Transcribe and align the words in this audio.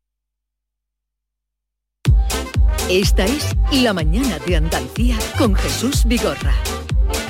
Esta 2.91 3.23
es 3.23 3.55
La 3.71 3.93
Mañana 3.93 4.37
de 4.45 4.57
Andalucía 4.57 5.17
con 5.37 5.55
Jesús 5.55 6.03
Vigorra. 6.03 6.53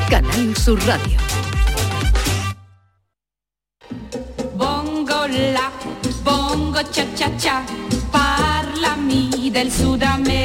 Canal 0.10 0.58
Sur 0.58 0.80
Radio. 0.88 1.20
Bongo 4.56 5.28
la, 5.28 5.72
bongo 6.24 6.82
cha 6.92 7.06
cha 7.14 7.30
cha, 7.38 7.64
parlami 8.12 9.52
del 9.52 9.72
Sud 9.72 10.02
America. 10.02 10.40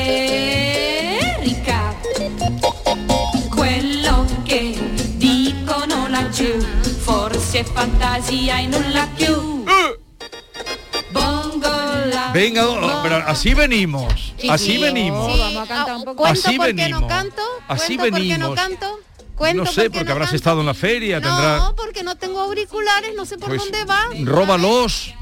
Quello 3.54 4.26
che 4.44 4.78
dicono 5.16 6.08
laggiù, 6.08 6.60
forse 6.98 7.64
fantasia 7.64 8.58
e 8.58 8.66
nulla 8.66 9.08
più. 9.16 9.55
Venga, 12.36 12.68
oh, 12.68 13.02
pero 13.02 13.16
así 13.26 13.54
venimos. 13.54 14.34
Así 14.50 14.76
venimos. 14.78 15.32
Sí, 15.32 15.38
vamos 15.40 15.62
a 15.62 15.66
cantar 15.74 15.96
un 15.96 16.04
poco. 16.04 16.26
Así 16.26 16.42
¿Cuento 16.56 16.62
qué 16.64 16.72
venimos. 16.74 17.00
no 17.00 17.08
canto? 17.08 17.42
Así 17.66 17.96
¿Cuento 17.96 18.16
por 18.18 18.26
qué 18.26 18.38
no 18.38 18.50
venimos. 18.50 18.54
canto? 18.54 19.00
¿Cuento 19.36 19.64
No 19.64 19.70
sé, 19.70 19.74
por 19.74 19.82
qué 19.82 19.90
porque 19.90 20.04
no 20.04 20.12
habrás 20.12 20.28
canto? 20.28 20.36
estado 20.36 20.60
en 20.60 20.66
la 20.66 20.74
feria, 20.74 21.20
tendrás... 21.20 21.62
No, 21.62 21.76
porque 21.76 22.02
no 22.02 22.16
tengo 22.16 22.40
auriculares, 22.40 23.14
no 23.16 23.24
sé 23.24 23.38
por 23.38 23.48
Pues, 23.48 23.60
dónde 23.62 23.84
va. 23.84 24.00
Róbalos. 24.22 25.14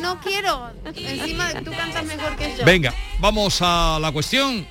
No 0.00 0.20
quiero. 0.20 0.70
Encima 0.94 1.48
tú 1.64 1.70
cantas 1.70 2.04
mejor 2.04 2.36
que 2.36 2.56
yo. 2.58 2.64
Venga, 2.64 2.92
vamos 3.20 3.58
a 3.62 3.98
la 4.00 4.10
cuestión. 4.12 4.66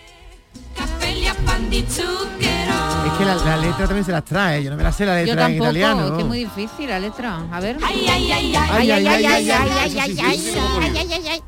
Es 3.05 3.13
que 3.17 3.25
la, 3.25 3.35
la 3.35 3.57
letra 3.57 3.85
también 3.85 4.05
se 4.05 4.11
las 4.11 4.23
trae, 4.25 4.63
yo 4.63 4.69
no 4.71 4.77
me 4.77 4.83
la 4.83 4.91
sé 4.91 5.05
la 5.05 5.19
Yo 5.19 5.25
letra 5.27 5.45
en 5.45 5.51
tampoco, 5.57 5.65
italiano. 5.71 6.05
es 6.07 6.11
que 6.13 6.19
es 6.21 6.25
muy 6.27 6.39
difícil 6.39 6.89
la 6.89 6.99
letra. 6.99 7.39
A 7.51 7.59
ver. 7.59 7.77
Ay, 7.83 8.05
ay, 8.09 8.31
ay, 8.31 8.55
ay, 8.55 8.69
Ay, 8.71 8.91
ay, 8.91 9.07
ay, 9.07 9.25
ay, 9.25 9.49
ay, 9.49 9.99
ay, 9.99 10.19
ay, 10.21 11.43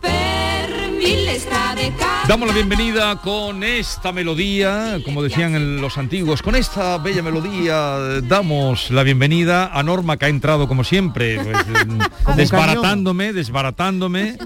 Damos 2.27 2.47
la 2.47 2.53
bienvenida 2.53 3.15
con 3.17 3.63
esta 3.63 4.11
melodía, 4.11 4.99
como 5.03 5.21
decían 5.23 5.55
en 5.55 5.81
los 5.81 5.97
antiguos, 5.97 6.41
con 6.41 6.55
esta 6.55 6.97
bella 6.97 7.21
melodía 7.21 7.97
eh, 7.99 8.21
damos 8.23 8.89
la 8.91 9.03
bienvenida 9.03 9.71
a 9.77 9.83
Norma 9.83 10.17
que 10.17 10.25
ha 10.25 10.29
entrado 10.29 10.67
como 10.67 10.83
siempre, 10.83 11.39
pues, 11.43 11.57
eh, 11.57 12.33
desbaratándome, 12.37 13.33
desbaratándome, 13.33 14.37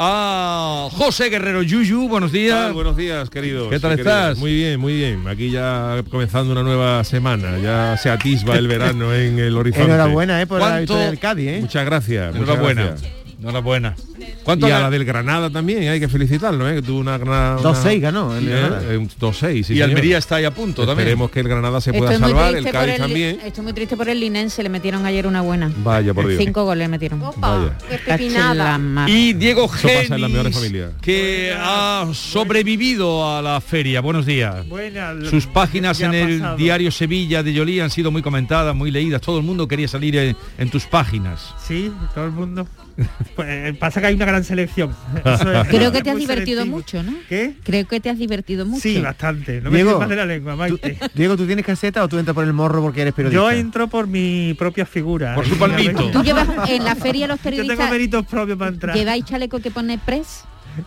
a 0.00 0.88
José 0.92 1.28
Guerrero 1.28 1.62
Yuyu, 1.62 2.08
buenos 2.08 2.30
días. 2.30 2.72
Buenos 2.72 2.96
días, 2.96 3.28
queridos. 3.30 3.68
¿Qué 3.68 3.80
tal 3.80 3.98
estás? 3.98 4.38
Muy 4.38 4.54
bien, 4.54 4.78
muy 4.78 4.94
bien. 4.94 5.26
Aquí 5.26 5.50
ya 5.50 6.02
comenzando 6.08 6.52
una 6.52 6.62
nueva 6.62 7.02
semana. 7.02 7.58
Ya 7.58 7.96
se 7.96 8.08
atisba 8.08 8.54
el 8.56 8.68
verano 8.68 9.12
en 9.12 9.38
el 9.40 9.56
horizonte. 9.56 9.86
Enhorabuena, 9.86 10.40
eh, 10.40 10.46
por 10.46 10.60
la 10.60 10.66
¿Cuánto? 10.66 10.80
victoria 10.80 11.06
del 11.06 11.18
Cádiz, 11.18 11.48
eh. 11.48 11.58
Muchas 11.62 11.84
gracias. 11.84 12.26
muchas 12.34 12.48
Enhorabuena. 12.48 12.84
gracias. 12.84 13.12
Enhorabuena. 13.40 13.96
¿Cuánto 14.44 14.68
Y 14.68 14.70
a 14.70 14.80
la 14.80 14.90
del 14.90 15.04
Granada 15.04 15.50
también, 15.50 15.88
hay 15.88 16.00
que 16.00 16.08
felicitarlo, 16.08 16.68
¿eh? 16.68 16.76
que 16.76 16.82
tuvo 16.82 17.00
una 17.00 17.18
Granada. 17.18 17.58
2-6 17.58 18.00
ganó 18.00 18.34
el 18.36 18.44
Sí, 18.44 18.50
Granada. 18.50 18.92
¿eh? 18.92 18.96
Un 18.96 19.08
2-6, 19.08 19.32
sí, 19.52 19.58
y 19.58 19.64
señor. 19.64 19.88
Almería 19.88 20.18
está 20.18 20.36
ahí 20.36 20.44
a 20.44 20.50
punto 20.50 20.86
también. 20.86 21.08
Esperemos 21.08 21.30
que 21.30 21.40
el 21.40 21.48
Granada 21.48 21.80
se 21.80 21.92
pueda 21.92 22.12
Estoy 22.12 22.28
salvar, 22.28 22.54
el 22.54 22.64
Cádiz 22.70 22.94
el, 22.94 23.00
también. 23.00 23.40
estoy 23.44 23.64
muy 23.64 23.72
triste 23.72 23.96
por 23.96 24.08
el 24.08 24.20
Linense, 24.20 24.62
le 24.62 24.68
metieron 24.68 25.04
ayer 25.06 25.26
una 25.26 25.40
buena. 25.42 25.70
Vaya, 25.78 26.14
por 26.14 26.26
Dios. 26.26 26.42
Cinco 26.42 26.64
goles 26.64 26.84
le 26.86 26.88
metieron. 26.88 27.22
Vaya. 27.36 27.76
La 28.54 28.78
mar. 28.78 29.08
Y 29.08 29.32
Diego 29.34 29.68
Genis, 29.68 30.10
que 31.00 31.54
ha 31.56 32.06
sobrevivido 32.12 33.36
a 33.36 33.42
la 33.42 33.60
feria. 33.60 34.00
Buenos 34.00 34.26
días. 34.26 34.64
Sus 35.28 35.46
páginas 35.46 36.00
en 36.00 36.14
el 36.14 36.38
pasado. 36.38 36.56
diario 36.56 36.90
Sevilla 36.90 37.42
de 37.42 37.52
Yolí 37.52 37.80
han 37.80 37.90
sido 37.90 38.10
muy 38.10 38.22
comentadas, 38.22 38.74
muy 38.74 38.90
leídas. 38.90 39.20
Todo 39.20 39.38
el 39.38 39.44
mundo 39.44 39.68
quería 39.68 39.88
salir 39.88 40.16
en, 40.16 40.36
en 40.58 40.70
tus 40.70 40.86
páginas. 40.86 41.54
Sí, 41.66 41.92
todo 42.14 42.24
el 42.26 42.32
mundo. 42.32 42.66
Pues 43.36 43.76
pasa 43.76 44.00
que 44.00 44.07
hay 44.08 44.14
una 44.16 44.24
gran 44.26 44.44
selección. 44.44 44.90
Eso 45.24 45.52
es- 45.52 45.68
Creo 45.68 45.92
que 45.92 46.02
te 46.02 46.10
has 46.10 46.16
divertido 46.18 46.60
selectivo. 46.62 46.76
mucho, 46.76 47.02
¿no? 47.02 47.12
¿Qué? 47.28 47.54
Creo 47.64 47.86
que 47.86 48.00
te 48.00 48.10
has 48.10 48.18
divertido 48.18 48.66
mucho. 48.66 48.80
Sí, 48.82 49.00
bastante. 49.00 49.60
No 49.60 49.70
me 49.70 49.76
Diego, 49.82 49.98
de 50.06 50.16
la 50.16 50.26
lengua, 50.26 50.56
Maite. 50.56 50.98
Diego, 51.14 51.36
¿tú 51.36 51.46
tienes 51.46 51.64
caseta 51.64 52.02
o 52.02 52.08
tú 52.08 52.18
entras 52.18 52.34
por 52.34 52.44
el 52.44 52.52
morro 52.52 52.82
porque 52.82 53.02
eres 53.02 53.14
periodista? 53.14 53.40
Yo 53.42 53.50
entro 53.50 53.88
por 53.88 54.06
mi 54.06 54.54
propia 54.58 54.84
figura. 54.86 55.34
Por 55.34 55.46
su 55.46 55.56
palmito. 55.58 56.10
Tú 56.10 56.22
llevas 56.22 56.48
en 56.68 56.84
la 56.84 56.94
feria 56.94 57.26
los 57.26 57.38
Yo 57.38 57.42
tengo 57.44 57.56
periodistas 57.58 57.90
méritos 57.90 58.26
propios 58.26 58.58
para 58.58 58.70
entrar. 58.70 58.96
lleváis 58.96 59.24
chaleco 59.24 59.60
que 59.60 59.70
pone 59.70 59.98
press. 59.98 60.44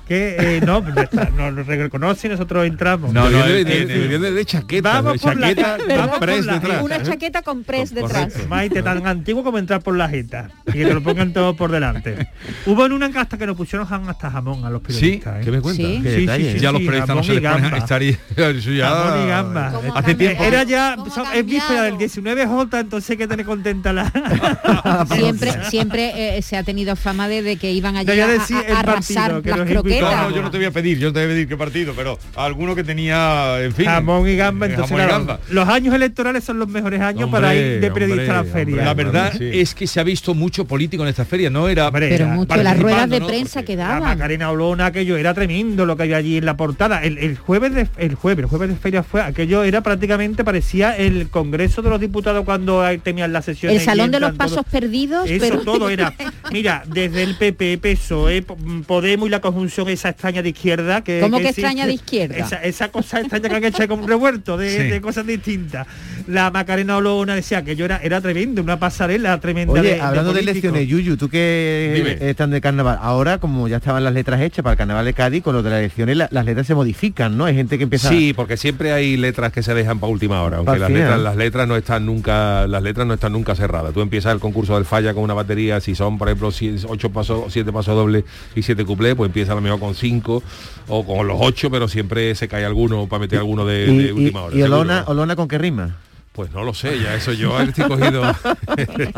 Que 0.08 0.36
eh, 0.40 0.62
no, 0.66 0.84
pues 0.84 0.96
está, 0.98 1.30
nos 1.30 1.66
reconoce 1.68 2.28
y 2.28 2.30
nosotros 2.32 2.66
entramos. 2.66 3.14
No, 3.14 3.30
no, 3.30 3.46
Eh, 3.46 3.64
de, 3.64 3.82
eh, 3.82 3.86
de- 3.86 4.20
de- 4.20 4.32
de 4.32 4.46
chaqueta, 4.46 5.02
Vamos 5.02 5.14
de 5.14 5.20
por 5.20 5.38
la- 5.38 5.48
chaqueta 5.56 5.78
con 5.78 6.20
press 6.20 6.38
Por 6.38 6.46
la- 6.46 6.54
detrás. 6.60 6.84
Una 6.84 7.04
chaqueta 7.04 7.42
con 7.42 7.64
press 7.64 7.94
detrás. 7.94 8.34
Maite, 8.48 8.82
tan 8.84 9.06
antiguo 9.08 9.44
como 9.44 9.58
entrar 9.58 9.82
por 9.82 9.96
la 9.96 10.08
jeta. 10.10 10.50
Y 10.68 10.72
que 10.74 10.86
te 10.86 10.94
lo 10.94 11.02
pongan 11.04 11.34
todo 11.34 11.56
por 11.56 11.72
delante. 11.72 12.28
Hubo 12.66 12.86
en 12.86 12.94
una 12.94 13.08
hasta 13.22 13.38
que 13.38 13.46
nos 13.46 13.58
pusieron 13.58 13.88
hasta 14.10 14.32
jamón 14.32 14.64
a 14.66 14.70
los 14.70 14.82
Sí, 14.88 14.88
periodistas. 14.94 15.38
¿eh? 15.38 15.42
¿qué 15.44 15.52
me 15.52 15.62
cuentas? 15.62 15.86
Sí. 15.86 16.00
Qué 16.02 16.16
Sí, 16.16 16.28
sí, 16.28 16.52
sí, 16.54 16.60
ya 16.60 16.72
los 16.72 16.80
sí, 16.82 16.88
periodistas 16.88 17.16
no 17.16 17.24
se 17.24 17.34
les 17.40 17.52
ponen 17.52 17.74
estaría 17.76 18.12
eso 18.38 18.72
ya 18.72 18.90
Jamón 18.90 19.24
y 19.26 19.28
gamba. 19.30 19.72
¿Cómo 19.74 19.96
Hace 19.98 20.16
tiempo. 20.16 20.38
cambiado? 20.40 20.62
Era 20.62 20.64
ya, 20.64 20.96
¿Cómo 20.98 21.12
son- 21.12 21.26
es 21.34 21.46
víspera 21.46 21.82
del 21.84 21.92
cambiado? 21.98 22.66
19J, 22.68 22.80
entonces 22.80 23.10
hay 23.12 23.18
que 23.18 23.28
tener 23.28 23.46
contenta 23.46 23.92
la... 23.94 24.12
Siempre, 25.16 25.52
siempre 25.70 26.38
eh, 26.38 26.42
se 26.42 26.58
ha 26.58 26.64
tenido 26.64 26.96
fama 26.96 27.28
de, 27.28 27.42
de 27.42 27.58
que 27.58 27.72
iban 27.72 27.96
allí 27.98 28.06
Debería 28.06 28.26
a, 28.26 28.28
decir 28.40 28.58
a- 28.58 28.62
el 28.62 28.76
a 28.76 28.80
arrasar 28.80 29.42
las 29.44 29.66
No, 29.84 30.30
no, 30.30 30.36
yo 30.36 30.42
no 30.42 30.52
te 30.52 30.58
voy 30.58 30.66
a 30.68 30.72
pedir, 30.72 30.98
yo 31.00 31.08
no 31.08 31.14
te 31.14 31.20
voy 31.20 31.26
a 31.26 31.34
pedir 31.34 31.48
qué 31.48 31.58
partido, 31.58 31.94
pero 31.96 32.18
alguno 32.36 32.76
que 32.76 32.84
tenía, 32.84 33.62
en 33.62 33.74
fin. 33.74 33.86
Jamón 33.86 34.28
y 34.28 34.36
gamba, 34.36 34.66
eh, 34.68 34.70
entonces 34.72 34.92
jamón 34.98 35.06
y 35.06 35.08
claro, 35.10 35.26
gamba. 35.26 35.40
los 35.50 35.68
años 35.70 35.94
electorales 35.96 36.44
son 36.44 36.60
los 36.60 36.68
mejores 36.68 37.02
años 37.02 37.24
Hombre, 37.26 37.42
para 37.42 37.56
ir 37.56 37.80
de 37.82 37.92
periodista 37.92 38.40
a 38.40 38.44
la 38.44 38.50
feria. 38.50 38.74
hombre. 38.76 38.86
La 38.86 38.94
verdad 38.94 39.34
Sí. 39.38 39.50
es 39.54 39.74
que 39.76 39.88
se 39.88 40.00
ha 40.00 40.04
visto 40.04 40.34
mucho 40.34 40.66
político 40.66 41.04
en 41.04 41.10
esta 41.10 41.26
feria, 41.26 41.50
no 41.50 41.68
era 41.70 41.88
Hombre, 41.88 42.10
Pero 42.10 42.28
mucho, 42.28 42.56
las 42.56 42.80
ruedas 42.80 43.10
de 43.10 43.20
¿no? 43.20 43.28
prensa 43.28 43.60
Porque 43.60 43.74
que 43.74 43.76
La 43.78 43.88
daban. 43.88 44.04
Macarena 44.04 44.52
Olona, 44.52 44.88
aquello 44.88 45.18
era 45.18 45.34
tremendo 45.34 45.86
lo 45.86 45.96
que 45.98 46.04
había 46.04 46.18
allí 46.18 46.38
en 46.38 46.46
la 46.46 46.58
portada. 46.58 47.04
El, 47.04 47.18
el 47.18 47.38
jueves 47.38 47.74
de 47.74 47.88
el 47.98 48.16
jueves, 48.16 48.44
el 48.44 48.50
jueves 48.50 48.70
de 48.70 48.76
feria 48.76 49.04
fue 49.04 49.22
aquello 49.22 49.64
era 49.64 49.82
prácticamente 49.82 50.44
parecía 50.44 50.96
el 50.96 51.30
Congreso 51.30 51.82
de 51.82 51.90
los 51.90 52.00
Diputados 52.00 52.44
cuando 52.46 52.84
tenían 53.04 53.32
la 53.34 53.42
sesión. 53.42 53.72
El 53.74 53.80
salón 53.82 54.12
de 54.12 54.20
los 54.20 54.34
pasos 54.34 54.64
perdidos, 54.70 55.30
Eso 55.30 55.40
pero 55.46 55.62
todo 55.62 55.90
era. 55.90 56.14
Mira, 56.52 56.84
desde 56.88 57.24
el 57.24 57.36
PP, 57.36 57.78
PSOE, 57.80 58.44
Podemos 58.88 59.28
y 59.28 59.30
la 59.32 59.42
conjunción 59.42 59.71
esa 59.94 60.10
extraña 60.10 60.42
de 60.42 60.50
izquierda 60.50 61.04
que 61.04 61.20
¿Cómo 61.22 61.40
que 61.40 61.50
extraña 61.50 61.86
de 61.88 61.94
izquierda? 61.94 62.36
Esa, 62.38 62.58
esa 62.58 62.90
cosa 62.90 63.20
extraña 63.22 63.50
que 63.50 63.56
han 63.56 63.64
hecho 63.66 63.88
como 63.88 64.04
un 64.04 64.10
revuelto 64.10 64.58
de, 64.58 64.70
Sí. 64.72 64.84
de 64.90 65.02
cosas 65.02 65.26
distintas. 65.26 65.88
La 66.28 66.52
Macarena 66.52 66.98
Olona 66.98 67.36
decía 67.36 67.64
que 67.64 67.76
yo 67.76 67.86
era 67.86 67.98
era 68.04 68.22
tremendo, 68.22 68.62
una 68.62 68.78
pasarela 68.80 69.40
tremenda 69.40 69.74
Oye, 69.80 69.96
de, 69.96 70.02
hablando 70.02 70.34
de, 70.34 70.42
políticos. 70.42 70.72
elecciones, 70.78 70.88
Yuyu, 70.88 71.18
tú 71.18 71.30
que 71.30 72.18
están 72.22 72.52
de 72.52 72.62
carnaval, 72.62 72.98
ahora 73.02 73.38
como 73.40 73.68
ya 73.68 73.78
estaban 73.78 74.04
las 74.04 74.14
letras 74.14 74.42
hechas 74.42 74.64
para 74.64 74.74
el 74.74 74.78
carnaval 74.78 75.06
de 75.06 75.14
Cádiz, 75.14 75.44
con 75.44 75.56
lo 75.56 75.64
de 75.64 75.70
las 75.70 75.80
elecciones 75.80 76.18
la- 76.18 76.28
las 76.32 76.46
letras 76.46 76.68
se 76.68 76.76
modifican, 76.76 77.38
¿no? 77.38 77.46
Hay 77.46 77.56
gente 77.56 77.78
que 77.78 77.84
empieza... 77.84 78.10
Sí, 78.10 78.34
porque 78.36 78.58
siempre 78.58 78.92
hay 78.94 79.18
letras 79.18 79.52
que 79.52 79.64
se 79.64 79.74
dejan 79.74 80.00
para 80.00 80.12
última 80.12 80.42
hora, 80.44 80.58
aunque 80.58 80.78
las 80.80 80.92
letras, 80.92 81.20
las 81.20 81.36
letras 81.36 81.68
no 81.68 81.76
están 81.76 82.06
nunca, 82.06 82.68
las 82.68 82.84
letras 82.84 83.08
no 83.08 83.14
están 83.14 83.32
nunca 83.34 83.56
cerradas. 83.56 83.94
Tú 83.94 84.02
empiezas 84.02 84.34
el 84.34 84.40
concurso 84.40 84.76
del 84.76 84.86
falla 84.86 85.14
con 85.14 85.24
una 85.24 85.34
batería, 85.34 85.80
si 85.82 85.96
son 85.96 86.18
por 86.18 86.28
ejemplo 86.30 86.52
si- 86.52 86.76
ocho 86.88 87.12
pasos, 87.12 87.52
siete 87.52 87.72
pasos 87.72 87.96
dobles 87.96 88.24
y 88.56 88.62
siete 88.64 88.86
cuplés, 88.86 89.16
pues 89.16 89.28
empieza 89.30 89.51
a 89.52 89.56
lo 89.56 89.62
mejor 89.62 89.80
con 89.80 89.96
cinco 89.96 90.42
o 90.88 91.06
con 91.06 91.28
los 91.28 91.38
ocho, 91.40 91.70
pero 91.70 91.88
siempre 91.88 92.34
se 92.36 92.48
cae 92.48 92.66
alguno 92.66 93.08
para 93.08 93.22
meter 93.22 93.40
alguno 93.40 93.66
de, 93.66 93.86
y, 93.92 93.98
de 93.98 94.04
y- 94.08 94.12
última 94.12 94.42
hora. 94.44 94.56
y 94.56 94.62
Olona. 94.64 95.04
Olona 95.08 95.36
con 95.36 95.48
qué 95.48 95.58
rima? 95.58 95.98
Pues 96.34 96.50
no 96.54 96.64
lo 96.64 96.74
sé, 96.74 96.98
ya 97.02 97.14
eso 97.14 97.34
yo 97.34 97.60
estoy 97.60 97.86
cogido. 97.90 98.24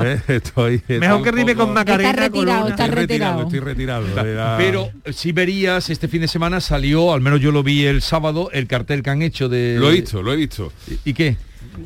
Eh, 0.00 0.20
estoy, 0.28 0.82
Mejor 0.88 1.22
que 1.22 1.32
rime 1.32 1.54
con 1.54 1.72
Macarena. 1.72 2.10
Está 2.10 2.22
retirado, 2.22 2.68
está 2.68 2.84
Estoy 2.84 3.00
retirado, 3.00 3.38
retirado. 3.38 3.42
estoy 3.42 3.60
retirado. 3.60 4.26
Era- 4.26 4.56
Pero 4.58 4.90
si 5.12 5.32
verías, 5.32 5.88
este 5.90 6.08
fin 6.08 6.20
de 6.22 6.28
semana 6.28 6.60
salió, 6.60 7.12
al 7.12 7.20
menos 7.20 7.40
yo 7.40 7.52
lo 7.52 7.62
vi 7.62 7.84
el 7.86 8.02
sábado, 8.02 8.50
el 8.52 8.66
cartel 8.66 9.02
que 9.02 9.10
han 9.10 9.22
hecho 9.22 9.48
de... 9.48 9.76
lo 9.78 9.90
he 9.90 9.94
visto, 9.94 10.22
lo 10.22 10.32
he 10.32 10.36
visto. 10.36 10.72
¿Y, 11.04 11.10
y 11.10 11.14
qué? 11.14 11.36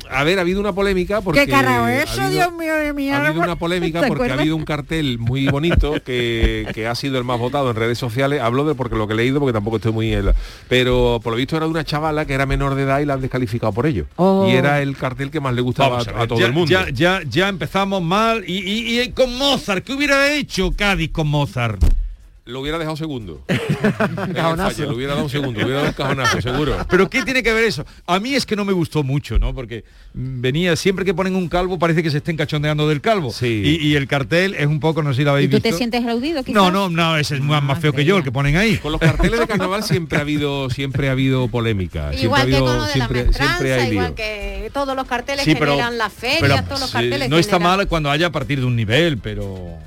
A 0.09 0.23
ver, 0.23 0.37
ha 0.37 0.41
habido 0.41 0.59
una 0.59 0.73
polémica 0.73 1.21
porque... 1.21 1.45
¿Qué 1.45 1.51
carajo 1.51 1.85
ha 1.85 1.95
es 1.95 2.03
eso, 2.11 2.21
habido- 2.21 2.43
Dios 2.43 2.53
mío 2.53 2.75
de 2.75 2.93
mi 2.93 3.09
Ha 3.09 3.25
habido 3.25 3.43
una 3.43 3.55
polémica 3.57 4.01
¿Te 4.01 4.07
porque 4.07 4.29
ha 4.29 4.33
habido 4.33 4.55
un 4.55 4.65
cartel 4.65 5.17
muy 5.19 5.47
bonito 5.47 5.93
que, 6.05 6.67
que 6.73 6.87
ha 6.87 6.95
sido 6.95 7.17
el 7.17 7.23
más 7.23 7.39
votado 7.39 7.69
en 7.69 7.75
redes 7.75 7.97
sociales. 7.97 8.41
Hablo 8.41 8.65
de 8.65 8.75
porque 8.75 8.95
lo 8.95 9.07
que 9.07 9.13
he 9.13 9.17
leído, 9.17 9.39
porque 9.39 9.53
tampoco 9.53 9.77
estoy 9.77 9.91
muy... 9.93 10.13
en 10.13 10.27
la- 10.27 10.35
Pero 10.69 11.19
por 11.23 11.33
lo 11.33 11.37
visto 11.37 11.55
era 11.57 11.65
de 11.65 11.71
una 11.71 11.83
chavala 11.83 12.25
que 12.25 12.33
era 12.33 12.45
menor 12.45 12.75
de 12.75 12.83
edad 12.83 12.99
y 12.99 13.05
la 13.05 13.13
han 13.15 13.21
descalificado 13.21 13.71
por 13.73 13.85
ello. 13.85 14.05
Oh. 14.17 14.47
Y 14.49 14.51
era 14.55 14.81
el 14.81 14.95
cartel 14.97 15.31
que 15.31 15.39
más 15.39 15.53
le 15.53 15.61
gustaba 15.61 15.89
Vamos 15.89 16.07
a, 16.07 16.11
a, 16.11 16.13
a 16.15 16.19
ver, 16.19 16.27
todo 16.27 16.39
ya, 16.39 16.45
el 16.47 16.53
mundo. 16.53 16.69
Ya, 16.71 16.89
ya, 16.89 17.21
ya 17.27 17.47
empezamos 17.49 18.01
mal. 18.01 18.43
Y, 18.47 18.57
y- 18.57 19.01
y 19.01 19.11
con 19.11 19.37
Mozart, 19.37 19.83
¿qué 19.83 19.93
hubiera 19.93 20.31
hecho 20.33 20.71
Cádiz 20.75 21.11
con 21.11 21.27
Mozart? 21.27 21.81
Lo 22.47 22.61
hubiera 22.61 22.77
dejado 22.77 22.95
segundo. 22.97 23.43
Fallo, 23.47 24.85
Lo 24.89 24.95
hubiera 24.95 25.13
dado 25.13 25.25
un 25.25 25.29
segundo, 25.29 25.59
lo 25.59 25.65
hubiera 25.65 25.81
dado 25.81 25.89
un 25.89 25.93
cajonazo, 25.95 26.41
seguro. 26.41 26.77
Pero 26.89 27.09
¿qué 27.09 27.23
tiene 27.23 27.43
que 27.43 27.53
ver 27.53 27.65
eso? 27.65 27.85
A 28.05 28.19
mí 28.19 28.33
es 28.35 28.45
que 28.45 28.55
no 28.55 28.65
me 28.65 28.73
gustó 28.73 29.03
mucho, 29.03 29.37
¿no? 29.39 29.53
Porque 29.53 29.83
venía, 30.13 30.75
siempre 30.75 31.05
que 31.05 31.13
ponen 31.13 31.35
un 31.35 31.49
calvo 31.49 31.77
parece 31.77 32.01
que 32.03 32.09
se 32.09 32.17
estén 32.17 32.37
cachondeando 32.37 32.87
del 32.87 33.01
calvo. 33.01 33.31
Sí. 33.31 33.79
Y, 33.81 33.87
y 33.87 33.95
el 33.95 34.07
cartel 34.07 34.55
es 34.55 34.65
un 34.67 34.79
poco, 34.79 35.03
no 35.03 35.11
sé 35.13 35.17
si 35.17 35.23
lo 35.23 35.31
habéis 35.31 35.47
¿Y 35.47 35.49
tú 35.51 35.55
visto. 35.57 35.69
te 35.69 35.75
sientes 35.75 36.05
aludido? 36.05 36.43
quizás? 36.43 36.55
No, 36.55 36.71
no, 36.71 36.89
no, 36.89 37.17
ese 37.17 37.35
es 37.35 37.41
más, 37.41 37.61
más 37.61 37.79
feo 37.79 37.93
que 37.93 38.05
yo, 38.05 38.17
el 38.17 38.23
que 38.23 38.31
ponen 38.31 38.55
ahí. 38.57 38.77
Con 38.77 38.91
los 38.91 39.01
carteles 39.01 39.39
de 39.39 39.47
carnaval 39.47 39.83
siempre 39.83 40.17
ha 40.17 40.21
habido 40.21 40.69
siempre 40.69 41.09
ha 41.09 41.11
habido 41.11 41.47
polémica. 41.49 42.11
Siempre 42.13 42.23
Igual 42.23 42.41
ha 42.41 42.45
que 42.45 42.55
habido, 42.55 42.65
con 42.65 42.77
lo 42.77 42.85
de 42.85 42.91
siempre, 42.93 43.17
la 43.19 43.23
maestranza, 43.25 43.53
siempre 43.57 43.73
hay 43.73 43.83
lío. 43.89 43.93
igual 43.93 44.15
que 44.15 44.71
todos 44.73 44.95
los 44.95 45.07
carteles 45.07 45.43
Sí, 45.45 45.53
pero- 45.55 45.71
generan 45.71 45.97
las 45.97 46.13
ferias, 46.13 46.39
pero, 46.41 46.63
todos 46.63 46.79
los 46.81 46.89
sí, 46.89 46.93
carteles 46.93 47.29
no 47.29 47.37
está 47.37 47.59
mal 47.59 47.87
cuando 47.87 48.09
haya 48.09 48.27
a 48.27 48.31
partir 48.31 48.59
de 48.59 48.65
un 48.65 48.75
nivel, 48.75 49.17
pero 49.17 49.77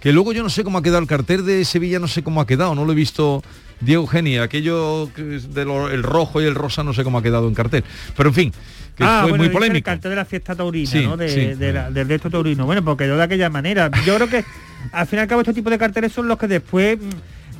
que 0.00 0.12
luego 0.12 0.32
yo 0.32 0.42
no 0.42 0.48
sé 0.50 0.64
cómo 0.64 0.78
ha 0.78 0.82
quedado 0.82 1.00
el 1.00 1.06
cartel 1.06 1.44
de 1.44 1.64
Sevilla, 1.64 1.98
no 1.98 2.08
sé 2.08 2.22
cómo 2.22 2.40
ha 2.40 2.46
quedado, 2.46 2.74
no 2.74 2.84
lo 2.84 2.92
he 2.92 2.94
visto 2.94 3.42
Diego 3.80 4.06
Genia, 4.06 4.42
aquello 4.42 5.10
que 5.14 5.36
es 5.36 5.54
de 5.54 5.64
rojo 6.02 6.40
y 6.40 6.44
el 6.46 6.54
rosa 6.54 6.82
no 6.82 6.92
sé 6.92 7.04
cómo 7.04 7.18
ha 7.18 7.22
quedado 7.22 7.48
en 7.48 7.54
cartel. 7.54 7.84
Pero 8.16 8.28
en 8.30 8.34
fin, 8.34 8.52
que 8.96 9.04
ah, 9.04 9.20
fue 9.22 9.30
bueno, 9.30 9.36
muy 9.36 9.38
dice 9.38 9.46
El 9.46 9.52
polémico. 9.52 9.84
cartel 9.86 10.10
de 10.10 10.16
la 10.16 10.24
fiesta 10.24 10.54
taurina, 10.54 10.90
Sí, 10.90 11.04
¿no? 11.06 11.16
De, 11.16 11.28
sí. 11.28 11.40
de 11.58 11.72
la- 11.72 11.90
del 11.90 12.08
resto 12.08 12.30
taurino. 12.30 12.66
Bueno, 12.66 12.84
porque 12.84 13.04
quedó 13.04 13.16
de 13.16 13.22
aquella 13.22 13.48
manera. 13.50 13.90
Yo 14.04 14.16
creo 14.16 14.28
que 14.28 14.44
al 14.92 15.06
fin 15.06 15.18
y 15.18 15.22
al 15.22 15.28
cabo 15.28 15.40
este 15.42 15.54
tipo 15.54 15.70
de 15.70 15.78
carteles 15.78 16.12
son 16.12 16.28
los 16.28 16.38
que 16.38 16.48
después 16.48 16.98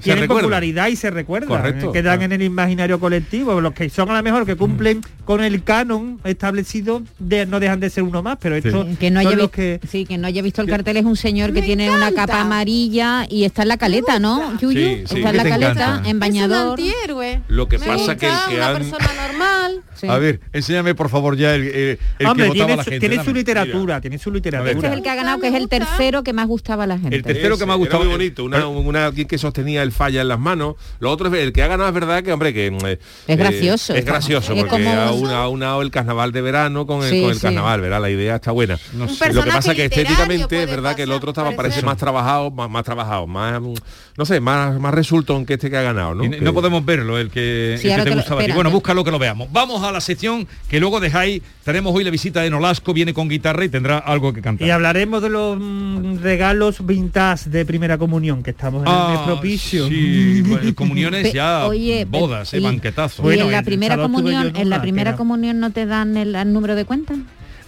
tienen 0.01 0.27
popularidad 0.29 0.89
y 0.89 0.97
se 0.97 1.11
recuerdan. 1.11 1.49
Correcto, 1.49 1.91
eh, 1.91 1.93
Quedan 1.93 2.19
claro. 2.19 2.23
en 2.23 2.33
el 2.33 2.43
imaginario 2.43 2.99
colectivo. 3.01 3.61
Los 3.61 3.73
que 3.73 3.89
son 3.91 4.11
a 4.11 4.17
lo 4.17 4.23
mejor 4.23 4.45
que 4.47 4.57
cumplen 4.57 5.01
con 5.25 5.43
el 5.45 5.63
canon 5.63 6.21
establecido 6.25 7.03
de, 7.19 7.47
no 7.47 7.61
dejan 7.61 7.79
de 7.81 7.91
ser 7.91 8.03
uno 8.03 8.23
más, 8.23 8.39
pero 8.41 8.57
estos 8.57 8.87
que 8.99 9.11
no 9.11 9.21
haya 9.21 9.31
los 9.37 9.51
que 9.51 9.79
sí, 9.89 10.05
que 10.07 10.19
no 10.19 10.27
haya 10.27 10.43
visto 10.43 10.63
el 10.63 10.69
cartel 10.69 10.97
es 10.97 11.05
un 11.05 11.17
señor 11.17 11.53
que 11.53 11.63
tiene 11.63 11.91
una 11.91 12.13
capa 12.13 12.41
amarilla 12.41 13.27
y 13.29 13.45
está 13.45 13.63
en 13.63 13.69
la 13.69 13.77
caleta, 13.77 14.19
¿no? 14.19 14.59
Yuyu? 14.59 14.71
Sí, 14.73 15.05
sí. 15.07 15.17
está 15.17 15.19
en 15.19 15.25
¿Qué 15.31 15.33
la 15.37 15.43
caleta, 15.45 15.71
encanta? 15.73 16.09
en 16.11 16.19
bañador. 16.19 16.81
Es 16.81 16.85
un 16.87 16.91
antihéroe. 16.93 17.41
Lo 17.49 17.69
que 17.69 17.79
Me 17.79 17.87
pasa 17.87 18.17
que 18.17 18.27
el 18.27 18.33
que 18.49 18.55
una 18.57 18.69
han- 18.71 18.77
persona 18.79 19.09
normal. 19.29 19.83
Sí. 19.95 20.09
A 20.09 20.17
ver, 20.17 20.41
enséñame 20.55 20.95
por 20.95 21.11
favor 21.11 21.37
ya 21.37 21.55
el, 21.55 21.63
el- 21.63 21.99
el 22.19 22.27
Hombre, 22.27 22.45
que 22.47 22.49
votaba 22.51 22.67
tiene, 22.67 22.77
la 22.79 22.85
su, 22.85 22.91
gente. 22.91 23.01
tiene 23.09 23.23
su 23.23 23.27
dame. 23.29 23.39
literatura, 23.39 24.01
tiene 24.01 24.19
su 24.19 24.31
literatura. 24.33 24.73
Este 24.73 24.87
es 24.87 24.93
el 24.95 25.03
que 25.03 25.11
ha 25.11 25.15
ganado, 25.15 25.41
que 25.41 25.49
es 25.49 25.55
el 25.55 25.69
tercero 25.69 26.23
que 26.25 26.33
más 26.33 26.47
gustaba 26.49 26.85
a 26.85 26.87
la 26.87 26.99
gente. 26.99 27.15
El 27.17 27.23
tercero 27.23 27.59
que 27.59 27.67
me 27.67 27.73
ha 27.73 27.75
Ese, 27.75 27.79
gustado 27.81 28.03
era 28.05 28.09
muy 28.11 28.17
bonito, 28.19 28.45
una, 28.45 28.57
Pero- 28.57 28.71
una 28.71 29.07
alguien 29.07 29.29
que 29.29 29.37
sostenía 29.39 29.83
el 29.83 29.90
falla 29.91 30.21
en 30.23 30.29
las 30.29 30.39
manos. 30.39 30.77
Lo 30.99 31.11
otro 31.11 31.29
es 31.29 31.35
el 31.43 31.53
que 31.53 31.63
ha 31.63 31.67
ganado 31.69 31.89
es 31.89 31.95
verdad 31.95 32.23
que 32.23 32.33
hombre 32.33 32.53
que 32.55 32.67
eh, 32.69 32.99
Es 33.27 33.37
gracioso. 33.39 33.95
es 33.95 34.05
gracioso 34.05 34.55
porque 34.55 34.71
como- 34.71 34.91
ha 34.91 35.13
una- 35.13 35.43
ha 35.43 35.49
unado 35.49 35.83
el 35.83 35.91
carnaval 35.91 36.33
de 36.33 36.41
verano 36.43 36.87
con 36.87 37.03
el, 37.03 37.11
Sí, 37.11 37.21
con 37.21 37.31
el 37.31 37.37
sí. 37.37 37.43
carnaval, 37.43 37.81
¿verdad? 37.81 38.01
La 38.01 38.11
idea 38.11 38.37
está 38.37 38.53
buena. 38.53 38.79
No 38.93 39.05
Un 39.05 39.11
sé. 39.15 39.33
Lo 39.33 39.43
que 39.45 39.51
pasa 39.51 39.75
que 39.75 39.85
estéticamente 39.87 40.63
es 40.63 40.69
verdad 40.71 40.95
que 40.97 41.03
el 41.05 41.13
otro 41.13 41.31
estaba 41.31 41.49
parece. 41.51 41.61
parece 41.81 41.87
más 41.87 41.97
trabajado, 41.97 42.51
más, 42.51 42.71
más 42.71 42.85
trabajado, 42.85 43.27
más 43.27 43.61
mm, 43.61 43.75
no 44.21 44.27
sé, 44.27 44.39
más 44.39 44.79
más 44.79 44.93
resultón 44.93 45.47
que 45.47 45.55
este 45.55 45.71
que 45.71 45.79
ha 45.79 45.81
ganado, 45.83 46.15
¿no? 46.15 46.23
Y 46.27 46.29
Que- 46.29 46.41
no 46.43 46.53
podemos 46.53 46.85
verlo, 46.85 47.17
el 47.17 47.31
que, 47.31 47.79
Sí, 47.81 47.89
el 47.89 47.97
que 47.97 48.03
te 48.03 48.11
lo- 48.11 48.17
gustaba 48.17 48.41
a 48.43 48.45
ti. 48.45 48.51
espérate. 48.51 48.55
Bueno, 48.55 48.71
búscalo 48.71 49.03
que 49.03 49.11
lo 49.11 49.19
veamos. 49.19 49.49
Vamos 49.51 49.83
a 49.83 49.91
la 49.91 50.03
sección 50.03 50.47
que 50.69 50.79
luego 50.79 51.01
dejáis. 51.01 51.41
Tenemos 51.65 51.95
hoy 51.97 52.05
la 52.05 52.11
visita 52.11 52.43
de 52.43 52.51
Nolasco, 52.51 52.93
viene 52.93 53.15
con 53.15 53.31
guitarra 53.31 53.65
y 53.65 53.71
tendrá 53.71 53.97
algo 53.97 54.35
que 54.35 54.43
cantar. 54.43 54.69
Y 54.69 54.71
hablaremos 54.71 55.23
de 55.23 55.31
los 55.31 55.57
mm, 55.59 56.19
regalos 56.21 56.85
vintage 56.85 57.49
de 57.49 57.65
primera 57.65 57.97
comunión, 57.97 58.43
que 58.43 58.51
estamos 58.51 58.83
en 58.87 58.93
el 58.93 58.95
mes 58.95 59.19
Ah, 59.21 59.25
propicio. 59.27 59.89
Sí, 59.89 60.43
bueno, 60.43 60.75
comuniones 60.75 61.33
ya, 61.33 61.65
oye, 61.67 62.05
bodas, 62.05 62.53
eh, 62.53 62.59
y- 62.59 62.63
banquetazos. 62.63 63.21
y 63.21 63.23
Bueno, 63.23 63.45
en 63.47 63.53
la 63.53 63.63
primera 63.63 63.97
comunión, 63.97 64.53
en 64.55 64.69
la 64.69 64.83
primera 64.83 65.17
comunión 65.17 65.59
no 65.61 65.71
te 65.71 65.87
dan 65.87 66.19
el, 66.19 66.35
el 66.35 66.53
número 66.53 66.75
de 66.75 66.85
cuenta. 66.85 67.15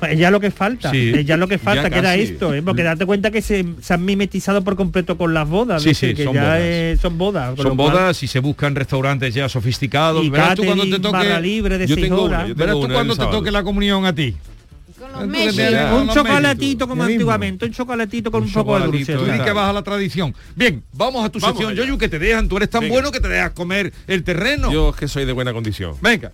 Pues 0.09 0.19
ya 0.19 0.33
lo 0.33 0.41
que 0.41 0.51
falta, 0.51 0.91
Sí. 0.91 1.13
es 1.15 1.25
ya 1.25 1.37
lo 1.37 1.47
que 1.47 1.59
falta, 1.59 1.89
que 1.89 1.99
era 2.01 2.17
esto, 2.17 2.53
¿eh? 2.55 2.61
porque 2.61 2.83
date 2.83 3.07
cuenta 3.07 3.31
que 3.31 3.41
se, 3.41 3.65
se 3.81 3.95
han 3.95 4.05
mimetizado 4.05 4.65
por 4.65 4.75
completo 4.75 5.17
con 5.17 5.33
las 5.33 5.49
bodas, 5.49 5.81
Sí, 5.83 5.91
es 5.91 5.99
que 6.01 6.25
son 6.25 6.35
ya 6.35 6.43
bodas. 6.43 7.01
son 7.01 7.19
bodas. 7.19 7.57
Son 7.57 7.77
cual- 7.77 7.93
bodas 7.93 8.23
y 8.25 8.27
se 8.27 8.41
buscan 8.41 8.75
restaurantes 8.75 9.33
ya 9.33 9.49
sofisticados. 9.49 10.25
y 10.25 10.29
Verás 10.31 10.57
tú 10.57 10.65
cuando 10.65 10.85
te 10.89 10.99
toque, 10.99 11.41
libre 11.41 11.79
de 11.79 11.87
Yo 11.87 11.95
tengo 11.95 12.25
una, 12.25 12.45
verás 12.53 12.75
tú 12.75 12.89
cuando 12.93 13.15
te 13.15 13.27
toque 13.27 13.51
la 13.53 13.63
comunión 13.63 14.05
a 14.05 14.13
ti. 14.13 14.35
Con 14.99 15.29
los 15.31 16.03
Un 16.03 16.09
chocolatito 16.09 16.89
como 16.89 17.05
antiguamente, 17.05 17.65
un 17.67 17.73
chocolatito 17.73 18.31
con 18.31 18.43
un, 18.43 18.49
Un 18.49 18.55
poco 18.55 18.79
de 18.81 18.87
dulce. 18.87 19.15
Tú 19.15 19.25
que 19.45 19.53
vas 19.53 19.71
a 19.71 19.73
la 19.73 19.83
tradición. 19.83 20.35
Bien, 20.57 20.83
vamos 20.93 21.25
a 21.25 21.29
tu 21.29 21.39
Vamos 21.39 21.59
sección. 21.59 21.77
Yoyu, 21.77 21.97
que 21.99 22.09
te 22.09 22.19
dejan. 22.19 22.49
Tú 22.49 22.57
eres 22.57 22.71
tan 22.71 22.81
Venga. 22.83 22.93
bueno 22.95 23.11
que 23.13 23.21
te 23.21 23.29
dejas 23.29 23.51
comer 23.53 23.93
el 24.07 24.23
terreno. 24.25 24.73
Yo 24.73 24.91
es 24.91 24.97
que 24.97 25.09
soy 25.09 25.25
de 25.25 25.33
buena 25.33 25.53
condición. 25.53 25.95
Venga. 26.01 26.31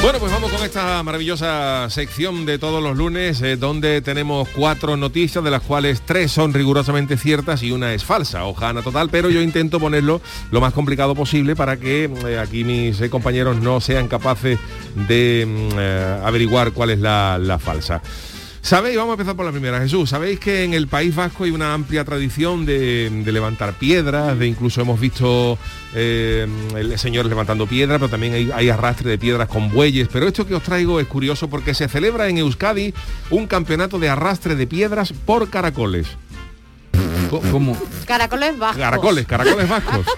Bueno, 0.00 0.20
pues 0.20 0.30
vamos 0.30 0.52
con 0.52 0.62
esta 0.62 1.02
maravillosa 1.02 1.90
sección 1.90 2.46
de 2.46 2.58
todos 2.58 2.80
los 2.80 2.96
lunes, 2.96 3.42
eh, 3.42 3.56
donde 3.56 4.00
tenemos 4.00 4.48
cuatro 4.48 4.96
noticias, 4.96 5.42
de 5.42 5.50
las 5.50 5.62
cuales 5.62 6.02
tres 6.02 6.30
son 6.30 6.54
rigurosamente 6.54 7.16
ciertas 7.16 7.64
y 7.64 7.72
una 7.72 7.92
es 7.92 8.04
falsa, 8.04 8.44
hojana 8.44 8.82
total, 8.82 9.08
pero 9.10 9.28
yo 9.28 9.42
intento 9.42 9.80
ponerlo 9.80 10.20
lo 10.52 10.60
más 10.60 10.72
complicado 10.72 11.16
posible 11.16 11.56
para 11.56 11.78
que 11.78 12.04
eh, 12.04 12.38
aquí 12.38 12.62
mis 12.62 13.00
eh, 13.00 13.10
compañeros 13.10 13.56
no 13.60 13.80
sean 13.80 14.06
capaces 14.06 14.58
de 14.94 15.44
mm, 15.46 16.24
averiguar 16.24 16.70
cuál 16.72 16.90
es 16.90 17.00
la 17.00 17.58
falsa. 17.60 18.00
¿Sabéis? 18.68 18.98
Vamos 18.98 19.12
a 19.12 19.14
empezar 19.14 19.34
por 19.34 19.46
la 19.46 19.50
primera. 19.50 19.80
Jesús, 19.80 20.10
¿sabéis 20.10 20.38
que 20.38 20.62
en 20.62 20.74
el 20.74 20.88
País 20.88 21.16
Vasco 21.16 21.44
hay 21.44 21.52
una 21.52 21.72
amplia 21.72 22.04
tradición 22.04 22.66
de, 22.66 23.22
levantar 23.24 23.72
piedras? 23.72 24.38
De 24.38 24.46
incluso 24.46 24.82
hemos 24.82 25.00
visto 25.00 25.56
eh, 25.94 26.46
el 26.76 26.98
señores 26.98 27.30
levantando 27.30 27.66
piedras, 27.66 27.98
pero 27.98 28.10
también 28.10 28.34
hay, 28.34 28.50
hay 28.54 28.68
arrastre 28.68 29.08
de 29.08 29.16
piedras 29.16 29.48
con 29.48 29.70
bueyes. 29.70 30.08
Pero 30.12 30.28
esto 30.28 30.46
que 30.46 30.54
os 30.54 30.62
traigo 30.62 31.00
es 31.00 31.06
curioso 31.06 31.48
porque 31.48 31.72
se 31.72 31.88
celebra 31.88 32.28
en 32.28 32.36
Euskadi 32.36 32.92
un 33.30 33.46
campeonato 33.46 33.98
de 33.98 34.10
arrastre 34.10 34.54
de 34.54 34.66
piedras 34.66 35.14
por 35.14 35.48
caracoles. 35.48 36.18
¿Cómo? 37.30 37.76
Caracoles 38.06 38.58
bajos. 38.58 38.76
Caracoles, 38.78 39.26
caracoles 39.26 39.68
vascos. 39.68 40.06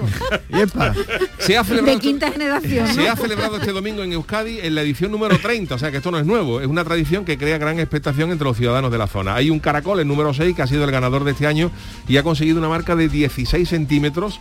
Se 1.38 1.56
ha 1.56 1.64
celebrado 1.64 1.96
De 1.96 2.00
quinta 2.00 2.30
generación. 2.30 2.86
¿no? 2.88 2.94
Se 2.94 3.08
ha 3.08 3.16
celebrado 3.16 3.56
este 3.56 3.72
domingo 3.72 4.02
en 4.02 4.12
Euskadi 4.12 4.60
en 4.60 4.74
la 4.74 4.82
edición 4.82 5.10
número 5.10 5.38
30, 5.38 5.74
o 5.74 5.78
sea 5.78 5.90
que 5.90 5.96
esto 5.98 6.10
no 6.10 6.18
es 6.18 6.26
nuevo, 6.26 6.60
es 6.60 6.66
una 6.66 6.84
tradición 6.84 7.24
que 7.24 7.38
crea 7.38 7.58
gran 7.58 7.78
expectación 7.80 8.30
entre 8.30 8.44
los 8.46 8.56
ciudadanos 8.56 8.92
de 8.92 8.98
la 8.98 9.06
zona. 9.06 9.34
Hay 9.34 9.50
un 9.50 9.58
caracol, 9.58 10.00
el 10.00 10.06
número 10.08 10.32
6, 10.34 10.54
que 10.54 10.62
ha 10.62 10.66
sido 10.66 10.84
el 10.84 10.90
ganador 10.90 11.24
de 11.24 11.32
este 11.32 11.46
año 11.46 11.70
y 12.08 12.16
ha 12.16 12.22
conseguido 12.22 12.58
una 12.58 12.68
marca 12.68 12.94
de 12.94 13.08
16 13.08 13.68
centímetros, 13.68 14.40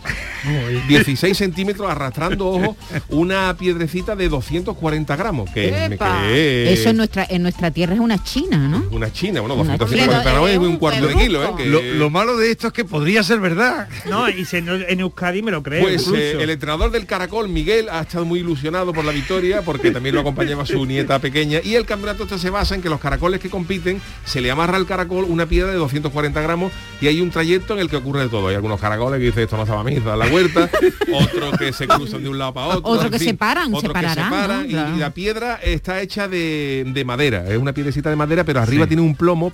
16 0.87 1.37
centímetros 1.37 1.89
arrastrando, 1.89 2.47
ojo, 2.49 2.77
una 3.09 3.55
piedrecita 3.57 4.15
de 4.15 4.29
240 4.29 5.15
gramos, 5.15 5.49
que, 5.51 5.85
Epa. 5.85 6.21
que 6.23 6.73
es 6.73 6.79
Eso 6.79 6.89
en 6.89 6.97
nuestra, 6.97 7.25
en 7.29 7.41
nuestra 7.43 7.71
tierra 7.71 7.93
es 7.93 7.99
una 7.99 8.21
china, 8.23 8.57
¿no? 8.57 8.83
una 8.91 9.11
china, 9.11 9.41
bueno, 9.41 9.55
Una 9.55 9.77
250 9.77 10.19
china. 10.19 10.31
gramos 10.31 10.49
es 10.49 10.57
un 10.57 10.77
cuarto 10.77 11.07
de 11.07 11.15
kilo, 11.15 11.43
¿eh? 11.43 11.49
que- 11.57 11.65
Lo, 11.65 11.81
lo 11.81 12.09
malo 12.09 12.37
de 12.37 12.51
esto 12.51 12.58
es 12.67 12.73
que 12.73 12.85
podría 12.85 13.23
ser 13.23 13.39
verdad. 13.39 13.87
No, 14.09 14.29
y 14.29 14.45
en, 14.51 14.99
Euskadi 14.99 15.41
me 15.41 15.51
lo 15.51 15.63
creo. 15.63 15.81
Pues 15.81 16.07
eh, 16.13 16.37
el 16.39 16.49
entrenador 16.49 16.91
del 16.91 17.05
Caracol, 17.05 17.49
Miguel, 17.49 17.89
ha 17.89 18.01
estado 18.01 18.25
muy 18.25 18.39
ilusionado 18.39 18.93
por 18.93 19.05
la 19.05 19.11
victoria 19.11 19.61
porque 19.61 19.91
también 19.91 20.15
lo 20.15 20.21
acompañaba 20.21 20.65
su 20.65 20.85
nieta 20.85 21.19
pequeña 21.19 21.59
y 21.63 21.75
el 21.75 21.85
campeonato 21.85 22.23
este 22.23 22.37
se 22.39 22.49
basa 22.49 22.75
en 22.75 22.81
que 22.81 22.89
los 22.89 22.99
caracoles 22.99 23.39
que 23.39 23.49
compiten 23.49 24.01
se 24.25 24.41
le 24.41 24.51
amarra 24.51 24.77
al 24.77 24.85
caracol 24.85 25.25
una 25.25 25.45
piedra 25.45 25.71
de 25.71 25.77
240 25.77 26.41
gramos 26.41 26.71
y 27.01 27.07
hay 27.07 27.21
un 27.21 27.31
trayecto 27.31 27.73
en 27.73 27.79
el 27.79 27.89
que 27.89 27.95
ocurre 27.97 28.21
de 28.23 28.29
todo. 28.29 28.47
Hay 28.47 28.55
algunos 28.55 28.79
caracoles 28.79 29.19
que 29.19 29.25
dicen 29.27 29.43
esto 29.43 29.57
no 29.57 29.63
estaba 29.63 29.83
misa, 29.83 30.15
la 30.15 30.27
huerta, 30.27 30.69
otros 31.13 31.57
que 31.57 31.73
se 31.73 31.87
cruzan 31.87 32.23
de 32.23 32.29
un 32.29 32.37
lado 32.37 32.53
para 32.53 32.67
otro. 32.77 32.91
Otro 32.91 33.09
que 33.09 33.19
se 33.19 33.33
paran, 33.33 33.73
otros 33.73 33.81
se 33.81 33.87
que 33.87 33.93
paran, 33.93 34.61
¿no? 34.61 34.65
y- 34.65 34.69
Claro. 34.69 34.95
y, 34.95 34.99
la 34.99 35.09
piedra 35.11 35.59
está 35.63 36.01
hecha 36.01 36.27
de, 36.27 36.85
de 36.87 37.05
madera, 37.05 37.45
es 37.47 37.57
una 37.57 37.73
piedrecita 37.73 38.09
de 38.09 38.15
madera, 38.15 38.43
pero 38.43 38.59
arriba 38.59 38.85
tiene 38.87 39.01
un 39.01 39.15
plomo 39.15 39.51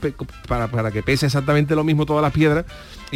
para, 0.47 0.67
para 0.67 0.91
que 0.91 1.03
pese 1.03 1.25
exactamente 1.27 1.75
lo 1.75 1.83
mismo 1.83 2.05
todas 2.05 2.21
las 2.21 2.31
piedras. 2.33 2.65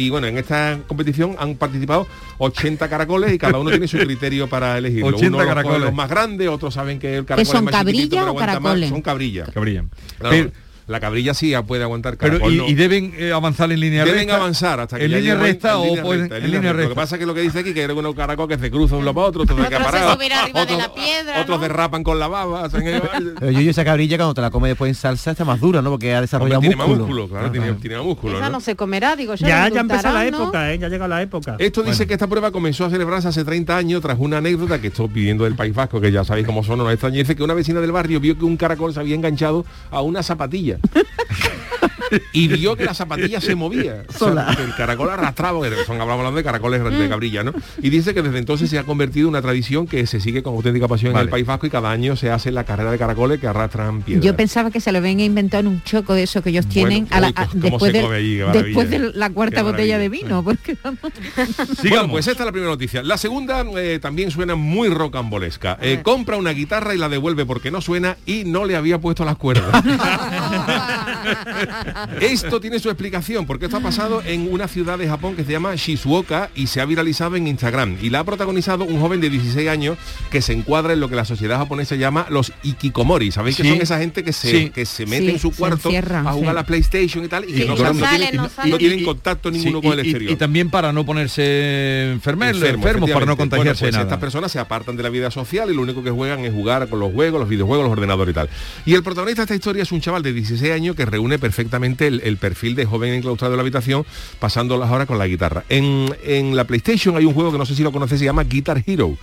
Y 0.00 0.10
bueno, 0.10 0.26
en 0.26 0.38
esta 0.38 0.78
competición 0.86 1.36
han 1.38 1.56
participado 1.56 2.06
80 2.38 2.88
caracoles 2.88 3.32
y 3.34 3.38
cada 3.38 3.58
uno 3.58 3.70
tiene 3.70 3.86
su 3.86 3.98
criterio 3.98 4.48
para 4.48 4.78
elegirlo. 4.78 5.08
80 5.08 5.36
Uno 5.36 5.46
caracoles. 5.46 5.80
los 5.82 5.92
más 5.94 6.08
grandes, 6.08 6.48
otros 6.48 6.72
saben 6.72 6.98
que 6.98 7.16
el 7.18 7.24
caracol 7.26 7.46
son 7.46 7.56
es 7.68 7.72
más 7.74 7.84
chiquitito, 7.84 8.16
cabrillas 8.16 8.24
o 8.24 8.28
aguanta 8.28 8.46
más. 8.46 8.62
caracoles? 8.62 8.88
Son 8.88 9.02
cabrillas. 9.02 9.50
Cabrillas. 9.50 9.84
Claro, 10.18 10.36
Pero- 10.36 10.50
la 10.90 11.00
cabrilla 11.00 11.34
sí 11.34 11.54
puede 11.66 11.82
aguantar 11.84 12.16
Pero, 12.16 12.50
y, 12.50 12.56
no. 12.56 12.66
y 12.66 12.74
deben 12.74 13.12
eh, 13.16 13.32
avanzar 13.32 13.70
en 13.72 13.80
línea 13.80 14.04
Deben 14.04 14.20
recta? 14.20 14.36
avanzar 14.36 14.80
hasta 14.80 14.98
que 14.98 15.04
en 15.04 15.12
línea 15.12 15.34
recta 15.36 15.70
en 15.72 15.76
o 15.76 15.84
línea 15.84 16.02
pueden 16.02 16.20
recta, 16.22 16.36
en 16.38 16.50
línea 16.50 16.60
Lo 16.72 16.76
que 16.78 16.82
recta. 16.84 16.94
pasa 16.94 17.14
es 17.16 17.20
que 17.20 17.26
lo 17.26 17.34
que 17.34 17.40
dice 17.42 17.58
aquí 17.60 17.72
que 17.72 17.80
hay 17.80 17.86
algunos 17.86 18.14
caracol 18.14 18.48
que 18.48 18.58
se 18.58 18.70
cruzan 18.70 18.98
uno 18.98 19.14
para 19.14 19.26
otro, 19.28 19.42
otros 19.42 19.58
Otros 19.58 19.78
se 19.78 19.84
parados, 19.84 20.12
suben 20.14 20.32
arriba 20.32 20.60
de 20.66 20.74
otros, 20.74 20.78
la 20.78 20.94
piedra, 20.94 21.40
otros 21.40 21.58
¿no? 21.58 21.62
derrapan 21.62 22.02
con 22.02 22.18
la 22.18 22.28
baba, 22.28 22.68
Pero 23.40 23.50
yo, 23.52 23.70
esa 23.70 23.84
cabrilla 23.84 24.16
cuando 24.16 24.34
te 24.34 24.40
la 24.40 24.50
comes 24.50 24.70
después 24.70 24.88
en 24.88 24.94
salsa 24.96 25.30
está 25.30 25.44
más 25.44 25.60
dura, 25.60 25.80
¿no? 25.80 25.90
Porque 25.90 26.08
ha 26.12 26.16
Hombre, 26.18 26.22
desarrollado 26.26 26.60
tiene 26.60 26.76
más 26.76 26.88
músculo. 26.88 27.06
músculo, 27.06 27.28
claro, 27.28 27.50
tiene, 27.52 27.72
tiene 27.74 27.96
más 27.96 28.04
músculo. 28.06 28.36
Esa 28.38 28.46
¿no? 28.46 28.52
no 28.52 28.60
se 28.60 28.74
comerá, 28.74 29.14
digo 29.14 29.34
yo. 29.36 29.46
Ya, 29.46 29.68
ya 29.68 29.80
empezó 29.80 30.10
la 30.12 30.26
época, 30.26 30.72
¿eh? 30.72 30.78
Ya 30.78 30.86
ha 30.86 30.90
llegado 30.90 31.08
la 31.08 31.22
época. 31.22 31.56
Esto 31.58 31.82
dice 31.82 32.06
que 32.06 32.14
esta 32.14 32.26
prueba 32.26 32.50
comenzó 32.50 32.84
a 32.86 32.90
celebrarse 32.90 33.28
hace 33.28 33.44
30 33.44 33.76
años 33.76 34.02
tras 34.02 34.18
una 34.18 34.38
anécdota 34.38 34.80
que 34.80 34.88
estoy 34.88 35.08
pidiendo 35.08 35.44
del 35.44 35.54
País 35.54 35.74
Vasco, 35.74 36.00
que 36.00 36.10
ya 36.10 36.24
sabéis 36.24 36.46
cómo 36.46 36.64
son, 36.64 36.78
no. 36.78 36.88
Dice 36.90 37.36
que 37.36 37.42
una 37.42 37.54
vecina 37.54 37.80
del 37.80 37.92
barrio 37.92 38.18
vio 38.20 38.36
que 38.36 38.44
un 38.44 38.56
caracol 38.56 38.92
se 38.92 39.00
había 39.00 39.14
enganchado 39.14 39.64
a 39.90 40.00
una 40.02 40.22
zapatilla. 40.22 40.79
y 42.32 42.48
vio 42.48 42.76
que 42.76 42.84
la 42.84 42.94
zapatilla 42.94 43.40
se 43.40 43.54
movía. 43.54 44.02
O 44.08 44.32
sea, 44.32 44.56
el 44.58 44.74
caracol 44.74 45.10
arrastraba, 45.10 45.60
son 45.86 46.00
hablamos 46.00 46.18
hablando 46.18 46.36
de 46.38 46.44
caracoles 46.44 46.82
de 46.82 47.08
cabrilla, 47.08 47.44
¿no? 47.44 47.52
Y 47.82 47.90
dice 47.90 48.14
que 48.14 48.22
desde 48.22 48.38
entonces 48.38 48.68
se 48.70 48.78
ha 48.78 48.84
convertido 48.84 49.26
en 49.26 49.30
una 49.30 49.42
tradición 49.42 49.86
que 49.86 50.06
se 50.06 50.20
sigue 50.20 50.42
con 50.42 50.54
auténtica 50.54 50.88
pasión 50.88 51.12
en 51.14 51.18
el 51.20 51.28
País 51.28 51.46
Vasco 51.46 51.66
y 51.66 51.70
cada 51.70 51.90
año 51.90 52.16
se 52.16 52.30
hace 52.30 52.50
la 52.50 52.64
carrera 52.64 52.90
de 52.90 52.98
caracoles 52.98 53.38
que 53.40 53.46
arrastran 53.46 54.02
piedras. 54.02 54.24
Yo 54.24 54.34
pensaba 54.36 54.70
que 54.70 54.80
se 54.80 54.90
lo 54.92 54.98
habían 54.98 55.20
inventado 55.20 55.60
en 55.60 55.66
un 55.68 55.82
choco 55.84 56.14
de 56.14 56.24
eso 56.24 56.42
que 56.42 56.50
ellos 56.50 56.66
tienen 56.66 57.06
Bueno, 57.08 57.16
a 57.16 57.20
la- 57.20 57.42
a- 57.42 57.46
cómo 57.46 57.60
después, 57.62 57.92
se 57.92 57.98
de, 57.98 58.04
come 58.04 58.16
allí, 58.16 58.36
qué 58.38 58.44
maravilla. 58.44 58.64
después 58.66 58.90
de 58.90 58.98
la 59.14 59.30
cuarta 59.30 59.62
botella 59.62 59.98
de 59.98 60.08
vino. 60.08 60.42
Porque, 60.42 60.76
Bueno, 60.82 62.08
pues 62.10 62.26
esta 62.26 62.42
es 62.42 62.46
la 62.46 62.52
primera 62.52 62.70
noticia. 62.72 63.02
La 63.02 63.16
segunda 63.18 63.64
eh, 63.76 63.98
también 64.00 64.30
suena 64.30 64.54
muy 64.54 64.88
rocambolesca. 64.88 65.78
Eh, 65.80 66.00
compra 66.02 66.36
una 66.36 66.50
guitarra 66.50 66.94
y 66.94 66.98
la 66.98 67.08
devuelve 67.08 67.46
porque 67.46 67.70
no 67.70 67.80
suena 67.80 68.16
y 68.26 68.44
no 68.44 68.64
le 68.64 68.76
había 68.76 68.98
puesto 68.98 69.24
las 69.24 69.36
cuerdas. 69.36 69.70
esto 72.20 72.60
tiene 72.60 72.78
su 72.78 72.88
explicación, 72.88 73.46
porque 73.46 73.66
esto 73.66 73.76
ha 73.76 73.80
pasado 73.80 74.22
en 74.24 74.52
una 74.52 74.68
ciudad 74.68 74.98
de 74.98 75.08
Japón 75.08 75.36
que 75.36 75.44
se 75.44 75.52
llama 75.52 75.74
Shizuoka 75.74 76.50
y 76.54 76.66
se 76.66 76.80
ha 76.80 76.84
viralizado 76.84 77.36
en 77.36 77.46
Instagram. 77.46 77.96
Y 78.02 78.10
la 78.10 78.20
ha 78.20 78.24
protagonizado 78.24 78.84
un 78.84 79.00
joven 79.00 79.20
de 79.20 79.30
16 79.30 79.68
años 79.68 79.98
que 80.30 80.42
se 80.42 80.52
encuadra 80.52 80.92
en 80.92 81.00
lo 81.00 81.08
que 81.08 81.16
la 81.16 81.24
sociedad 81.24 81.58
japonesa 81.58 81.94
llama 81.96 82.26
los 82.30 82.52
ikikomori. 82.62 83.30
¿Sabéis 83.32 83.56
que 83.56 83.64
son 83.68 83.80
esa 83.80 83.98
gente 83.98 84.24
que 84.24 84.32
se, 84.32 84.50
Sí. 84.50 84.70
que 84.70 84.84
se 84.86 85.06
mete 85.06 85.26
Sí, 85.26 85.30
en 85.32 85.38
su 85.38 85.50
cuarto 85.52 85.88
encierran, 85.88 86.26
a 86.26 86.32
jugar 86.32 86.46
sí. 86.46 86.50
a 86.50 86.52
la 86.54 86.64
PlayStation 86.66 87.24
y 87.24 87.28
tal 87.28 87.44
y, 87.44 87.50
Y 87.52 87.52
que 87.54 87.64
no, 87.66 87.74
tienen, 87.74 87.92
no 88.36 88.42
no 88.42 88.48
salen. 88.48 88.78
tienen 88.78 89.00
Y- 89.00 89.04
contacto 89.04 89.50
ninguno 89.50 89.78
y- 89.78 89.82
con 89.82 89.92
el 89.92 90.00
exterior. 90.00 90.32
Y, 90.32 90.36
también 90.36 90.70
para 90.70 90.92
no 90.92 91.04
ponerse 91.04 92.10
enfermos, 92.12 92.48
enfermos 92.62 93.10
para 93.10 93.26
no 93.26 93.36
contagiarse 93.36 93.84
Bueno, 93.84 93.90
pues 93.90 93.92
nada. 93.92 94.04
Estas 94.04 94.18
personas 94.18 94.52
se 94.52 94.58
apartan 94.58 94.96
de 94.96 95.02
la 95.02 95.08
vida 95.10 95.30
social 95.30 95.70
y 95.70 95.74
lo 95.74 95.82
único 95.82 96.02
que 96.02 96.10
juegan 96.10 96.40
es 96.44 96.52
jugar 96.52 96.88
con 96.88 96.98
los 97.00 97.12
juegos, 97.12 97.40
los 97.40 97.48
videojuegos, 97.48 97.84
los 97.84 97.92
ordenadores 97.92 98.32
y 98.32 98.34
tal. 98.34 98.48
Y 98.86 98.94
el 98.94 99.02
protagonista 99.02 99.42
de 99.42 99.44
esta 99.44 99.54
historia 99.54 99.82
es 99.82 99.92
un 99.92 100.00
chaval 100.00 100.22
de 100.22 100.32
16 100.32 100.49
años 100.72 100.96
que 100.96 101.06
reúne 101.06 101.38
perfectamente 101.38 102.06
el, 102.06 102.20
el 102.24 102.36
perfil 102.36 102.74
de 102.74 102.84
joven 102.84 103.14
enclaustrado 103.14 103.54
en 103.54 103.58
la 103.58 103.62
habitación, 103.62 104.04
pasando 104.38 104.76
las 104.78 104.90
horas 104.90 105.06
con 105.06 105.18
la 105.18 105.26
guitarra. 105.26 105.64
En, 105.68 106.14
en 106.24 106.56
la 106.56 106.64
PlayStation 106.64 107.16
hay 107.16 107.24
un 107.24 107.34
juego 107.34 107.52
que 107.52 107.58
no 107.58 107.66
sé 107.66 107.74
si 107.74 107.82
lo 107.82 107.92
conoces, 107.92 108.18
se 108.18 108.24
llama 108.24 108.44
Guitar 108.44 108.82
Hero, 108.86 109.16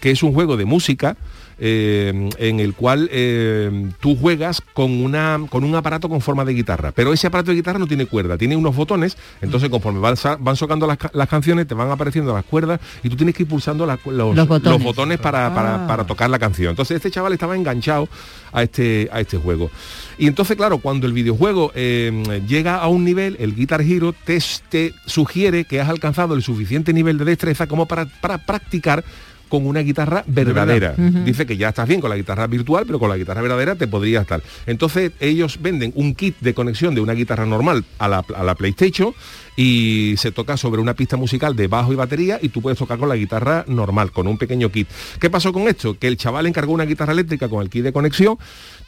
que 0.00 0.10
es 0.10 0.22
un 0.22 0.32
juego 0.32 0.56
de 0.56 0.64
música 0.64 1.16
eh, 1.62 2.30
en 2.38 2.58
el 2.60 2.74
cual 2.74 3.08
eh, 3.12 3.90
tú 4.00 4.16
juegas 4.16 4.62
con, 4.72 4.90
una, 5.02 5.38
con 5.50 5.62
un 5.62 5.74
aparato 5.74 6.08
con 6.08 6.20
forma 6.20 6.44
de 6.44 6.54
guitarra. 6.54 6.90
Pero 6.92 7.12
ese 7.12 7.26
aparato 7.26 7.50
de 7.50 7.56
guitarra 7.58 7.78
no 7.78 7.86
tiene 7.86 8.06
cuerda, 8.06 8.38
tiene 8.38 8.56
unos 8.56 8.74
botones, 8.74 9.16
entonces 9.42 9.68
conforme 9.68 10.00
van, 10.00 10.16
van 10.40 10.56
socando 10.56 10.86
las, 10.86 10.98
las 11.12 11.28
canciones, 11.28 11.66
te 11.68 11.74
van 11.74 11.90
apareciendo 11.90 12.32
las 12.34 12.44
cuerdas 12.44 12.80
y 13.02 13.08
tú 13.10 13.16
tienes 13.16 13.34
que 13.34 13.42
ir 13.44 13.48
pulsando 13.48 13.84
la- 13.86 13.98
los, 14.06 14.34
Los 14.34 14.48
botones. 14.48 14.72
los 14.78 14.82
botones 14.82 15.18
para, 15.18 15.54
para- 15.54 15.70
Ah. 15.70 15.86
para 15.86 16.04
tocar 16.04 16.28
la 16.30 16.38
canción. 16.38 16.70
Entonces 16.70 16.96
este 16.96 17.10
chaval 17.10 17.32
estaba 17.34 17.54
enganchado 17.54 18.08
a 18.52 18.62
este, 18.62 19.08
a 19.12 19.20
este 19.20 19.36
juego. 19.36 19.70
Y 20.18 20.26
entonces, 20.26 20.56
claro, 20.56 20.78
cuando 20.78 21.06
el 21.06 21.12
videojuego 21.12 21.70
eh, 21.74 22.40
llega 22.48 22.76
a 22.76 22.88
un 22.88 23.04
nivel, 23.04 23.36
el 23.38 23.54
Guitar 23.54 23.82
Hero 23.82 24.12
te, 24.24 24.38
te 24.68 24.92
sugiere 25.06 25.64
que 25.64 25.80
has 25.80 25.88
alcanzado 25.88 26.34
el 26.34 26.42
suficiente 26.42 26.92
nivel 26.92 27.18
de 27.18 27.24
destreza 27.24 27.66
como 27.66 27.86
para, 27.86 28.06
para 28.20 28.38
practicar 28.38 29.04
con 29.50 29.66
una 29.66 29.80
guitarra 29.80 30.24
verdadera. 30.26 30.94
Dice 30.96 31.44
que 31.44 31.58
ya 31.58 31.68
estás 31.68 31.86
bien 31.86 32.00
con 32.00 32.08
la 32.08 32.16
guitarra 32.16 32.46
virtual, 32.46 32.84
pero 32.86 32.98
con 32.98 33.10
la 33.10 33.18
guitarra 33.18 33.42
verdadera 33.42 33.74
te 33.74 33.86
podría 33.86 34.22
estar. 34.22 34.42
Entonces 34.64 35.12
ellos 35.20 35.58
venden 35.60 35.92
un 35.96 36.14
kit 36.14 36.36
de 36.40 36.54
conexión 36.54 36.94
de 36.94 37.02
una 37.02 37.12
guitarra 37.12 37.44
normal 37.44 37.84
a 37.98 38.08
la, 38.08 38.24
a 38.34 38.44
la 38.44 38.54
PlayStation 38.54 39.12
y 39.56 40.14
se 40.16 40.32
toca 40.32 40.56
sobre 40.56 40.80
una 40.80 40.94
pista 40.94 41.18
musical 41.18 41.54
de 41.54 41.66
bajo 41.66 41.92
y 41.92 41.96
batería 41.96 42.38
y 42.40 42.48
tú 42.48 42.62
puedes 42.62 42.78
tocar 42.78 42.98
con 42.98 43.10
la 43.10 43.16
guitarra 43.16 43.64
normal, 43.68 44.12
con 44.12 44.26
un 44.26 44.38
pequeño 44.38 44.70
kit. 44.70 44.88
¿Qué 45.18 45.28
pasó 45.28 45.52
con 45.52 45.68
esto? 45.68 45.98
Que 45.98 46.06
el 46.06 46.16
chaval 46.16 46.46
encargó 46.46 46.72
una 46.72 46.84
guitarra 46.84 47.12
eléctrica 47.12 47.48
con 47.48 47.60
el 47.60 47.68
kit 47.68 47.84
de 47.84 47.92
conexión, 47.92 48.38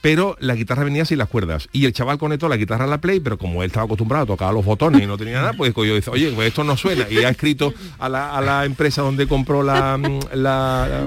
pero 0.02 0.36
la 0.40 0.54
guitarra 0.54 0.84
venía 0.84 1.06
sin 1.06 1.16
las 1.16 1.28
cuerdas. 1.28 1.68
Y 1.72 1.86
el 1.86 1.92
chaval 1.92 2.18
conectó 2.18 2.48
la 2.48 2.56
guitarra 2.56 2.84
a 2.84 2.88
la 2.88 3.00
Play, 3.00 3.20
pero 3.20 3.38
como 3.38 3.62
él 3.62 3.68
estaba 3.68 3.86
acostumbrado 3.86 4.24
a 4.24 4.26
tocar 4.26 4.52
los 4.52 4.64
botones 4.64 5.00
y 5.00 5.06
no 5.06 5.16
tenía 5.16 5.36
nada, 5.36 5.52
pues 5.54 5.72
yo 5.74 5.94
dice, 5.94 6.10
oye, 6.10 6.30
pues 6.32 6.48
esto 6.48 6.64
no 6.64 6.76
suena. 6.76 7.06
Y 7.08 7.18
ha 7.18 7.30
escrito 7.30 7.72
a 7.98 8.08
la, 8.08 8.36
a 8.36 8.40
la 8.40 8.64
empresa 8.64 9.00
donde 9.00 9.28
compró 9.28 9.62
la, 9.62 9.98
la, 10.34 11.06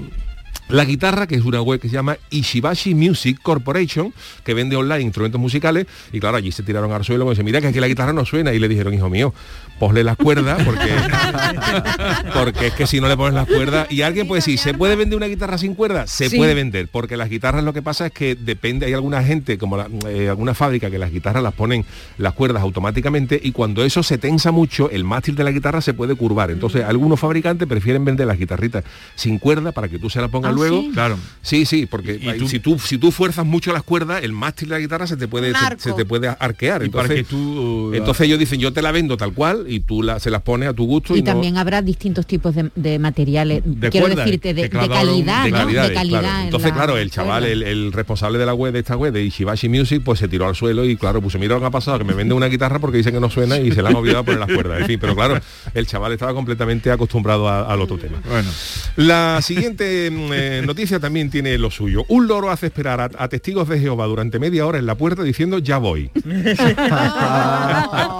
la 0.69 0.83
guitarra, 0.85 1.27
que 1.27 1.35
es 1.35 1.43
una 1.43 1.61
web 1.61 1.79
que 1.79 1.87
se 1.89 1.93
llama 1.93 2.17
Ishibashi 2.31 2.95
Music 2.95 3.39
Corporation, 3.41 4.13
que 4.43 4.53
vende 4.53 4.75
online 4.75 5.01
instrumentos 5.01 5.39
musicales, 5.39 5.85
y 6.11 6.19
claro, 6.19 6.37
allí 6.37 6.51
se 6.51 6.63
tiraron 6.63 6.91
al 6.91 7.03
suelo 7.03 7.25
y 7.27 7.29
dice, 7.29 7.43
mira 7.43 7.61
que 7.61 7.67
aquí 7.67 7.79
la 7.79 7.87
guitarra 7.87 8.13
no 8.13 8.25
suena, 8.25 8.51
y 8.53 8.59
le 8.59 8.67
dijeron, 8.67 8.93
hijo 8.93 9.09
mío, 9.09 9.33
posle 9.79 10.03
las 10.03 10.17
cuerdas, 10.17 10.61
porque, 10.63 10.89
porque 12.33 12.67
es 12.67 12.73
que 12.73 12.87
si 12.87 12.99
no 13.01 13.07
le 13.07 13.17
pones 13.17 13.33
las 13.33 13.47
cuerdas, 13.47 13.91
y 13.91 14.01
alguien 14.01 14.27
puede 14.27 14.39
decir, 14.39 14.57
¿se 14.57 14.73
puede 14.73 14.95
vender 14.95 15.17
una 15.17 15.27
guitarra 15.27 15.57
sin 15.57 15.75
cuerdas? 15.75 16.09
Se 16.09 16.29
Sí. 16.29 16.37
puede 16.37 16.53
vender, 16.53 16.87
porque 16.91 17.17
las 17.17 17.29
guitarras 17.29 17.63
lo 17.63 17.73
que 17.73 17.81
pasa 17.81 18.07
es 18.07 18.11
que 18.11 18.35
depende, 18.35 18.85
hay 18.85 18.93
alguna 18.93 19.23
gente, 19.23 19.57
como 19.57 19.77
la- 19.77 19.87
eh, 20.09 20.29
alguna 20.29 20.53
fábrica, 20.53 20.89
que 20.89 20.97
las 20.97 21.11
guitarras 21.11 21.43
las 21.43 21.53
ponen 21.53 21.85
las 22.17 22.33
cuerdas 22.33 22.61
automáticamente, 22.63 23.39
y 23.41 23.51
cuando 23.51 23.83
eso 23.83 24.01
se 24.03 24.17
tensa 24.17 24.51
mucho, 24.51 24.89
el 24.89 25.03
mástil 25.03 25.35
de 25.35 25.43
la 25.43 25.51
guitarra 25.51 25.81
se 25.81 25.93
puede 25.93 26.15
curvar. 26.15 26.51
Entonces, 26.51 26.83
algunos 26.83 27.19
fabricantes 27.19 27.67
prefieren 27.67 28.03
vender 28.05 28.27
las 28.27 28.37
guitarritas 28.39 28.83
sin 29.15 29.37
cuerda 29.39 29.71
para 29.71 29.87
que 29.87 29.99
tú 29.99 30.09
se 30.09 30.21
las 30.21 30.29
pongas 30.29 30.54
luego. 30.55 30.81
sí. 30.81 30.91
Claro. 30.93 31.17
Sí, 31.41 31.63
sí, 31.67 31.85
porque 31.85 32.19
si 32.47 32.59
tú 32.59 32.79
si 32.79 32.97
tú 32.97 33.11
fuerzas 33.11 33.45
mucho 33.45 33.71
las 33.71 33.83
cuerdas, 33.83 34.23
el 34.23 34.31
mástil 34.31 34.69
de 34.69 34.75
la 34.75 34.79
guitarra 34.79 35.05
se 35.05 35.15
te 35.15 35.27
puede 35.27 35.53
se, 35.77 35.93
te 35.93 36.03
puede 36.03 36.27
arquear. 36.27 36.83
Y 36.83 36.89
para 36.89 37.03
Entonces, 37.03 37.15
que 37.27 37.29
tú, 37.29 37.89
uh, 37.91 37.93
entonces 37.93 38.25
ellos 38.25 38.39
dicen, 38.39 38.59
yo 38.59 38.73
te 38.73 38.81
la 38.81 38.91
vendo 38.91 39.15
tal 39.15 39.31
cual 39.31 39.65
y 39.67 39.81
tú 39.81 40.01
la, 40.01 40.19
se 40.19 40.31
las 40.31 40.41
pones 40.41 40.67
a 40.69 40.73
tu 40.73 40.85
gusto 40.87 41.15
y, 41.15 41.19
Y 41.19 41.21
no- 41.21 41.25
también 41.33 41.57
habrá 41.57 41.83
distintos 41.83 42.25
tipos 42.25 42.55
de, 42.55 42.71
de 42.75 42.97
materiales, 42.97 43.61
de 43.63 43.89
quiero 43.91 44.07
decirte, 44.07 44.55
de, 44.55 44.69
calidad, 44.71 45.43
de 45.43 45.51
¿no? 45.51 45.57
calidades, 45.57 45.89
de 45.89 45.93
calidad. 45.95 46.19
claro. 46.21 46.39
en 46.39 46.45
Entonces, 46.45 46.69
la 46.71 46.75
claro, 46.75 46.97
el 46.97 47.11
chaval, 47.11 47.43
el, 47.45 47.61
el 47.61 47.91
responsable 47.93 48.39
de 48.39 48.45
la 48.47 48.55
web 48.55 48.73
de 48.73 48.79
esta 48.79 48.97
web 48.97 49.13
de 49.13 49.23
Ishibashi 49.23 49.69
Music, 49.69 50.01
pues 50.03 50.17
se 50.17 50.27
tiró 50.27 50.47
al 50.47 50.55
suelo 50.55 50.83
y 50.83 50.95
claro, 50.95 51.21
pues 51.21 51.37
mira 51.37 51.53
lo 51.53 51.59
que 51.61 51.67
ha 51.67 51.71
pasado, 51.71 51.99
que 51.99 52.05
me 52.05 52.13
vende 52.15 52.33
una 52.33 52.47
guitarra 52.47 52.79
porque 52.79 52.97
dicen 52.97 53.13
que 53.13 53.19
no 53.19 53.29
suena 53.29 53.59
y 53.59 53.71
se 53.71 53.83
la 53.83 53.89
han 53.89 53.95
olvidado 53.95 54.23
poner 54.25 54.39
las 54.39 54.49
cuerdas. 54.51 54.81
En 54.81 54.87
fin, 54.87 54.97
pero 54.99 55.15
claro, 55.15 55.39
el 55.75 55.85
chaval 55.85 56.11
estaba 56.13 56.33
completamente 56.33 56.89
acostumbrado 56.89 57.47
a- 57.47 57.71
al 57.71 57.81
otro 57.81 57.99
tema. 57.99 58.19
Bueno. 58.27 58.49
La 58.95 59.41
siguiente 59.43 60.09
mm, 60.09 60.31
eh, 60.45 60.61
noticia 60.65 60.99
también 60.99 61.29
tiene 61.29 61.57
lo 61.57 61.71
suyo. 61.71 62.05
Un 62.07 62.27
loro 62.27 62.51
hace 62.51 62.67
esperar 62.67 63.01
a, 63.01 63.09
a 63.17 63.27
testigos 63.27 63.67
de 63.69 63.79
Jehová 63.79 64.05
durante 64.05 64.39
media 64.39 64.65
hora 64.65 64.79
en 64.79 64.85
la 64.85 64.95
puerta 64.95 65.23
diciendo 65.23 65.59
ya 65.59 65.77
voy. 65.77 66.09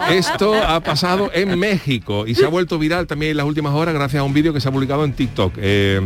Esto 0.10 0.54
ha 0.56 0.80
pasado 0.82 1.30
en 1.34 1.58
México 1.60 2.26
y 2.28 2.36
se 2.36 2.46
ha 2.46 2.50
vuelto 2.50 2.78
viral 2.80 3.08
también 3.08 3.32
en 3.32 3.38
las 3.38 3.46
últimas 3.46 3.74
horas 3.74 3.94
gracias 3.94 4.22
a 4.22 4.24
un 4.24 4.34
vídeo 4.34 4.54
que 4.54 4.62
se 4.62 4.70
ha 4.70 4.72
publicado 4.72 5.04
en 5.06 5.14
TikTok. 5.14 5.54
Eh, 5.58 6.02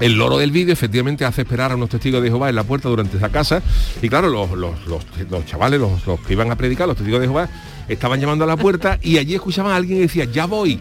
el 0.00 0.14
loro 0.18 0.38
del 0.38 0.50
vídeo 0.50 0.72
efectivamente 0.72 1.24
hace 1.24 1.42
esperar 1.42 1.70
a 1.72 1.76
unos 1.76 1.88
testigos 1.90 2.20
de 2.22 2.28
Jehová 2.28 2.48
en 2.48 2.56
la 2.56 2.64
puerta 2.64 2.88
durante 2.88 3.16
esa 3.16 3.28
casa 3.28 3.62
y 4.02 4.08
claro, 4.08 4.28
los, 4.28 4.50
los- 4.52 4.86
los- 4.86 5.04
los 5.30 5.46
chavales, 5.46 5.80
los, 5.80 6.04
los 6.06 6.20
que 6.20 6.32
iban 6.32 6.50
a 6.50 6.56
predicar, 6.56 6.88
los 6.88 6.96
testigos 6.96 7.20
de 7.20 7.26
Jehová, 7.28 7.48
estaban 7.88 8.20
llamando 8.20 8.44
a 8.44 8.48
la 8.48 8.56
puerta 8.56 8.98
y 9.02 9.18
allí 9.18 9.34
escuchaban 9.34 9.72
a 9.72 9.76
alguien 9.76 9.98
que 9.98 10.02
decía, 10.02 10.24
ya 10.24 10.46
voy. 10.46 10.78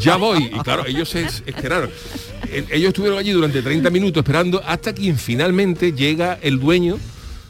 Ya 0.00 0.16
voy. 0.16 0.44
Y 0.54 0.58
claro, 0.60 0.84
ellos 0.86 1.08
se 1.08 1.22
es- 1.22 1.42
esperaron. 1.46 1.90
Eh, 2.50 2.64
Ellos 2.70 2.88
estuvieron 2.88 3.18
allí 3.18 3.32
durante 3.32 3.62
30 3.62 3.90
minutos 3.90 4.20
esperando 4.22 4.62
hasta 4.66 4.94
que 4.94 5.14
finalmente 5.14 5.92
llega 5.92 6.38
el 6.42 6.58
dueño 6.60 6.98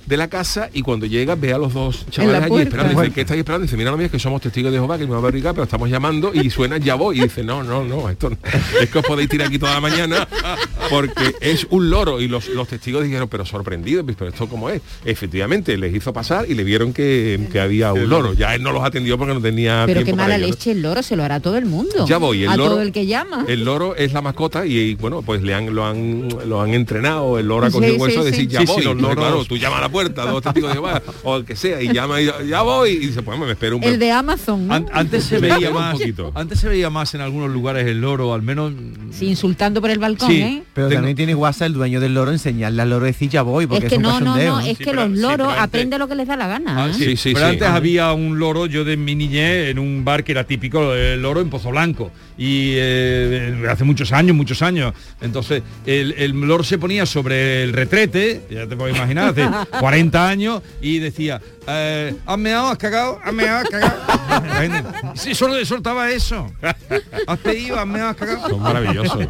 de 0.06 0.16
la 0.16 0.28
casa 0.28 0.70
y 0.72 0.82
cuando 0.82 1.06
llega 1.06 1.34
ve 1.34 1.52
a 1.52 1.58
los 1.58 1.75
dos 1.75 2.06
chavales 2.10 2.42
allí 2.42 2.62
esperando. 2.62 3.00
Dice, 3.00 3.12
¿qué 3.12 3.20
estáis 3.22 3.38
esperando? 3.40 3.64
Dice, 3.64 3.76
mira, 3.76 3.90
no, 3.90 3.96
mira, 3.96 4.06
es 4.06 4.12
que 4.12 4.18
somos 4.18 4.40
testigos 4.40 4.72
de 4.72 4.78
Jehová, 4.78 4.96
que 4.98 5.06
me 5.06 5.12
va 5.14 5.28
a 5.28 5.30
pero 5.30 5.62
estamos 5.64 5.90
llamando 5.90 6.32
y 6.32 6.48
suena 6.50 6.78
ya 6.78 6.94
voy. 6.94 7.18
Y 7.18 7.22
dice, 7.25 7.42
no, 7.42 7.62
no, 7.62 7.84
no, 7.84 8.08
esto 8.08 8.30
no. 8.30 8.36
es 8.80 8.88
que 8.90 8.98
os 8.98 9.04
podéis 9.04 9.28
tirar 9.28 9.48
aquí 9.48 9.58
toda 9.58 9.75
la 9.75 9.80
mañana 9.80 10.26
porque 10.90 11.34
es 11.40 11.66
un 11.70 11.90
loro. 11.90 12.20
Y 12.20 12.28
los, 12.28 12.48
los 12.48 12.68
testigos 12.68 13.04
dijeron, 13.04 13.28
pero 13.28 13.44
sorprendidos, 13.44 14.04
pero 14.16 14.30
esto 14.30 14.48
cómo 14.48 14.70
es. 14.70 14.80
Efectivamente, 15.04 15.76
les 15.76 15.94
hizo 15.94 16.12
pasar 16.12 16.46
y 16.48 16.54
le 16.54 16.64
vieron 16.64 16.92
que, 16.92 17.48
que 17.50 17.60
había 17.60 17.92
un 17.92 18.08
loro. 18.08 18.32
Ya 18.34 18.54
él 18.54 18.62
no 18.62 18.72
los 18.72 18.84
atendió 18.84 19.18
porque 19.18 19.34
no 19.34 19.40
tenía 19.40 19.82
Pero 19.86 20.00
tiempo 20.02 20.12
qué 20.12 20.16
para 20.16 20.22
mala 20.25 20.36
ello, 20.36 20.46
¿no? 20.46 20.52
leche 20.52 20.70
el 20.72 20.82
loro, 20.82 21.02
se 21.02 21.16
lo 21.16 21.25
hará 21.25 21.40
todo 21.40 21.56
el 21.56 21.66
mundo. 21.66 22.06
Ya 22.06 22.18
voy, 22.18 22.44
el 22.44 22.48
a 22.50 22.56
loro- 22.56 22.70
todo 22.70 22.82
el 22.82 22.92
que 22.92 23.06
llama. 23.06 23.44
El 23.48 23.64
loro 23.64 23.96
es 23.96 24.12
la 24.12 24.22
mascota 24.22 24.66
y, 24.66 24.76
y, 24.76 24.94
bueno, 24.94 25.22
pues 25.22 25.42
le 25.42 25.54
han, 25.54 25.75
lo 25.75 25.84
han 25.84 26.28
lo 26.46 26.60
han 26.60 26.75
entrenado, 26.75 27.38
el 27.38 27.46
loro 27.46 27.66
ha 27.66 27.70
cogido 27.70 27.94
sí, 27.94 28.00
hueso 28.00 28.25
de 28.25 28.30
sí. 28.32 28.36
decir 28.36 28.48
ya 28.50 28.60
Sí, 28.60 28.66
sí, 28.66 28.72
voy. 28.75 28.84
los 28.84 28.96
loros- 28.96 29.16
claro, 29.16 29.44
tú 29.44 29.56
llamas 29.56 29.78
a 29.78 29.82
la 29.82 29.88
puerta, 29.96 30.26
dos 30.26 30.42
testigos 30.42 30.68
de 30.70 30.74
Jehová, 30.74 31.02
o 31.24 31.36
el 31.38 31.44
que 31.44 31.56
sea, 31.56 31.80
y 31.80 31.92
llama 31.92 32.20
y 32.20 32.26
ya, 32.48 32.62
voy, 32.62 32.90
y 32.90 32.96
dice, 33.06 33.22
pues 33.22 33.38
me 33.38 33.50
espero 33.50 33.78
un 33.78 33.84
El 33.84 33.98
de 33.98 34.10
Amazon, 34.12 34.66
¿no? 34.66 34.74
An- 34.74 34.86
antes 34.92 35.24
se 35.24 35.38
veía 35.38 35.70
un 35.70 35.74
más 35.76 35.92
poquito. 35.98 36.32
antes 36.34 36.60
se 36.60 36.68
veía 36.68 36.90
más 36.90 37.14
en 37.14 37.22
algunos 37.22 37.50
lugares 37.50 37.86
el 37.86 38.00
loro 38.00 38.34
al 38.34 38.42
menos 38.42 38.72
Sí, 39.10 39.26
insultando 39.28 39.80
por 39.80 39.88
el 39.90 39.98
balcón, 39.98 40.28
Sí. 40.30 40.40
¿eh? 40.42 40.62
Pero 40.74 40.88
Tengo- 40.88 40.98
también 40.98 41.16
tiene 41.16 41.34
WhatsApp 41.34 41.68
el 41.68 41.72
dueño 41.74 42.00
del 42.00 42.12
loro 42.14 42.30
enseñarle 42.32 42.82
al 42.82 42.90
loro 42.90 43.06
decir 43.06 43.30
ya 43.30 43.40
voy, 43.42 43.66
porque 43.66 43.86
Es 43.86 43.90
que 43.92 43.96
un 43.96 44.02
no, 44.02 44.10
no, 44.12 44.18
cachondeo, 44.18 44.52
no, 44.56 44.60
es 44.60 44.66
Sí, 44.66 44.74
que 44.76 44.84
pero- 44.90 45.06
los 45.08 45.16
sí, 45.16 45.22
loros 45.22 45.48
antes- 45.48 45.62
aprenden 45.62 45.98
lo 45.98 46.08
que 46.08 46.14
les 46.14 46.28
da 46.28 46.36
la 46.36 46.46
gana. 46.48 46.84
Ah, 46.84 46.88
¿eh? 46.88 46.94
sí, 46.94 47.04
Sí, 47.04 47.16
sí, 47.16 47.30
pero 47.34 47.46
sí. 47.46 47.52
antes 47.52 47.68
había 47.68 48.12
un 48.12 48.38
loro, 48.38 48.66
yo 48.66 48.84
de 48.84 48.96
mi 48.96 49.14
niñez, 49.14 49.70
en 49.70 49.78
un 49.78 50.04
bar 50.04 50.22
que 50.24 50.32
era 50.32 50.44
típico, 50.44 50.92
el 50.94 51.22
loro 51.22 51.40
en 51.40 51.48
Pozo 51.48 51.70
Blanco. 51.70 52.10
Y 52.38 52.72
eh, 52.74 53.64
hace 53.70 53.84
muchos 53.84 54.12
años, 54.12 54.36
muchos 54.36 54.60
años. 54.60 54.92
Entonces, 55.22 55.62
el, 55.86 56.12
el 56.18 56.32
loro 56.32 56.62
se 56.64 56.76
ponía 56.76 57.06
sobre 57.06 57.62
el 57.62 57.72
retrete, 57.72 58.42
ya 58.50 58.66
te 58.66 58.76
puedes 58.76 58.94
imaginar, 58.94 59.30
hace 59.30 59.48
40 59.87 60.28
años, 60.28 60.62
y 60.83 60.99
decía, 60.99 61.40
eh, 61.69 62.12
¿has 62.26 62.38
meado, 62.38 62.66
has 62.66 62.76
cagado? 62.76 63.21
¿Has 63.23 63.33
meado, 63.33 63.59
has 63.59 63.69
cagado? 63.71 64.93
Sí, 65.14 65.33
solo 65.33 65.64
soltaba 65.64 66.11
eso. 66.11 66.50
¿Has 67.28 67.38
pedido, 67.38 67.78
has 67.78 67.87
meado, 67.87 68.09
has 68.11 68.16
cagado? 68.16 68.49
Son 68.49 68.61
maravillosos. 68.61 69.28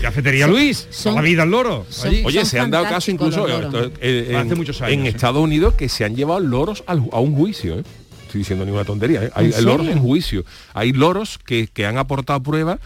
Cafetería 0.00 0.46
Luis, 0.46 0.86
son- 0.92 1.16
la 1.16 1.20
vida 1.20 1.42
al 1.42 1.50
loro. 1.50 1.84
son-. 1.90 2.14
Oye, 2.24 2.38
Son 2.42 2.46
se 2.46 2.60
han 2.60 2.70
dado 2.70 2.84
caso 2.84 3.10
incluso 3.10 3.44
eh, 4.00 4.28
en, 4.30 4.36
Hace 4.36 4.54
muchos 4.54 4.80
años, 4.82 4.92
en. 5.00 5.06
Estados 5.06 5.42
Unidos 5.42 5.74
que 5.74 5.88
se 5.88 6.04
han 6.04 6.14
llevado 6.14 6.38
loros 6.38 6.84
al- 6.86 7.08
a 7.10 7.18
un 7.18 7.34
juicio. 7.34 7.80
¿eh? 7.80 7.84
Estoy 8.26 8.38
diciendo 8.38 8.64
ninguna 8.64 8.84
tontería. 8.84 9.24
¿eh? 9.24 9.30
Hay, 9.34 9.52
¿En 9.52 9.64
loros 9.64 9.88
en 9.88 9.98
juicio. 9.98 10.44
Hay 10.74 10.92
loros 10.92 11.40
que, 11.44 11.66
que 11.66 11.86
han 11.86 11.98
aportado 11.98 12.40
pruebas. 12.40 12.78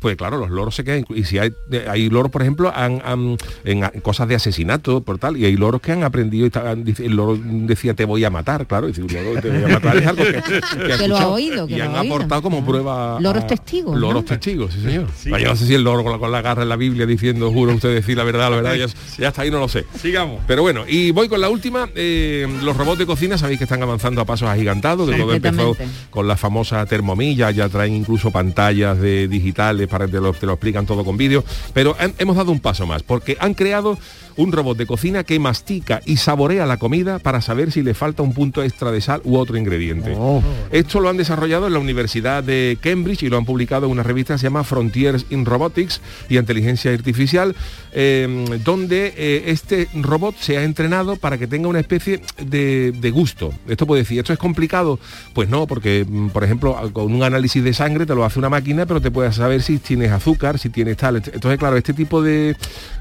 Pues 0.00 0.16
claro, 0.16 0.38
los 0.38 0.50
loros 0.50 0.76
se 0.76 0.84
quedan. 0.84 1.04
Y 1.14 1.24
si 1.24 1.38
hay, 1.38 1.52
hay 1.88 2.08
loros, 2.08 2.30
por 2.30 2.42
ejemplo, 2.42 2.72
han, 2.74 3.02
han- 3.04 3.36
en, 3.64 3.82
cosas 4.02 4.28
de 4.28 4.36
asesinato, 4.36 5.00
por 5.02 5.18
tal, 5.18 5.36
y 5.36 5.44
hay 5.44 5.56
loros 5.56 5.80
que 5.80 5.90
han 5.92 6.04
aprendido 6.04 6.46
y 6.46 7.02
el 7.04 7.16
loro 7.16 7.36
decía 7.42 7.94
te 7.94 8.04
voy 8.04 8.24
a 8.24 8.30
matar, 8.30 8.66
claro, 8.66 8.88
y 8.88 8.92
dice, 8.92 9.02
un 9.02 9.12
loro 9.12 9.40
te 9.40 9.50
voy 9.50 9.64
a 9.64 9.68
matar 9.74 9.96
es 9.96 10.06
algo 10.06 10.22
que, 10.24 10.42
que 10.98 11.08
lo 11.08 11.16
ha 11.16 11.26
oído, 11.28 11.66
que 11.66 11.74
y 11.74 11.76
lo 11.78 11.84
han 11.84 11.96
ha 11.96 12.00
oído. 12.02 12.14
aportado 12.14 12.42
como 12.42 12.64
prueba. 12.64 13.18
Loros 13.20 13.42
a- 13.44 13.46
testigos, 13.48 13.94
¿no? 13.94 14.00
Loros 14.00 14.24
testigos, 14.24 14.72
sí 14.72 14.82
señor. 14.82 15.06
Vaya, 15.30 15.48
no 15.48 15.56
sé 15.56 15.66
si 15.66 15.74
el 15.74 15.82
loro 15.82 16.04
con 16.04 16.12
la, 16.12 16.18
con 16.18 16.30
la 16.30 16.42
garra 16.42 16.62
en 16.62 16.68
la 16.68 16.76
Biblia 16.76 17.04
diciendo, 17.04 17.50
juro 17.50 17.74
usted 17.74 17.92
decir 17.92 18.16
la 18.16 18.24
verdad, 18.24 18.50
la 18.50 18.56
verdad, 18.56 18.74
ya, 18.76 18.86
ya 19.18 19.28
está 19.28 19.42
ahí, 19.42 19.50
no 19.50 19.58
lo 19.58 19.68
sé. 19.68 19.84
Sigamos. 20.00 20.42
Pero 20.46 20.62
bueno, 20.62 20.84
y 20.86 21.10
voy 21.10 21.28
con 21.28 21.40
la 21.40 21.48
última. 21.48 21.88
eh, 21.96 22.46
los 22.62 22.76
robots 22.76 22.98
de 23.00 23.06
cocina 23.06 23.36
sabéis 23.36 23.58
que 23.58 23.64
están 23.64 23.82
avanzando 23.82 24.20
a 24.20 24.24
pasos 24.24 24.48
agigantados, 24.48 25.08
que 25.08 25.16
Sí, 25.16 25.20
todo 25.22 25.32
empezó 25.34 25.76
con 26.10 26.28
la 26.28 26.36
famosa 26.36 26.86
termomilla, 26.86 27.50
ya 27.50 27.68
traen 27.68 27.94
incluso 27.94 28.30
pantallas 28.30 28.98
de 29.00 29.26
digitales 29.26 29.87
te 29.88 30.20
lo, 30.20 30.32
te 30.32 30.46
lo 30.46 30.52
explican 30.52 30.86
todo 30.86 31.04
con 31.04 31.16
vídeo. 31.16 31.44
Pero 31.74 31.96
han- 31.98 32.14
hemos 32.18 32.36
dado 32.36 32.52
un 32.52 32.60
paso 32.60 32.86
más, 32.86 33.02
porque 33.02 33.36
han 33.40 33.54
creado 33.54 33.98
un 34.36 34.52
robot 34.52 34.78
de 34.78 34.86
cocina 34.86 35.24
que 35.24 35.40
mastica 35.40 36.00
y 36.04 36.16
saborea 36.18 36.64
la 36.64 36.76
comida 36.76 37.18
para 37.18 37.40
saber 37.40 37.72
si 37.72 37.82
le 37.82 37.92
falta 37.94 38.22
un 38.22 38.32
punto 38.34 38.62
extra 38.62 38.92
de 38.92 39.00
sal 39.00 39.20
u 39.24 39.36
otro 39.36 39.56
ingrediente. 39.56 40.14
Oh. 40.16 40.40
Esto 40.70 41.00
lo 41.00 41.08
han 41.08 41.16
desarrollado 41.16 41.66
en 41.66 41.72
la 41.72 41.80
Universidad 41.80 42.44
de 42.44 42.78
Cambridge 42.80 43.24
y 43.24 43.28
lo 43.30 43.36
han 43.36 43.44
publicado 43.44 43.86
en 43.86 43.92
una 43.92 44.04
revista 44.04 44.34
que 44.34 44.38
se 44.38 44.44
llama 44.44 44.62
Frontiers 44.62 45.26
in 45.30 45.44
Robotics 45.44 46.00
y 46.28 46.38
Inteligencia 46.38 46.92
Artificial, 46.92 47.56
eh, 47.92 48.58
donde 48.64 49.12
eh, 49.16 49.44
este 49.46 49.88
robot 49.94 50.36
se 50.38 50.56
ha 50.56 50.62
entrenado 50.62 51.16
para 51.16 51.36
que 51.36 51.46
tenga 51.48 51.66
una 51.68 51.80
especie 51.80 52.20
de, 52.40 52.92
de 52.92 53.10
gusto. 53.10 53.52
Esto 53.68 53.86
puede 53.86 54.02
decir, 54.02 54.18
¿esto 54.20 54.32
es 54.32 54.38
complicado? 54.38 55.00
Pues 55.34 55.48
no, 55.48 55.66
porque, 55.66 56.06
mm, 56.08 56.28
por 56.28 56.44
ejemplo, 56.44 56.76
con 56.92 57.12
un 57.12 57.22
análisis 57.24 57.64
de 57.64 57.74
sangre 57.74 58.06
te 58.06 58.14
lo 58.14 58.24
hace 58.24 58.38
una 58.38 58.48
máquina, 58.50 58.86
pero 58.86 59.00
te 59.00 59.10
puede 59.10 59.32
saber 59.32 59.62
si 59.62 59.77
tienes 59.80 60.10
azúcar, 60.12 60.58
si 60.58 60.70
tienes 60.70 60.96
tal. 60.96 61.16
Entonces, 61.16 61.58
claro, 61.58 61.76
este 61.76 61.92
tipo 61.92 62.22
de, 62.22 62.56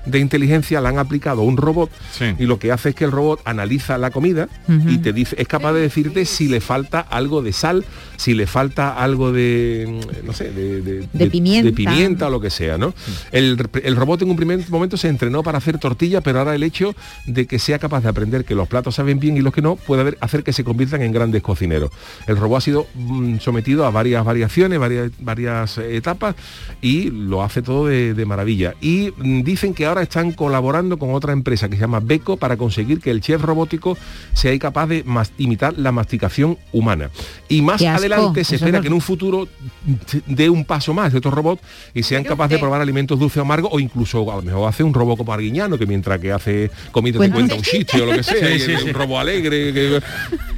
de 0.07 0.19
inteligencia 0.19 0.81
la 0.81 0.89
han 0.89 0.97
aplicado 0.99 1.41
a 1.41 1.45
un 1.45 1.57
robot 1.57 1.89
Sí. 2.11 2.25
y 2.39 2.45
lo 2.45 2.59
que 2.59 2.71
hace 2.71 2.89
es 2.89 2.95
que 2.95 3.03
el 3.05 3.11
robot 3.11 3.41
analiza 3.45 3.97
la 3.97 4.09
comida 4.11 4.47
y 4.87 4.97
te 4.99 5.13
dice, 5.13 5.35
es 5.39 5.47
capaz 5.47 5.73
de 5.73 5.81
decirte 5.81 6.25
si 6.25 6.47
le 6.47 6.61
falta 6.61 6.99
algo 6.99 7.41
de 7.41 7.53
sal, 7.53 7.85
si 8.17 8.33
le 8.33 8.47
falta 8.47 8.95
algo 8.95 9.31
de, 9.31 10.01
mm, 10.23 10.25
no 10.25 10.33
sé, 10.33 10.51
de, 10.51 10.81
de- 10.81 11.07
De 11.13 11.27
pimienta. 11.29 11.69
de 11.69 11.73
pimienta 11.75 12.27
o 12.27 12.29
lo 12.29 12.39
que 12.41 12.49
sea, 12.49 12.77
¿no? 12.77 12.93
El, 13.31 13.57
el 13.83 13.95
robot 13.95 14.21
en 14.21 14.29
un 14.29 14.35
primer 14.35 14.59
momento 14.69 14.97
se 14.97 15.07
entrenó 15.09 15.43
para 15.43 15.57
hacer 15.57 15.77
tortilla, 15.77 16.21
pero 16.21 16.39
ahora 16.39 16.55
el 16.55 16.63
hecho 16.63 16.95
de 17.25 17.45
que 17.45 17.59
sea 17.59 17.79
capaz 17.79 18.01
de 18.01 18.09
aprender 18.09 18.45
que 18.45 18.55
los 18.55 18.67
platos 18.67 18.95
saben 18.95 19.19
bien 19.19 19.37
y 19.37 19.41
los 19.41 19.53
que 19.53 19.61
no, 19.61 19.75
puede 19.75 20.01
haber- 20.01 20.17
hacer 20.21 20.43
que 20.43 20.53
se 20.53 20.63
conviertan 20.63 21.01
en 21.01 21.11
grandes 21.11 21.41
cocineros. 21.43 21.91
El 22.27 22.37
robot 22.37 22.57
ha 22.57 22.61
sido 22.61 22.87
mm, 22.95 23.37
sometido 23.39 23.85
a 23.85 23.91
varias 23.91 24.23
variaciones, 24.25 24.79
varias, 24.79 25.11
varias 25.19 25.77
eh, 25.77 25.95
etapas 25.97 26.35
y 26.81 27.09
lo 27.11 27.43
hace 27.43 27.61
todo 27.61 27.87
de, 27.87 28.13
de 28.13 28.25
maravilla. 28.25 28.73
Y 28.81 29.11
mm, 29.17 29.41
dicen 29.43 29.73
que 29.73 29.85
ahora 29.85 29.96
están 30.01 30.31
colaborando 30.31 30.97
con 30.97 31.13
otra 31.13 31.33
empresa 31.33 31.69
que 31.69 31.75
se 31.75 31.81
llama 31.81 31.99
Beco 31.99 32.37
para 32.37 32.57
conseguir 32.57 32.99
que 32.99 33.11
el 33.11 33.21
chef 33.21 33.41
robótico 33.41 33.97
sea 34.33 34.57
capaz 34.59 34.87
de 34.87 35.03
imitar 35.37 35.73
la 35.77 35.91
masticación 35.91 36.57
humana. 36.71 37.09
Y 37.49 37.61
más 37.61 37.81
asco, 37.81 37.97
adelante 37.97 38.43
se 38.43 38.55
espera 38.55 38.77
no- 38.77 38.81
que 38.81 38.87
en 38.87 38.93
un 38.93 39.01
futuro 39.01 39.47
dé 40.25 40.49
un 40.49 40.65
paso 40.65 40.93
más 40.93 41.11
de 41.11 41.19
estos 41.19 41.33
robots 41.33 41.61
y 41.93 42.03
sean 42.03 42.23
capaces 42.23 42.53
de 42.57 42.59
probar 42.59 42.81
alimentos 42.81 43.19
dulces 43.19 43.37
o 43.37 43.41
amargos 43.41 43.71
o 43.73 43.79
incluso 43.79 44.31
a 44.31 44.35
lo 44.37 44.41
mejor 44.41 44.67
hace 44.69 44.83
un 44.83 44.93
robot 44.93 45.17
como 45.17 45.33
arguiñano 45.33 45.77
que 45.77 45.85
mientras 45.85 46.19
que 46.19 46.31
hace 46.31 46.71
comida 46.91 47.19
te 47.19 47.29
Cuenta- 47.31 47.55
un 47.55 47.61
chiste 47.61 48.01
o 48.01 48.05
lo 48.05 48.13
que 48.13 48.23
sea, 48.23 48.47
Sí, 48.47 48.59
sí, 48.59 48.73
sí. 48.77 48.83
un 48.89 48.93
robot 48.93 49.19
alegre. 49.21 49.73
que- 49.73 50.01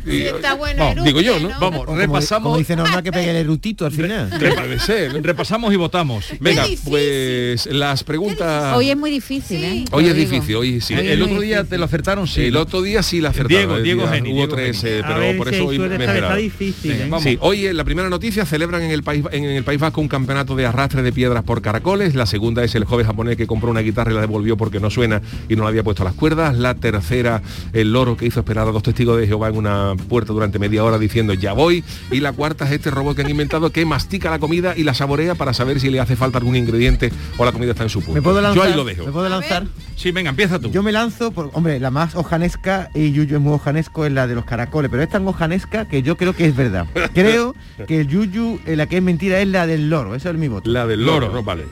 y- 0.05 0.21
Está 0.23 0.53
bueno. 0.55 0.83
Vamos, 0.85 1.05
digo 1.05 1.21
yo, 1.21 1.39
¿no? 1.39 1.49
Vamos, 1.59 1.81
O 1.81 1.85
como- 1.85 1.97
repasamos. 1.97 2.43
Como 2.49 2.57
dice 2.57 2.75
Norma 2.75 3.01
que 3.01 3.11
pegue 3.11 3.29
el 3.31 3.35
erutito 3.37 3.85
al 3.85 3.91
final. 3.91 4.29
¿no? 4.29 5.19
Repasamos 5.21 5.73
y 5.73 5.75
votamos. 5.75 6.25
Venga, 6.39 6.65
pues 6.85 7.65
las 7.67 8.03
preguntas. 8.03 8.75
Hoy 8.75 8.89
es 8.89 8.97
muy 8.97 9.11
difícil, 9.11 9.28
¿eh? 9.29 9.85
Hoy 9.91 10.05
es 10.05 10.15
difícil, 10.15 10.55
hoy 10.55 10.81
sí. 10.81 10.93
El 10.93 11.21
otro 11.21 11.39
día 11.39 11.57
difícil. 11.57 11.69
te 11.69 11.77
lo 11.77 11.85
acertaron, 11.85 12.27
sí. 12.27 12.45
El 12.45 12.55
otro 12.57 12.81
día 12.81 13.01
sí 13.03 13.21
la 13.21 13.29
acertaron. 13.29 13.83
Diego, 13.83 14.03
Diego 14.03 14.07
Geni, 14.07 14.29
Hubo 14.29 14.37
Diego 14.37 14.55
tres, 14.55 14.81
Geni. 14.81 15.01
A 15.01 15.07
pero 15.15 15.37
por 15.37 15.49
si 15.49 15.55
eso 15.55 15.65
hoy 15.65 15.79
me 15.79 16.05
está 16.05 16.35
difícil. 16.35 16.91
¿eh? 16.91 17.07
vamos. 17.09 17.23
Sí, 17.23 17.37
hoy 17.41 17.67
en 17.67 17.77
la 17.77 17.83
primera 17.83 18.09
noticia 18.09 18.45
celebran 18.45 18.81
en 18.81 18.91
el 18.91 19.03
país 19.03 19.23
en 19.31 19.43
el 19.45 19.63
País 19.63 19.79
Vasco 19.79 20.01
un 20.01 20.07
campeonato 20.07 20.55
de 20.55 20.65
arrastre 20.65 21.01
de 21.01 21.11
piedras 21.11 21.43
por 21.43 21.61
caracoles. 21.61 22.15
La 22.15 22.25
segunda 22.25 22.63
es 22.63 22.75
el 22.75 22.85
joven 22.85 23.05
japonés 23.05 23.37
que 23.37 23.47
compró 23.47 23.71
una 23.71 23.81
guitarra 23.81 24.11
y 24.11 24.15
la 24.15 24.21
devolvió 24.21 24.57
porque 24.57 24.79
no 24.79 24.89
suena 24.89 25.21
y 25.47 25.55
no 25.55 25.63
le 25.63 25.69
había 25.69 25.83
puesto 25.83 26.03
las 26.03 26.13
cuerdas. 26.13 26.57
La 26.57 26.75
tercera, 26.75 27.41
el 27.73 27.93
loro 27.93 28.17
que 28.17 28.25
hizo 28.25 28.39
esperar 28.39 28.67
a 28.67 28.71
dos 28.71 28.83
testigos 28.83 29.19
de 29.19 29.27
Jehová 29.27 29.49
en 29.49 29.57
una 29.57 29.69
la 29.69 29.95
puerta 29.95 30.33
durante 30.33 30.59
media 30.59 30.83
hora 30.83 30.97
diciendo 30.97 31.33
ya 31.33 31.53
voy. 31.53 31.83
Y 32.11 32.19
la 32.19 32.33
cuarta 32.33 32.65
es 32.65 32.71
este 32.71 32.91
robot 32.91 33.15
que 33.15 33.21
han 33.21 33.29
inventado 33.29 33.71
que 33.71 33.85
mastica 33.85 34.29
la 34.29 34.39
comida 34.39 34.73
y 34.75 34.83
la 34.83 34.93
saborea 34.93 35.35
para 35.35 35.53
saber 35.53 35.79
si 35.79 35.89
le 35.89 35.99
hace 35.99 36.15
falta 36.15 36.37
algún 36.37 36.55
ingrediente 36.55 37.11
o 37.37 37.45
la 37.45 37.51
comida 37.51 37.71
está 37.71 37.83
en 37.83 37.89
su 37.89 37.99
punto. 37.99 38.13
¿Me 38.13 38.21
puedo 38.21 38.41
lanzar? 38.41 38.63
Yo 38.63 38.69
ahí 38.69 38.75
lo 38.75 38.83
dejo. 38.83 39.03
¿Me 39.21 39.27
puedo 39.27 39.41
lanzar? 39.41 39.67
Sí, 39.95 40.11
venga, 40.11 40.29
empieza 40.29 40.59
tú. 40.59 40.71
Yo 40.71 40.81
me 40.81 40.91
lanzo 40.91 41.31
por, 41.31 41.51
hombre, 41.53 41.79
la 41.79 41.91
más 41.91 42.15
ojanesca 42.15 42.89
y 42.93 43.11
Yuyu 43.11 43.35
es 43.35 43.41
muy 43.41 43.53
ojanesco 43.53 44.05
es 44.05 44.13
la 44.13 44.27
de 44.27 44.35
los 44.35 44.45
caracoles, 44.45 44.89
pero 44.89 45.03
es 45.03 45.09
tan 45.09 45.27
ojanesca 45.27 45.85
que 45.85 46.01
yo 46.01 46.15
creo 46.15 46.33
que 46.33 46.45
es 46.45 46.55
verdad. 46.55 46.87
Creo 47.13 47.53
que 47.85 48.01
el 48.01 48.07
Yuyu, 48.07 48.61
eh, 48.65 48.75
la 48.75 48.87
que 48.87 48.97
es 48.97 49.03
mentira 49.03 49.39
es 49.41 49.47
la 49.47 49.67
del 49.67 49.89
loro, 49.89 50.15
eso 50.15 50.29
es 50.29 50.37
mi 50.37 50.47
voto. 50.47 50.69
La 50.69 50.87
del 50.87 51.05
loro, 51.05 51.31
no 51.31 51.43
vale. 51.43 51.65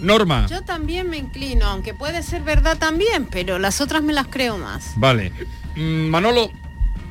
Norma. 0.00 0.46
Yo 0.46 0.62
también 0.62 1.10
me 1.10 1.18
inclino, 1.18 1.66
aunque 1.66 1.92
puede 1.92 2.22
ser 2.22 2.42
verdad 2.42 2.78
también, 2.78 3.26
pero 3.30 3.58
las 3.58 3.80
otras 3.80 4.02
me 4.02 4.12
las 4.12 4.28
creo 4.28 4.56
más. 4.56 4.92
Vale. 4.96 5.32
Mm, 5.76 6.08
Manolo, 6.08 6.50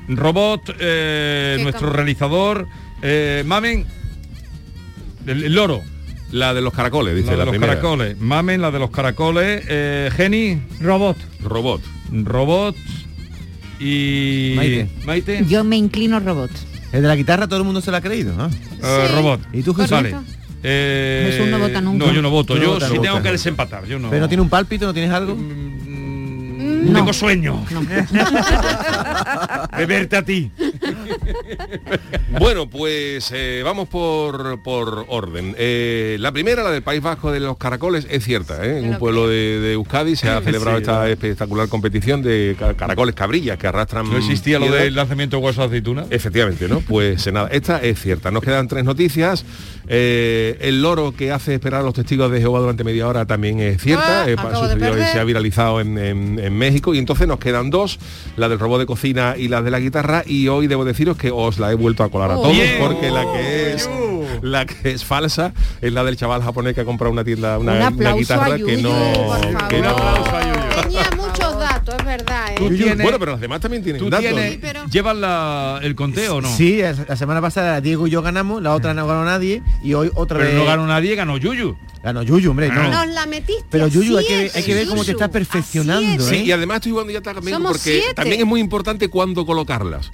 robot, 0.08 0.76
eh, 0.80 1.56
¿Qué 1.58 1.64
nuestro 1.64 1.92
realizador, 1.92 2.68
eh, 3.02 3.44
Mamen, 3.46 3.86
el, 5.28 5.44
el 5.44 5.54
loro. 5.54 5.84
La 6.34 6.54
de 6.56 6.62
los 6.62 6.74
caracoles, 6.74 7.16
dice 7.16 7.28
la 7.28 7.32
de 7.34 7.38
la 7.38 7.46
los 7.46 7.52
primera. 7.52 7.74
caracoles. 7.76 8.20
Mamen, 8.20 8.60
la 8.60 8.72
de 8.72 8.80
los 8.80 8.90
caracoles. 8.90 9.64
Eh, 9.70 10.10
Geni. 10.16 10.60
Robot. 10.82 11.16
Robot. 11.44 11.82
Robot. 12.12 12.76
Y... 13.80 14.54
Maite. 14.56 14.90
Maite. 15.06 15.46
Yo 15.48 15.64
me 15.64 15.78
inclino 15.78 16.20
robot. 16.20 16.50
El 16.92 17.04
de 17.04 17.08
la 17.08 17.16
guitarra 17.16 17.48
todo 17.48 17.60
el 17.60 17.66
mundo 17.66 17.82
se 17.82 17.92
lo 17.92 17.98
ha 17.98 18.02
creído, 18.02 18.34
¿no? 18.36 18.48
Eh, 18.48 19.08
robot. 19.14 19.42
¿Y 19.54 19.62
tú, 19.62 19.76
Jesús? 19.76 19.92
Vale. 19.92 20.16
Eh, 20.64 21.30
Jesús 21.32 21.52
no 21.52 21.60
vota 21.60 21.82
nunca. 21.82 22.06
No, 22.06 22.12
yo 22.12 22.22
no 22.24 22.32
voto. 22.32 22.56
No 22.56 22.62
yo 22.62 22.80
sí 22.80 22.94
nunca. 22.96 23.02
tengo 23.10 23.22
que 23.22 23.32
desempatar. 23.32 23.86
Yo 23.86 24.00
no. 24.00 24.10
¿Pero 24.10 24.22
no 24.22 24.28
tiene 24.28 24.42
un 24.42 24.50
pálpito, 24.50 24.88
no 24.88 24.94
tienes 24.94 25.12
algo? 25.12 25.36
Mm, 25.36 25.93
Tengo 26.92 27.14
sueño. 27.14 27.64
de 29.78 29.86
verte 29.86 30.18
a 30.18 30.22
ti. 30.24 30.52
Bueno, 32.40 32.68
pues 32.70 33.32
eh, 33.34 33.62
vamos 33.64 33.88
por, 33.88 34.62
por 34.64 35.06
orden. 35.08 35.56
Eh, 35.58 36.18
la 36.20 36.32
primera, 36.32 36.64
la 36.64 36.72
del 36.72 36.82
País 36.82 37.02
Vasco 37.02 37.32
de 37.32 37.40
los 37.40 37.58
Caracoles, 37.58 38.08
es 38.10 38.24
cierta. 38.24 38.66
¿eh? 38.66 38.80
En 38.80 38.90
un 38.90 38.98
pueblo 38.98 39.28
de, 39.28 39.60
de 39.60 39.74
Euskadi 39.74 40.16
se 40.16 40.30
ha 40.30 40.42
celebrado 40.44 40.78
Sí, 40.78 40.84
esta 40.84 41.00
¿no? 41.00 41.06
espectacular 41.06 41.68
competición 41.70 42.22
de 42.22 42.56
ca- 42.58 42.74
caracoles 42.74 43.16
cabrillas 43.16 43.58
que 43.58 43.68
arrastran... 43.68 44.10
¿No 44.10 44.18
existía 44.18 44.60
lo 44.60 44.72
del 44.72 44.96
lanzamiento 44.96 45.38
de 45.38 45.44
hueso 45.44 45.62
de 45.62 45.68
aceituna? 45.68 46.06
Efectivamente, 46.10 46.68
¿no? 46.68 46.80
Pues 46.82 47.32
nada, 47.32 47.50
esta 47.52 47.78
es 47.82 48.00
cierta. 48.02 48.32
Nos 48.32 48.44
quedan 48.44 48.68
tres 48.68 48.84
noticias. 48.84 49.46
Eh, 49.88 50.58
el 50.62 50.82
loro 50.82 51.14
que 51.16 51.32
hace 51.32 51.54
esperar 51.56 51.82
a 51.82 51.84
los 51.84 51.94
testigos 51.94 52.32
de 52.32 52.40
Jehová 52.40 52.60
durante 52.60 52.84
media 52.84 53.08
hora 53.08 53.26
también 53.26 53.60
es 53.60 53.82
cierta. 53.82 54.24
Ah, 54.24 54.30
Eh, 54.30 54.36
sucedió 54.54 54.98
y 54.98 55.04
se 55.06 55.20
ha 55.20 55.24
viralizado 55.24 55.82
en, 55.82 55.98
en- 55.98 56.40
en 56.40 56.58
México. 56.58 56.73
Y 56.74 56.98
entonces 56.98 57.28
nos 57.28 57.40
quedan 57.40 57.70
dos, 57.70 58.00
la 58.38 58.50
del 58.50 58.60
robot 58.60 58.80
de 58.80 58.86
cocina 58.86 59.36
y 59.38 59.48
la 59.48 59.62
de 59.62 59.72
la 59.72 59.80
guitarra. 59.80 60.24
Y 60.26 60.48
hoy 60.48 60.68
debo 60.68 60.86
deciros 60.86 61.18
que 61.18 61.32
os 61.32 61.60
la 61.60 61.72
he 61.72 61.76
vuelto 61.76 62.04
a 62.04 62.10
colar 62.10 62.32
a 62.32 62.38
Oh. 62.38 62.42
todos 62.44 62.58
porque 62.80 63.12
la 63.12 63.24
que 63.34 63.74
es 63.74 63.90
la 64.42 64.66
que 64.66 64.92
es 64.92 65.06
falsa 65.06 65.54
es 65.82 65.94
la 65.94 66.04
del 66.04 66.18
chaval 66.18 66.42
japonés 66.42 66.74
que 66.74 66.82
ha 66.82 66.86
comprado 66.86 67.12
una 67.14 67.24
tienda, 67.24 67.58
una, 67.60 67.72
Un 67.74 67.78
una 67.78 67.88
aplauso 67.88 68.18
guitarra 68.20 68.46
a 68.56 68.58
que 68.58 68.78
no. 68.78 68.90
por 68.92 69.68
que 69.68 69.82
no- 69.82 69.96
Tenía 70.82 71.10
muchos 71.16 71.53
datos, 71.84 71.96
es 72.00 72.06
verdad, 72.06 72.52
¿eh? 72.54 72.56
Tienes- 72.70 72.98
Bueno, 73.04 73.20
pero 73.20 73.32
las 73.34 73.42
demás 73.42 73.60
también 73.62 73.84
tienen 73.84 74.00
¿Tú 74.02 74.10
datos. 74.10 74.26
tienes, 74.26 74.60
¿Llevas 74.92 75.16
la- 75.18 75.80
el 75.84 75.96
conteo 75.96 76.38
o 76.38 76.42
no? 76.42 76.56
Sí, 76.56 76.82
la 76.82 77.16
semana 77.16 77.42
pasada 77.42 77.82
Diego 77.82 78.08
y 78.08 78.10
yo 78.12 78.22
ganamos, 78.22 78.62
la 78.62 78.74
otra 78.74 78.94
no 78.94 79.06
ganó 79.08 79.26
nadie 79.26 79.62
y 79.84 79.94
hoy 79.94 80.10
otra 80.16 80.38
Pero 80.40 80.50
vez... 80.50 80.58
no 80.60 80.66
ganó 80.66 80.88
nadie, 80.88 81.16
ganó 81.16 81.38
Yuyu. 81.38 81.76
Ganó 82.04 82.22
Yuyu, 82.22 82.50
hombre, 82.52 82.68
no. 82.68 82.84
Nos 82.90 83.08
la 83.08 83.26
metiste 83.26 83.64
Pero 83.70 83.88
Yuyu, 83.88 84.18
hay 84.18 84.26
que, 84.26 84.52
hay 84.54 84.64
que 84.64 84.74
ver 84.74 84.88
cómo 84.88 85.06
te 85.06 85.12
estás 85.12 85.30
perfeccionando, 85.30 86.22
Sí, 86.24 86.36
¿eh? 86.36 86.44
y 86.44 86.52
además 86.52 86.76
estoy 86.78 86.92
jugando 86.92 87.14
ya 87.14 87.22
también 87.22 87.56
Somos 87.56 87.72
porque 87.74 88.00
siete. 88.02 88.14
también 88.14 88.42
es 88.42 88.46
muy 88.46 88.60
importante 88.60 89.08
cuándo 89.08 89.46
colocarlas. 89.46 90.12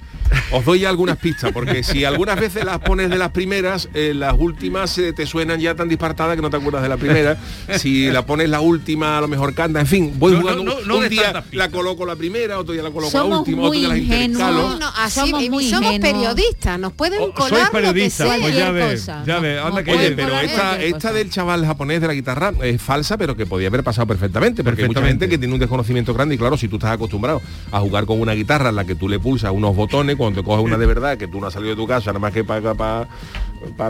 Os 0.52 0.64
doy 0.64 0.80
ya 0.80 0.88
algunas 0.88 1.16
pistas, 1.16 1.50
porque 1.52 1.82
si 1.82 2.04
algunas 2.04 2.38
veces 2.38 2.64
las 2.64 2.78
pones 2.78 3.10
de 3.10 3.18
las 3.18 3.30
primeras, 3.30 3.88
eh, 3.94 4.12
las 4.14 4.34
últimas 4.38 4.96
eh, 4.98 5.12
te 5.12 5.26
suenan 5.26 5.58
ya 5.58 5.74
tan 5.74 5.88
dispartadas 5.88 6.36
que 6.36 6.42
no 6.42 6.50
te 6.50 6.56
acuerdas 6.58 6.82
de 6.84 6.88
la 6.88 6.96
primera. 6.96 7.36
Si 7.76 8.08
la 8.08 8.24
pones 8.24 8.48
la 8.48 8.60
última, 8.60 9.18
a 9.18 9.20
lo 9.20 9.26
mejor 9.26 9.54
canta. 9.54 9.80
En 9.80 9.88
fin, 9.88 10.12
voy 10.16 10.32
No, 10.34 10.40
jugando. 10.42 10.62
no, 10.62 10.74
no 10.86 10.94
un 10.96 11.00
des 11.00 11.10
día 11.10 11.42
la 11.60 11.70
coloco 11.70 12.04
la 12.06 12.16
primera, 12.16 12.58
otro 12.58 12.72
día 12.72 12.82
la 12.82 12.90
coloco 12.90 13.12
la 13.12 13.20
Somos 13.22 13.38
última, 13.40 13.62
otro 13.62 13.72
día 13.78 13.88
las 13.88 13.98
intercalo. 13.98 14.50
ingenuos. 14.60 14.80
No, 14.80 14.86
así, 14.96 15.20
Somos 15.20 15.42
y 15.42 15.50
muy 15.50 15.68
somos 15.70 15.98
periodistas, 15.98 16.78
nos 16.80 16.92
pueden 16.92 17.20
Oh, 17.22 17.32
colar 17.32 17.50
sois 17.50 17.62
lo 17.64 17.70
que 17.70 17.76
periodista, 17.78 18.24
sea. 18.26 18.38
pues 18.40 18.54
ya 18.56 18.70
ves, 18.70 19.06
ya 19.06 19.22
No, 19.26 19.40
ves, 19.40 19.58
anda 19.60 19.70
no 19.80 19.84
que 19.84 19.90
Oye, 19.92 20.10
pero 20.12 20.40
esta, 20.40 20.82
esta 20.82 21.12
del 21.12 21.30
chaval 21.30 21.64
japonés 21.66 22.00
de 22.00 22.06
la 22.06 22.14
guitarra 22.14 22.52
es 22.62 22.80
falsa, 22.80 23.16
pero 23.18 23.36
que 23.36 23.46
podía 23.46 23.68
haber 23.68 23.84
pasado 23.84 24.06
perfectamente, 24.06 24.64
porque 24.64 24.82
hay 24.82 24.88
mucha 24.88 25.00
Perfectamente. 25.00 25.26
gente 25.26 25.34
que 25.34 25.38
tiene 25.38 25.54
un 25.54 25.60
desconocimiento 25.60 26.14
grande 26.14 26.34
y 26.34 26.38
claro, 26.38 26.56
si 26.56 26.68
tú 26.68 26.76
estás 26.76 26.92
acostumbrado 26.92 27.42
a 27.70 27.80
jugar 27.80 28.06
con 28.06 28.20
una 28.20 28.32
guitarra 28.32 28.70
en 28.70 28.76
la 28.76 28.84
que 28.84 28.94
tú 28.94 29.08
le 29.08 29.18
pulsas 29.20 29.52
unos 29.52 29.76
botones, 29.76 30.16
cuando 30.16 30.40
te 30.40 30.44
coges 30.46 30.64
una 30.64 30.78
de 30.78 30.86
verdad, 30.86 31.18
que 31.18 31.28
tú 31.28 31.40
no 31.40 31.46
has 31.48 31.52
salido 31.52 31.70
de 31.70 31.76
tu 31.76 31.86
casa, 31.86 32.10
nada 32.10 32.18
más 32.20 32.32
que 32.32 32.42
para 32.44 32.74
para 32.74 33.08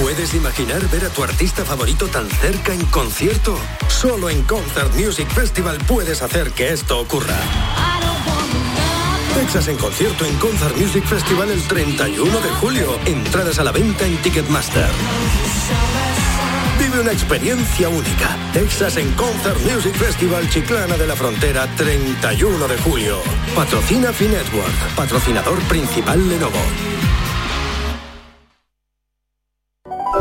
¿Puedes 0.00 0.34
imaginar 0.34 0.82
ver 0.90 1.04
a 1.04 1.08
tu 1.08 1.22
artista 1.22 1.64
favorito 1.64 2.08
tan 2.08 2.28
cerca 2.28 2.74
en 2.74 2.84
concierto? 2.86 3.56
Solo 3.86 4.28
en 4.28 4.42
Concert 4.42 4.92
Music 4.94 5.28
Festival 5.28 5.78
puedes 5.86 6.20
hacer 6.20 6.50
que 6.50 6.72
esto 6.72 6.98
ocurra. 6.98 7.36
Texas 9.34 9.68
en 9.68 9.76
concierto 9.76 10.24
en 10.24 10.36
Concert 10.38 10.76
Music 10.76 11.04
Festival 11.04 11.48
el 11.50 11.62
31 11.62 12.40
de 12.40 12.50
julio. 12.60 12.98
Entradas 13.06 13.60
a 13.60 13.64
la 13.64 13.70
venta 13.70 14.04
en 14.04 14.16
Ticketmaster. 14.16 14.90
Vive 16.80 17.00
una 17.00 17.12
experiencia 17.12 17.88
única. 17.88 18.36
Texas 18.52 18.96
en 18.96 19.12
Concert 19.12 19.60
Music 19.60 19.94
Festival 19.94 20.50
Chiclana 20.50 20.96
de 20.96 21.06
la 21.06 21.14
Frontera, 21.14 21.68
31 21.76 22.66
de 22.66 22.78
julio. 22.78 23.22
Patrocina 23.54 24.12
Finetwork, 24.12 24.94
patrocinador 24.96 25.60
principal 25.68 26.28
Lenovo. 26.28 26.93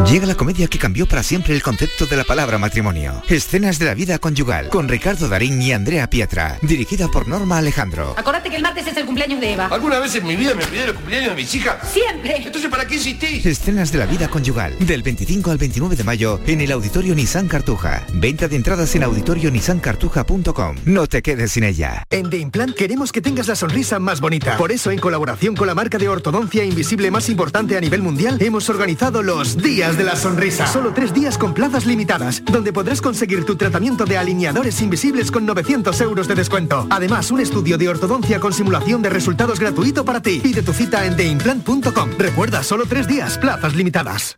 Llega 0.10 0.28
la 0.28 0.36
comedia 0.36 0.68
que 0.68 0.78
cambió 0.78 1.08
para 1.08 1.24
siempre 1.24 1.56
el 1.56 1.64
concepto 1.64 2.06
de 2.06 2.18
la 2.18 2.24
palabra 2.26 2.58
matrimonio. 2.58 3.24
Escenas 3.30 3.80
de 3.80 3.86
la 3.86 3.94
vida 3.94 4.20
conyugal, 4.20 4.68
con 4.68 4.88
Ricardo 4.88 5.30
Darín 5.30 5.62
y 5.62 5.72
Andrea 5.72 6.10
Pietra, 6.10 6.60
dirigida 6.62 7.08
por 7.08 7.28
Norma 7.28 7.58
Alejandro. 7.58 8.14
Acordate 8.18 8.50
que 8.50 8.58
el 8.58 8.62
martes 8.62 8.86
es 8.86 8.98
el 8.98 9.06
cumpleaños 9.06 9.40
de 9.40 9.54
Eva. 9.54 9.68
¿Alguna 9.68 10.00
vez 10.00 10.14
en 10.16 10.28
mi 10.28 10.36
vida 10.36 10.54
me 10.56 10.66
olvidé 10.66 10.84
el 10.86 10.94
cumpleaños 10.94 11.30
de 11.30 11.36
mis 11.42 11.56
hijas? 11.56 11.90
Siempre. 11.92 12.36
Entonces, 12.38 12.70
¿para 12.70 12.86
qué 12.86 12.96
insistís? 12.96 13.46
Escenas 13.46 13.92
de 13.92 13.98
la 13.98 14.06
vida 14.06 14.28
conyugal, 14.28 14.76
del 14.80 15.02
25 15.04 15.50
al 15.52 15.58
29 15.58 15.96
de 15.96 16.04
mayo 16.04 16.40
en 16.46 16.62
el 16.62 16.72
Auditorio 16.74 17.16
Nissan 17.16 17.48
Cartuja. 17.48 18.06
Venta 18.14 18.48
de 18.48 18.58
entradas 18.58 18.94
en 18.96 19.04
auditorionissancartuja.com. 19.04 20.76
No 20.86 21.08
te 21.08 21.22
quedes 21.22 21.54
sin 21.54 21.64
ella. 21.64 22.04
En 22.10 22.30
The 22.30 22.38
Implant 22.38 22.76
queremos 22.76 23.12
que 23.12 23.22
tengas 23.22 23.48
la 23.48 23.56
sonrisa 23.56 24.00
más 24.00 24.20
bonita. 24.20 24.58
Por 24.58 24.72
eso, 24.72 24.92
en 24.92 25.00
colaboración 25.00 25.56
con 25.56 25.66
la 25.66 25.76
marca 25.76 25.98
de 25.98 26.10
ortodoncia 26.10 26.64
invisible 26.64 27.10
más 27.10 27.30
importante 27.30 27.78
a 27.78 27.82
nivel 27.82 28.02
mundial, 28.02 28.38
hemos 28.42 28.70
organizado 28.70 29.24
los 29.24 29.58
Días 29.58 29.93
de 29.98 30.04
la 30.04 30.16
Sonrisa. 30.16 30.68
Solo 30.68 30.94
tres 30.94 31.14
días 31.14 31.38
con 31.38 31.54
plazas 31.54 31.86
limitadas, 31.86 32.44
donde 32.46 32.74
podrás 32.74 33.02
conseguir 33.02 33.46
tu 33.46 33.56
tratamiento 33.56 34.06
de 34.06 34.18
alineadores 34.18 34.82
invisibles 34.82 35.32
con 35.32 35.46
900 35.46 36.00
euros 36.02 36.28
de 36.28 36.36
descuento. 36.36 36.88
Además, 36.90 37.32
un 37.32 37.40
estudio 37.40 37.78
de 37.78 37.90
ortodoncia 37.90 38.40
con 38.40 38.54
simulación 38.54 39.02
de 39.02 39.10
resultados 39.10 39.60
gratuito 39.60 40.06
para 40.06 40.22
ti. 40.22 40.40
Pide 40.42 40.62
tu 40.62 40.74
cita 40.74 41.06
en 41.06 41.16
theimplant.com. 41.16 42.12
Recuerda, 42.18 42.64
solo 42.64 42.86
tres 42.86 43.08
días, 43.08 43.38
plazas 43.38 43.76
limitadas. 43.76 44.38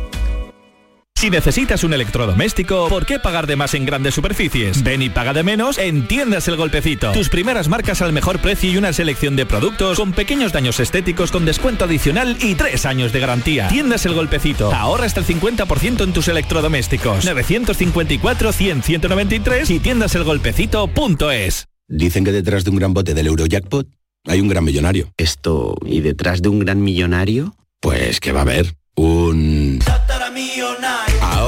Si 1.21 1.29
necesitas 1.29 1.83
un 1.83 1.93
electrodoméstico, 1.93 2.89
¿por 2.89 3.05
qué 3.05 3.19
pagar 3.19 3.45
de 3.45 3.55
más 3.55 3.75
en 3.75 3.85
grandes 3.85 4.15
superficies? 4.15 4.81
Ven 4.81 5.03
y 5.03 5.11
paga 5.11 5.33
de 5.33 5.43
menos 5.43 5.77
en 5.77 6.07
Tiendas 6.07 6.47
El 6.47 6.55
Golpecito. 6.55 7.11
Tus 7.11 7.29
primeras 7.29 7.67
marcas 7.67 8.01
al 8.01 8.11
mejor 8.11 8.39
precio 8.39 8.71
y 8.71 8.77
una 8.77 8.91
selección 8.91 9.35
de 9.35 9.45
productos 9.45 9.99
con 9.99 10.13
pequeños 10.13 10.51
daños 10.51 10.79
estéticos 10.79 11.31
con 11.31 11.45
descuento 11.45 11.85
adicional 11.85 12.37
y 12.41 12.55
tres 12.55 12.87
años 12.87 13.13
de 13.13 13.19
garantía. 13.19 13.67
Tiendas 13.67 14.03
El 14.07 14.15
Golpecito. 14.15 14.73
Ahorra 14.73 15.05
hasta 15.05 15.19
el 15.19 15.27
50% 15.27 16.03
en 16.03 16.11
tus 16.11 16.27
electrodomésticos. 16.27 17.23
954-100-193 17.27 19.69
y 19.69 19.77
tiendaselgolpecito.es. 19.77 21.67
Dicen 21.87 22.23
que 22.23 22.31
detrás 22.31 22.63
de 22.63 22.71
un 22.71 22.77
gran 22.77 22.95
bote 22.95 23.13
del 23.13 23.27
Eurojackpot 23.27 23.87
hay 24.25 24.41
un 24.41 24.47
gran 24.47 24.63
millonario. 24.63 25.13
Esto, 25.17 25.75
¿y 25.85 26.01
detrás 26.01 26.41
de 26.41 26.49
un 26.49 26.57
gran 26.57 26.81
millonario? 26.81 27.55
Pues 27.79 28.19
que 28.19 28.31
va 28.31 28.39
a 28.39 28.41
haber 28.41 28.73
un... 28.95 29.81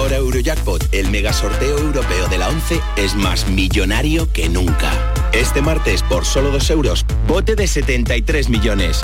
Ahora 0.04 0.18
Eurojackpot, 0.18 0.90
el 0.94 1.10
mega 1.10 1.32
sorteo 1.32 1.78
europeo 1.78 2.28
de 2.28 2.38
la 2.38 2.50
11, 2.50 2.78
es 2.98 3.16
más 3.16 3.48
millonario 3.48 4.30
que 4.34 4.50
nunca. 4.50 4.92
Este 5.32 5.62
martes, 5.62 6.04
por 6.04 6.26
solo 6.26 6.52
2 6.52 6.70
euros, 6.72 7.06
bote 7.26 7.56
de 7.56 7.66
73 7.68 8.50
millones. 8.50 9.00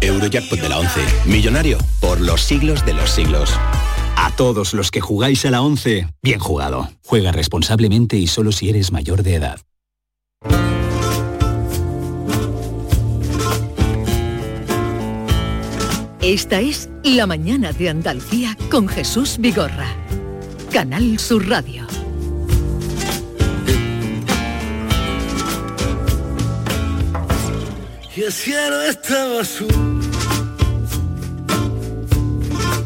Eurojackpot 0.00 0.60
de 0.60 0.68
la 0.68 0.78
11, 0.78 1.00
millonario 1.24 1.78
por 2.00 2.20
los 2.20 2.40
siglos 2.40 2.86
de 2.86 2.92
los 2.94 3.10
siglos. 3.10 3.50
A 4.14 4.30
todos 4.36 4.74
los 4.74 4.92
que 4.92 5.00
jugáis 5.00 5.44
a 5.44 5.50
la 5.50 5.60
11, 5.60 6.06
bien 6.22 6.38
jugado. 6.38 6.88
Juega 7.04 7.32
responsablemente 7.32 8.16
y 8.16 8.28
solo 8.28 8.52
si 8.52 8.70
eres 8.70 8.92
mayor 8.92 9.24
de 9.24 9.34
edad. 9.34 9.58
Esta 16.22 16.60
es 16.60 16.90
La 17.02 17.26
Mañana 17.26 17.72
de 17.72 17.88
Andalucía 17.88 18.56
con 18.70 18.86
Jesús 18.86 19.38
Vigorra. 19.40 19.96
Canal 20.72 21.18
Sur 21.18 21.48
Radio. 21.48 21.86
y 28.18 28.22
el 28.22 28.32
cielo 28.32 28.82
estaba 28.82 29.42
azul. 29.42 30.00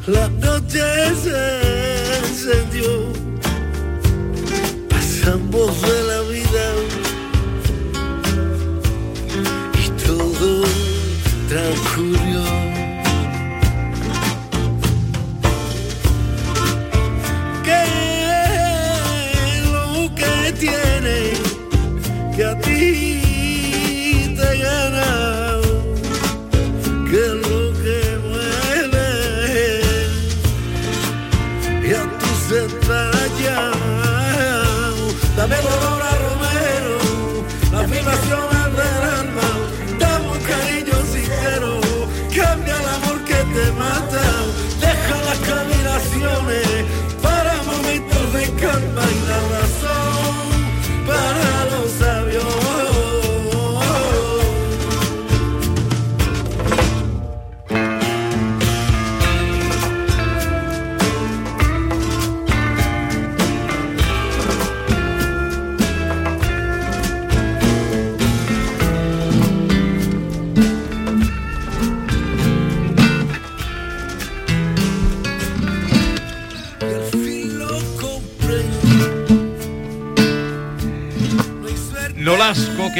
La 0.06 0.28
noche 0.28 0.82
se 1.22 2.18
encendió, 2.18 3.12
pasamos 4.90 5.80
de 5.80 6.02
la 6.10 6.20
vida 6.22 6.66
y 9.82 9.88
todo 10.06 10.64
transcurrió. 11.48 12.71
Tiene 20.62 21.31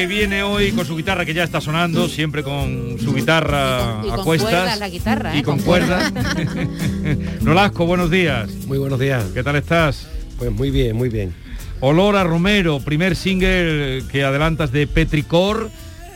que 0.03 0.09
viene 0.09 0.43
hoy 0.43 0.73
con 0.73 0.85
su 0.85 0.97
guitarra 0.97 1.25
que 1.25 1.33
ya 1.33 1.45
está 1.45 1.61
sonando, 1.61 2.09
siempre 2.09 2.43
con 2.43 2.99
su 2.99 3.15
guitarra 3.15 4.01
Y 4.05 4.11
a 4.11 4.17
con 4.17 4.25
cuestas. 4.25 4.51
cuerdas 4.51 4.79
la 4.81 4.89
guitarra, 4.89 5.37
y 5.37 5.39
¿eh? 5.39 5.43
con, 5.45 5.59
Con 5.59 5.65
cuerdas. 5.65 6.13
Nolasco, 7.41 7.87
buenos 7.87 8.11
días. 8.11 8.51
Muy 8.67 8.79
buenos 8.79 8.99
días. 8.99 9.27
¿Qué 9.33 9.45
tal 9.45 9.55
estás? 9.55 10.09
Pues 10.39 10.51
muy 10.51 10.73
bien, 10.73 10.97
muy 10.97 11.09
bien. 11.09 11.33
Olor 11.79 12.17
a 12.17 12.25
Romero, 12.25 12.81
primer 12.81 13.15
single 13.15 14.03
que 14.11 14.25
adelantas 14.25 14.73
de 14.73 14.89
Petricor, 14.89 15.71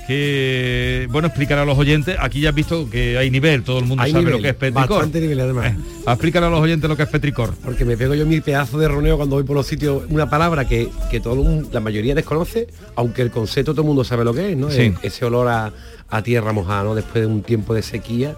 que, 0.06 1.08
bueno, 1.10 1.28
explicar 1.28 1.58
a 1.58 1.64
los 1.64 1.76
oyentes, 1.76 2.16
aquí 2.20 2.40
ya 2.40 2.50
has 2.50 2.54
visto 2.54 2.88
que 2.88 3.18
hay 3.18 3.30
nivel, 3.30 3.64
todo 3.64 3.80
el 3.80 3.86
mundo 3.86 4.02
Hay 4.04 4.12
sabe 4.12 4.24
nivel, 4.24 4.36
lo 4.36 4.42
que 4.42 4.50
es 4.50 4.54
Petricor. 4.54 4.88
bastante 4.88 5.20
nivel 5.20 5.40
además. 5.40 5.72
Eh, 5.72 6.38
a 6.38 6.40
los 6.50 6.60
oyentes 6.60 6.88
lo 6.88 6.96
que 6.96 7.02
es 7.02 7.08
Petricor. 7.08 7.54
Porque 7.64 7.84
me 7.84 7.96
pego 7.96 8.14
yo 8.14 8.24
mi 8.24 8.40
pedazo 8.40 8.78
de 8.78 8.86
roneo 8.88 9.16
cuando 9.16 9.36
voy 9.36 9.44
por 9.44 9.56
los 9.56 9.66
sitios, 9.66 10.04
una 10.08 10.30
palabra 10.30 10.66
que, 10.66 10.88
que 11.10 11.18
todo 11.20 11.62
la 11.72 11.80
mayoría 11.80 12.14
desconoce, 12.14 12.68
aunque 12.94 13.22
el 13.22 13.30
concepto 13.30 13.72
todo 13.72 13.82
el 13.82 13.88
mundo 13.88 14.04
sabe 14.04 14.24
lo 14.24 14.32
que 14.32 14.52
es, 14.52 14.56
¿no? 14.56 14.70
Sí. 14.70 14.82
Eh, 14.82 14.94
Ese 15.02 15.24
olor 15.24 15.48
a, 15.48 15.72
a 16.08 16.22
tierra 16.22 16.52
mojada, 16.52 16.84
¿no? 16.84 16.94
Después 16.94 17.22
de 17.22 17.26
un 17.26 17.42
tiempo 17.42 17.74
de 17.74 17.82
sequía, 17.82 18.36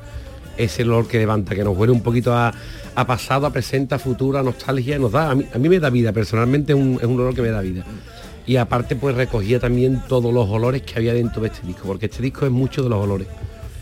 ese 0.57 0.83
olor 0.85 1.07
que 1.07 1.19
levanta, 1.19 1.55
que 1.55 1.65
nos 1.65 1.77
huele 1.77 1.93
un 1.93 2.03
poquito 2.03 2.35
a, 2.35 2.53
a 2.95 3.07
pasado, 3.07 3.47
a 3.47 3.53
presente, 3.53 3.95
a 3.95 3.99
futuro, 3.99 4.39
a 4.39 4.43
nostalgia, 4.43 4.99
nos 4.99 5.13
da, 5.13 5.31
a 5.31 5.35
mí, 5.35 5.45
a 5.55 5.59
mí 5.59 5.69
me 5.69 5.79
da 5.79 5.91
vida, 5.91 6.13
personalmente 6.13 6.73
es 6.73 6.79
un, 6.79 6.95
es 7.01 7.05
un 7.07 7.21
olor 7.21 7.35
que 7.35 7.43
me 7.43 7.51
da 7.51 7.61
vida. 7.61 7.85
Y 8.49 8.57
aparte 8.57 8.97
pues 8.97 9.15
recogía 9.15 9.61
también 9.61 10.03
todos 10.09 10.33
los 10.35 10.49
olores 10.49 10.83
que 10.83 10.95
había 10.99 11.13
dentro 11.15 11.41
de 11.43 11.49
este 11.49 11.65
disco, 11.67 11.83
porque 11.87 12.07
este 12.07 12.23
disco 12.23 12.47
es 12.47 12.51
mucho 12.51 12.83
de 12.83 12.89
los 12.89 12.99
olores. 13.05 13.29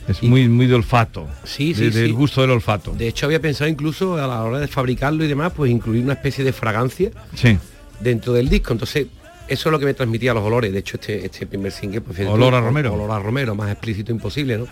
Es 0.08 0.22
muy, 0.22 0.48
muy 0.48 0.66
de 0.66 0.74
olfato. 0.74 1.26
Sí, 1.44 1.72
sí, 1.74 1.84
de- 1.88 1.90
del 2.02 2.12
gusto 2.12 2.40
del 2.40 2.50
olfato. 2.50 2.92
De 2.92 3.08
hecho 3.08 3.26
había 3.26 3.40
pensado 3.40 3.70
incluso 3.70 4.14
a 4.22 4.26
la 4.26 4.42
hora 4.42 4.58
de 4.58 4.66
fabricarlo 4.68 5.24
y 5.24 5.28
demás, 5.28 5.52
pues 5.56 5.70
incluir 5.70 6.02
una 6.04 6.12
especie 6.14 6.44
de 6.44 6.52
fragancia 6.52 7.10
Sí. 7.34 7.56
dentro 8.00 8.32
del 8.34 8.48
disco. 8.48 8.72
Entonces, 8.72 9.06
Eso 9.48 9.68
es 9.68 9.72
lo 9.72 9.78
que 9.78 9.84
me 9.84 9.94
transmitía 9.94 10.34
los 10.34 10.42
olores. 10.42 10.72
De 10.72 10.80
hecho, 10.80 10.96
este, 10.96 11.24
este 11.24 11.46
primer 11.46 11.70
single, 11.70 12.00
pues, 12.00 12.18
Olor 12.26 12.52
a 12.56 12.60
Romero. 12.60 12.92
Olor 12.94 13.12
a 13.12 13.20
Romero, 13.20 13.54
más 13.54 13.70
explícito 13.70 14.10
imposible, 14.10 14.58
¿no? 14.58 14.66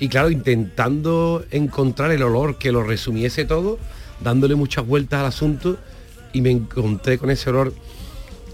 Y 0.00 0.08
claro, 0.08 0.30
intentando 0.30 1.44
encontrar 1.52 2.10
el 2.10 2.24
olor 2.24 2.58
que 2.58 2.72
lo 2.72 2.82
resumiese 2.82 3.44
todo, 3.44 3.78
dándole 4.20 4.56
muchas 4.56 4.84
vueltas 4.84 5.20
al 5.20 5.26
asunto 5.26 5.76
y 6.32 6.40
me 6.40 6.50
encontré 6.50 7.18
con 7.18 7.30
ese 7.30 7.50
olor 7.50 7.72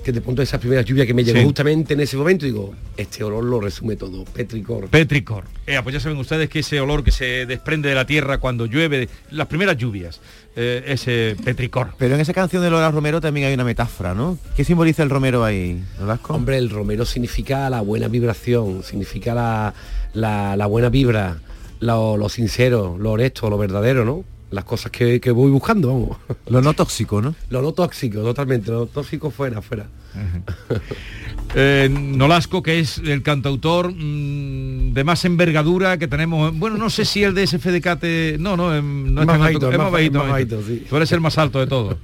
que 0.02 0.12
de 0.12 0.20
punto 0.20 0.40
de 0.40 0.44
esa 0.44 0.58
primera 0.58 0.82
lluvia 0.82 1.06
que 1.06 1.14
me 1.14 1.24
llegó 1.24 1.38
Sí. 1.38 1.44
justamente 1.44 1.94
en 1.94 2.00
ese 2.00 2.16
momento, 2.16 2.44
digo, 2.44 2.74
este 2.96 3.22
olor 3.24 3.44
lo 3.44 3.60
resume 3.60 3.96
todo, 3.96 4.24
petricor. 4.24 4.88
Petricor. 4.88 5.44
Eh, 5.66 5.78
pues 5.82 5.92
ya 5.94 6.00
saben 6.00 6.18
ustedes 6.18 6.48
que 6.48 6.58
ese 6.60 6.80
olor 6.80 7.04
que 7.04 7.10
se 7.12 7.46
desprende 7.46 7.88
de 7.88 7.94
la 7.94 8.04
tierra 8.06 8.38
cuando 8.38 8.66
llueve, 8.66 9.08
las 9.30 9.46
primeras 9.46 9.76
lluvias, 9.76 10.20
eh, 10.56 10.82
ese 10.86 11.36
petricor. 11.44 11.94
Pero 11.98 12.14
en 12.16 12.20
esa 12.20 12.32
canción 12.34 12.62
de 12.62 12.70
Lola 12.70 12.90
Romero 12.90 13.20
también 13.20 13.46
hay 13.46 13.54
una 13.54 13.64
metáfora, 13.64 14.12
¿no? 14.14 14.38
¿Qué 14.56 14.64
simboliza 14.64 15.02
el 15.02 15.10
romero 15.10 15.44
ahí? 15.44 15.82
Nolasco? 16.00 16.34
Hombre, 16.34 16.58
el 16.58 16.68
romero 16.70 17.04
significa 17.04 17.70
la 17.70 17.80
buena 17.80 18.08
vibración, 18.08 18.82
significa 18.82 19.34
la, 19.34 19.72
la- 20.14 20.56
la 20.56 20.66
buena 20.66 20.88
vibra, 20.88 21.38
lo, 21.80 22.16
lo 22.16 22.28
sincero, 22.28 22.96
lo 22.98 23.12
honesto, 23.12 23.48
lo 23.50 23.56
verdadero, 23.58 24.04
¿no? 24.04 24.24
Las 24.52 24.64
cosas 24.64 24.92
que, 24.92 25.20
que 25.20 25.30
voy 25.30 25.50
buscando, 25.50 25.88
vamos. 25.88 26.18
Lo 26.46 26.60
no 26.60 26.74
tóxico, 26.74 27.20
¿no? 27.20 27.34
Lo 27.50 27.62
no 27.62 27.72
tóxico, 27.72 28.20
totalmente, 28.20 28.70
lo 28.70 28.86
tóxico 28.86 29.30
fuera, 29.30 29.62
fuera. 29.62 29.86
Eh, 31.54 31.88
Nolasco, 31.90 32.62
que 32.62 32.78
es 32.80 32.98
el 32.98 33.22
cantautor 33.22 33.92
mm, 33.92 34.94
de 34.94 35.04
más 35.04 35.24
envergadura 35.26 35.98
que 35.98 36.08
tenemos. 36.08 36.56
Bueno, 36.58 36.76
no 36.78 36.88
sé 36.88 37.04
si 37.04 37.22
el 37.24 37.34
de 37.34 37.46
SFDK 37.46 37.98
te... 37.98 38.36
No, 38.38 38.56
no, 38.56 38.74
em, 38.74 39.12
no 39.12 39.20
es 39.20 39.26
Más 39.26 39.38
bajito, 39.38 39.70
es 39.70 39.76
más 39.76 39.84
más 39.86 39.92
bajito, 39.92 40.18
más 40.18 40.22
más 40.28 40.32
bajito, 40.32 40.56
bajito. 40.56 40.80
sí. 40.80 40.86
Tú 40.88 40.96
eres 40.96 41.12
el 41.12 41.20
más 41.20 41.36
alto 41.36 41.58
de 41.58 41.66
todos. 41.66 41.96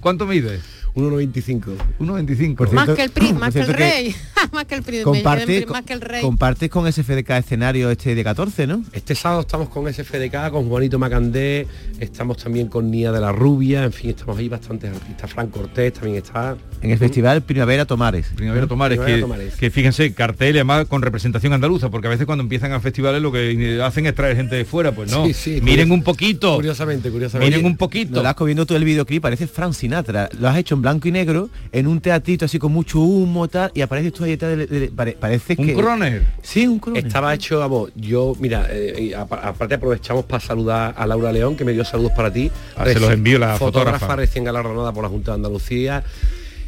¿Cuánto 0.00 0.26
mide? 0.26 0.60
1,95. 0.94 1.76
1,25. 2.00 2.70
Más 2.72 2.88
que 2.90 3.02
el 3.04 3.10
pri, 3.10 3.32
más 3.32 3.52
que 3.52 3.60
el 3.60 3.66
rey, 3.68 4.14
más 4.52 4.64
que 4.64 4.74
el 4.74 4.82
pri, 4.82 5.02
Comparte, 5.02 5.66
más 5.66 5.82
que 5.82 5.92
el 5.92 6.00
rey. 6.00 6.22
compartes 6.22 6.68
con 6.70 6.90
SFDK 6.90 7.30
escenario 7.30 7.90
este 7.90 8.14
de 8.14 8.24
14, 8.24 8.66
¿no? 8.66 8.82
Este 8.92 9.14
sábado 9.14 9.42
estamos 9.42 9.68
con 9.68 9.92
SFDK, 9.92 10.50
con 10.50 10.68
Juanito 10.68 10.98
Macandé, 10.98 11.66
estamos 11.98 12.36
también 12.38 12.68
con 12.68 12.90
Nia 12.90 13.12
de 13.12 13.20
la 13.20 13.32
Rubia, 13.32 13.84
en 13.84 13.92
fin, 13.92 14.10
estamos 14.10 14.38
ahí 14.38 14.48
bastantes 14.48 14.90
artistas. 14.94 15.30
Fran 15.30 15.48
Cortés 15.48 15.92
también 15.92 16.16
está. 16.16 16.56
En 16.82 16.90
el 16.90 16.98
festival 16.98 17.42
Primavera 17.42 17.84
Tomares. 17.84 18.26
Primavera 18.34 18.66
Tomares, 18.66 18.98
Primavera 18.98 19.16
que, 19.16 19.22
Tomares. 19.22 19.54
que 19.56 19.70
fíjense, 19.70 20.12
cartel 20.14 20.56
y 20.56 20.58
además 20.58 20.86
con 20.86 21.02
representación 21.02 21.52
andaluza, 21.52 21.90
porque 21.90 22.06
a 22.06 22.10
veces 22.10 22.26
cuando 22.26 22.42
empiezan 22.42 22.72
a 22.72 22.80
festivales 22.80 23.20
lo 23.22 23.30
que 23.32 23.80
hacen 23.82 24.06
es 24.06 24.14
traer 24.14 24.36
gente 24.36 24.56
de 24.56 24.64
fuera, 24.64 24.92
pues 24.92 25.10
no. 25.10 25.26
Sí, 25.26 25.34
sí, 25.34 25.50
Miren 25.62 25.88
curios- 25.88 25.90
un 25.90 26.02
poquito. 26.02 26.54
Curiosamente, 26.56 27.10
curiosamente. 27.10 27.50
Miren 27.56 27.66
un 27.70 27.76
poquito. 27.76 28.12
Nolasco, 28.16 28.44
viendo 28.44 28.66
tú 28.66 28.74
el 28.74 28.84
videoclip, 28.84 29.22
parece 29.22 29.46
Frank 29.46 29.72
Sinatra. 29.74 30.28
Lo 30.38 30.48
has 30.48 30.56
hecho 30.56 30.79
en 30.80 30.82
blanco 30.82 31.06
y 31.08 31.12
negro, 31.12 31.50
en 31.72 31.86
un 31.86 32.00
teatrito 32.00 32.46
así 32.46 32.58
con 32.58 32.72
mucho 32.72 33.00
humo, 33.00 33.46
tal, 33.48 33.70
y 33.74 33.82
apareces 33.82 34.12
tú 34.14 34.24
ahí 34.24 34.30
detrás 34.30 34.56
de- 34.56 34.66
de- 34.66 34.88
pare- 34.88 35.12
parece 35.20 35.54
Un 35.58 35.66
que... 35.66 35.74
croner. 35.74 36.24
Sí, 36.42 36.66
un 36.66 36.78
croner. 36.78 37.06
Estaba 37.06 37.34
hecho, 37.34 37.58
vamos, 37.58 37.90
yo, 37.94 38.34
mira, 38.40 38.66
eh, 38.70 39.14
aparte 39.14 39.74
aprovechamos 39.74 40.24
para 40.24 40.40
saludar 40.42 40.94
a 40.96 41.06
Laura 41.06 41.30
León, 41.32 41.54
que 41.56 41.64
me 41.64 41.72
dio 41.72 41.84
saludos 41.84 42.12
para 42.16 42.32
ti. 42.32 42.50
Ah, 42.76 42.84
se 42.86 42.98
los 42.98 43.10
envío 43.12 43.38
la 43.38 43.56
fotógrafa. 43.56 44.16
recién 44.16 44.44
galardonada 44.44 44.92
por 44.92 45.02
la 45.02 45.08
Junta 45.10 45.32
de 45.32 45.34
Andalucía. 45.36 46.02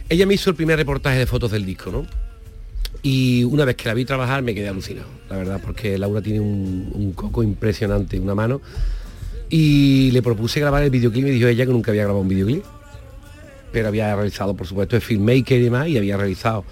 Ella 0.09 0.27
me 0.27 0.35
hizo 0.35 0.51
el 0.51 0.57
primer 0.57 0.77
reportaje 0.77 1.19
de 1.19 1.27
fotos 1.27 1.51
del 1.51 1.65
disco, 1.65 1.91
¿no? 1.91 2.07
Y 3.03 3.43
una 3.45 3.65
vez 3.65 3.75
que 3.77 3.89
la 3.89 3.95
vi 3.95 4.05
trabajar 4.05 4.43
me 4.43 4.55
quedé 4.55 4.69
alucinado, 4.69 5.09
la 5.29 5.37
verdad, 5.37 5.61
porque 5.65 5.99
Laura 5.99 6.21
tiene 6.23 6.41
un, 6.41 6.91
un 6.95 7.13
coco 7.13 7.43
impresionante, 7.43 8.21
una 8.21 8.35
mano. 8.35 8.61
Y 9.49 10.11
le 10.13 10.23
propuse 10.23 10.61
grabar 10.61 10.83
el 10.83 10.91
videoclip 10.91 11.23
y 11.23 11.27
me 11.27 11.31
dijo 11.33 11.49
ella 11.49 11.67
que 11.67 11.73
nunca 11.73 11.91
había 11.91 12.03
grabado 12.05 12.21
un 12.23 12.29
videoclip. 12.29 12.65
Pero 13.73 13.89
había 13.89 14.15
realizado, 14.15 14.55
por 14.55 14.67
supuesto, 14.67 14.97
el 14.97 15.03
filmmaker 15.03 15.61
y 15.61 15.65
demás, 15.65 15.89
y 15.89 15.99
había 15.99 16.17
realizado. 16.17 16.65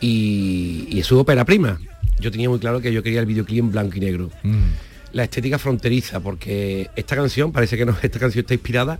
Y, 0.00 0.86
y 0.90 1.00
es 1.00 1.06
su 1.06 1.18
ópera 1.18 1.44
prima. 1.44 1.80
Yo 2.20 2.30
tenía 2.30 2.48
muy 2.48 2.58
claro 2.58 2.80
que 2.80 2.92
yo 2.92 3.02
quería 3.02 3.20
el 3.20 3.26
videoclip 3.26 3.58
en 3.58 3.70
blanco 3.72 3.96
y 3.96 4.00
negro. 4.00 4.30
La 5.12 5.24
estética 5.24 5.58
fronteriza, 5.58 6.20
porque 6.20 6.90
esta 6.96 7.16
canción, 7.16 7.52
parece 7.52 7.76
que 7.76 7.84
no, 7.84 7.96
esta 8.02 8.18
canción 8.18 8.42
está 8.42 8.54
inspirada 8.54 8.98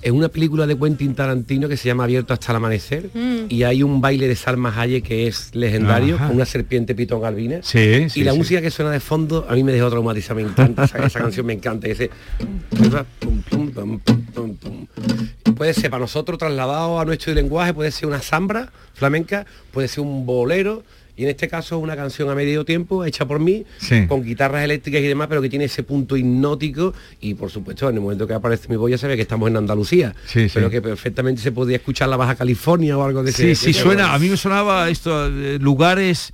en 0.00 0.14
una 0.14 0.28
película 0.28 0.66
de 0.66 0.78
Quentin 0.78 1.14
Tarantino 1.14 1.68
que 1.68 1.76
se 1.76 1.88
llama 1.88 2.04
Abierto 2.04 2.32
hasta 2.32 2.52
el 2.52 2.56
amanecer 2.56 3.10
Mm. 3.14 3.46
y 3.48 3.62
hay 3.64 3.82
un 3.82 4.00
baile 4.00 4.28
de 4.28 4.36
Salma 4.36 4.72
Hayek 4.80 5.04
que 5.04 5.26
es 5.26 5.54
legendario 5.54 6.14
Ajá. 6.16 6.26
con 6.28 6.36
una 6.36 6.44
serpiente 6.44 6.94
pitón 6.94 7.24
albina 7.24 7.60
Sí, 7.62 8.08
sí, 8.08 8.20
y 8.20 8.24
la 8.24 8.32
sí. 8.32 8.38
música 8.38 8.60
que 8.60 8.70
suena 8.70 8.90
de 8.92 9.00
fondo 9.00 9.46
a 9.48 9.54
mí 9.54 9.64
me 9.64 9.72
dejó 9.72 9.90
traumatizado 9.90 10.36
me 10.40 10.42
encanta 10.46 10.84
esa, 10.84 11.04
esa 11.04 11.18
canción 11.20 11.46
me 11.46 11.54
encanta 11.54 11.88
ese 11.88 12.10
puede 15.56 15.74
ser 15.74 15.90
para 15.90 16.00
nosotros 16.00 16.38
trasladado 16.38 17.00
a 17.00 17.04
nuestro 17.04 17.34
lenguaje 17.34 17.74
puede 17.74 17.90
ser 17.90 18.06
una 18.08 18.20
zambra 18.20 18.70
flamenca 18.94 19.46
puede 19.72 19.88
ser 19.88 20.00
un 20.04 20.24
bolero 20.26 20.84
y 21.18 21.24
en 21.24 21.30
este 21.30 21.48
caso 21.48 21.78
una 21.78 21.96
canción 21.96 22.30
a 22.30 22.34
medio 22.34 22.64
tiempo 22.64 23.04
hecha 23.04 23.26
por 23.26 23.40
mí 23.40 23.64
Sí. 23.78 24.06
con 24.06 24.22
guitarras 24.24 24.64
eléctricas 24.64 25.02
y 25.02 25.06
demás 25.08 25.26
pero 25.28 25.42
que 25.42 25.50
tiene 25.50 25.66
ese 25.66 25.82
punto 25.82 26.16
hipnótico 26.16 26.94
y 27.20 27.34
por 27.34 27.50
supuesto 27.50 27.88
en 27.90 27.96
el 27.96 28.00
momento 28.00 28.26
que 28.26 28.32
aparece 28.34 28.68
mi 28.68 28.76
voz 28.76 28.90
ya 28.90 28.96
se 28.96 29.06
ve 29.08 29.16
que 29.16 29.22
estamos 29.22 29.50
en 29.50 29.56
Andalucía 29.56 30.14
Sí, 30.26 30.44
sí. 30.48 30.52
pero 30.54 30.70
que 30.70 30.80
perfectamente 30.80 31.42
se 31.42 31.52
podía 31.52 31.76
escuchar 31.76 32.08
la 32.08 32.16
Baja 32.16 32.36
California 32.36 32.96
o 32.96 33.02
algo 33.04 33.22
de 33.22 33.30
ese 33.30 33.54
Sí, 33.54 33.72
sí 33.72 33.72
suena. 33.74 34.14
A 34.14 34.18
mí 34.18 34.28
me 34.28 34.36
sonaba 34.36 34.88
esto, 34.88 35.26
eh, 35.26 35.58
lugares 35.60 36.32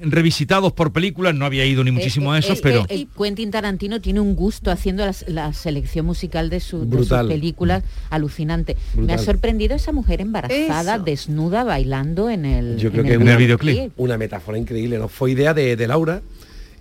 revisitados 0.00 0.72
por 0.72 0.92
películas, 0.92 1.34
no 1.34 1.44
había 1.46 1.64
ido 1.64 1.84
ni 1.84 1.90
muchísimo 1.90 2.32
a 2.32 2.36
Eh, 2.36 2.40
esos, 2.40 2.58
eh, 2.58 2.60
pero... 2.62 2.80
eh, 2.82 2.86
eh, 3.02 3.06
Quentin 3.16 3.50
Tarantino 3.50 4.00
tiene 4.00 4.20
un 4.20 4.34
gusto 4.34 4.70
haciendo 4.70 5.04
las- 5.06 5.24
la, 5.28 5.52
selección 5.52 6.06
musical 6.06 6.50
de, 6.50 6.60
su- 6.60 6.88
de 6.88 6.98
sus 7.04 7.08
películas 7.28 7.84
alucinante. 8.10 8.76
Me 8.96 9.12
ha 9.14 9.18
sorprendido 9.18 9.74
esa 9.76 9.92
mujer 9.92 10.20
embarazada, 10.20 10.96
Eso. 10.96 11.04
desnuda, 11.04 11.64
bailando 11.64 12.30
en 12.30 12.44
el, 12.44 12.76
Yo 12.78 12.90
creo 12.90 13.02
en 13.02 13.06
que 13.08 13.14
el 13.14 13.20
es 13.20 13.26
una, 13.28 13.36
videoclip. 13.36 13.92
una 13.96 14.18
metáfora 14.18 14.58
increíble, 14.58 14.98
¿no? 14.98 15.08
Fue 15.08 15.30
idea 15.30 15.54
de, 15.54 15.76
de 15.76 15.86
Laura 15.86 16.22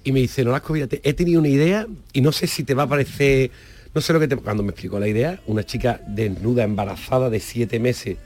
y 0.04 0.12
me 0.12 0.20
dice, 0.20 0.44
no 0.44 0.52
las 0.52 0.62
mira, 0.70 0.88
te- 0.88 1.02
he 1.08 1.14
tenido 1.14 1.40
una 1.40 1.50
idea 1.50 1.88
y 2.14 2.22
no 2.22 2.32
sé 2.32 2.48
si 2.48 2.64
te 2.64 2.74
va 2.74 2.84
a 2.84 2.88
parecer, 2.90 3.52
no 3.94 4.02
sé 4.02 4.12
lo 4.14 4.20
que 4.20 4.28
te... 4.28 4.36
Cuando 4.36 4.64
me 4.64 4.72
explicó 4.72 5.00
la 5.00 5.08
idea, 5.08 5.40
una 5.48 5.64
chica 5.64 6.02
desnuda, 6.08 6.64
embarazada 6.64 7.30
de 7.30 7.40
siete 7.40 7.80
meses, 7.80 8.18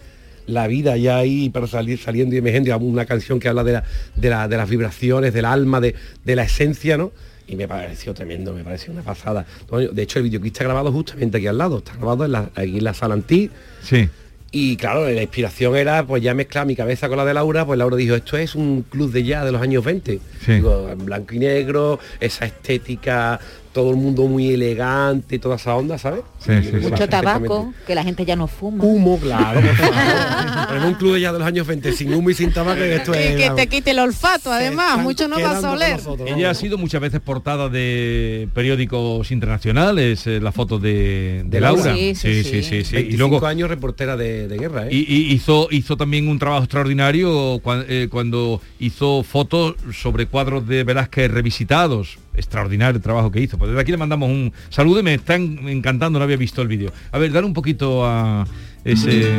la 0.48 0.68
vida 0.68 0.98
ya 0.98 1.18
ahí 1.18 1.50
para 1.50 1.68
salir 1.68 2.00
saliendo 2.00 2.34
y 2.36 2.40
emergiendo, 2.40 2.70
y 2.70 2.74
una 2.74 3.06
canción 3.06 3.40
que 3.40 3.48
habla 3.48 3.64
de, 3.64 3.74
la- 3.74 3.84
de, 4.16 4.30
la- 4.30 4.48
de 4.48 4.58
las 4.58 4.70
vibraciones, 4.70 5.34
del 5.34 5.46
alma, 5.46 5.80
de, 5.80 5.94
de 6.26 6.36
la 6.36 6.44
esencia, 6.44 6.98
¿no? 6.98 7.12
Y 7.50 7.56
me 7.56 7.68
pareció 7.68 8.14
tremendo, 8.14 8.54
me 8.54 8.64
pareció 8.64 8.92
una 8.92 9.04
pasada. 9.04 9.46
De 9.94 10.02
hecho, 10.02 10.20
el 10.20 10.24
videoclip 10.24 10.54
está 10.54 10.66
grabado 10.66 10.92
justamente 10.92 11.38
aquí 11.38 11.48
al 11.48 11.58
lado, 11.58 11.78
está 11.78 11.94
grabado 11.96 12.26
en 12.26 12.32
la, 12.34 12.50
aquí 12.56 12.78
en 12.80 12.84
la 12.84 12.94
sala 12.94 13.14
Antí, 13.14 13.50
Sí. 13.84 14.10
y 14.52 14.76
claro, 14.76 15.10
la 15.10 15.22
inspiración 15.22 15.76
era 15.78 16.06
pues 16.06 16.22
ya 16.22 16.34
mezclar 16.34 16.66
mi 16.66 16.76
cabeza 16.76 17.08
con 17.08 17.18
la 17.18 17.24
de 17.26 17.34
Laura, 17.34 17.66
pues 17.66 17.78
Laura 17.80 17.96
dijo, 17.96 18.16
esto 18.16 18.36
es 18.38 18.54
un 18.56 18.82
club 18.90 19.12
de 19.14 19.24
jazz 19.24 19.46
de 19.46 19.52
los 19.54 19.62
años 19.62 19.84
20. 19.86 20.20
Sí. 20.46 20.52
Digo, 20.54 20.90
en 20.90 21.06
blanco 21.06 21.36
y 21.36 21.40
negro, 21.40 22.00
esa 22.20 22.46
estética, 22.46 23.40
todo 23.78 23.92
el 23.92 23.98
mundo 23.98 24.24
muy 24.24 24.52
elegante, 24.54 25.38
toda 25.40 25.56
esa 25.58 25.76
onda, 25.76 25.98
¿sabes? 26.00 26.22
Sí, 26.40 26.52
Y 26.52 26.64
sí, 26.64 26.72
me 26.72 26.80
sí. 26.80 26.86
va 26.86 26.90
Mucho 26.92 27.08
tabaco, 27.10 27.74
que 27.86 27.94
la 27.94 28.04
gente 28.04 28.26
ya 28.26 28.36
no 28.36 28.48
fuma. 28.48 28.84
Humo, 28.84 29.20
claro, 29.20 29.62
por 29.66 29.76
favor. 29.76 30.78
en 30.78 30.84
un 30.84 30.94
club 30.96 31.14
de 31.14 31.22
jazz 31.22 31.34
de 31.34 31.40
los 31.40 31.48
años 31.48 31.68
20, 31.68 31.92
sin 31.94 32.14
humo 32.14 32.30
y 32.30 32.34
sin 32.34 32.52
tabaco, 32.52 32.82
esto 32.82 33.14
Y 33.14 33.18
es... 33.20 33.36
que 33.36 33.42
vamos, 33.44 33.56
te 33.58 33.68
quite 33.68 33.92
el 33.92 34.00
olfato, 34.00 34.52
además, 34.52 34.98
mucho 35.04 35.28
no 35.28 35.40
vas 35.40 35.64
a 35.64 35.72
oler. 35.74 35.98
nosotros, 35.98 36.28
Ella 36.30 36.50
ha 36.50 36.54
sido 36.56 36.78
muchas 36.80 37.02
veces 37.02 37.20
portada 37.22 37.70
de 37.70 38.50
periódicos 38.54 39.32
internacionales, 39.32 40.26
eh, 40.28 40.40
la 40.42 40.52
foto 40.52 40.80
de, 40.80 41.44
de 41.44 41.50
De 41.50 41.62
Laura. 41.62 41.94
Sí, 41.96 42.16
sí, 42.16 42.44
sí. 42.44 42.64
sí, 42.64 42.84
sí. 42.84 42.96
Y 42.96 43.00
25 43.02 43.18
luego 43.30 43.46
años 43.46 43.70
reportera 43.70 44.18
de, 44.18 44.48
de 44.48 44.58
guerra, 44.58 44.88
¿eh? 44.88 44.90
y, 44.92 44.98
y 45.14 45.34
hizo, 45.34 45.68
hizo 45.72 45.98
también 45.98 46.28
un 46.28 46.40
trabajo 46.40 46.64
extraordinario 46.64 47.60
cuan- 47.64 47.86
eh, 47.88 48.08
cuando 48.10 48.60
hizo 48.80 49.24
fotos 49.24 49.76
sobre 49.94 50.26
cuadros 50.26 50.68
de 50.68 50.84
Velázquez 50.84 51.30
revisitados. 51.32 52.18
Extraordinario 52.38 52.96
el 52.96 53.04
trabajo 53.04 53.32
que 53.32 53.42
hizo. 53.42 53.58
Pues 53.58 53.72
desde 53.72 53.82
aquí 53.82 53.92
le 53.92 53.98
mandamos 53.98 54.30
un 54.30 54.54
saludo 54.70 55.02
y 55.02 55.04
me 55.04 55.16
están 55.16 55.68
encantando, 55.68 56.20
no 56.20 56.24
había 56.24 56.38
visto 56.38 56.62
el 56.62 56.70
vídeo. 56.70 56.92
A 57.12 57.18
ver, 57.18 57.32
dale 57.32 57.46
un 57.46 57.54
poquito 57.54 58.06
a 58.06 58.46
ese... 58.86 59.30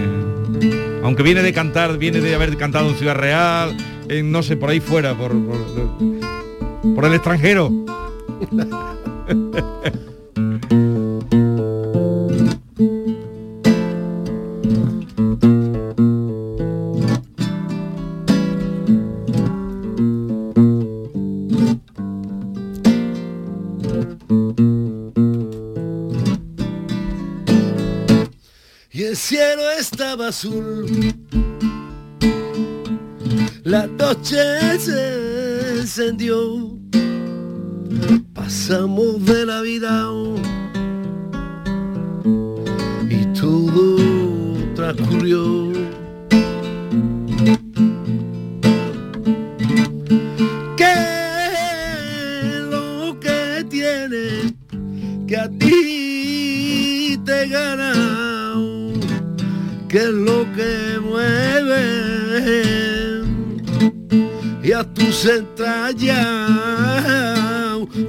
Aunque 1.03 1.23
viene 1.23 1.43
de 1.43 1.53
cantar, 1.53 1.97
viene 1.97 2.21
de 2.21 2.35
haber 2.35 2.57
cantado 2.57 2.91
en 2.91 2.97
Ciudad 2.97 3.15
Real, 3.15 3.77
en, 4.09 4.31
no 4.31 4.43
sé, 4.43 4.57
por 4.57 4.69
ahí 4.69 4.81
fuera, 4.81 5.17
por, 5.17 5.33
por 6.95 7.05
el 7.05 7.15
extranjero. 7.15 7.73
El 29.19 29.23
cielo 29.23 29.69
estaba 29.73 30.29
azul. 30.29 31.13
La 33.65 33.89
noche 33.89 34.39
se 34.79 35.81
encendió. 35.81 36.79
Pasamos 38.33 39.27
de 39.27 39.45
la 39.45 39.61
vida 39.63 40.09
y 43.11 43.27
todo 43.37 43.97
transcurrió. 44.77 45.73
¿Qué 50.77 50.95
es 52.45 52.61
lo 52.71 53.19
que 53.19 53.67
tienes 53.69 54.55
que 55.27 55.37
a 55.37 55.49
ti 55.49 57.21
te 57.25 57.49
gana? 57.49 58.18
Es 59.97 60.09
lo 60.09 60.45
que 60.53 61.01
mueve 61.03 61.83
y 64.63 64.73
a 64.73 64.85
tus 64.85 65.25
entrañas. 65.25 66.51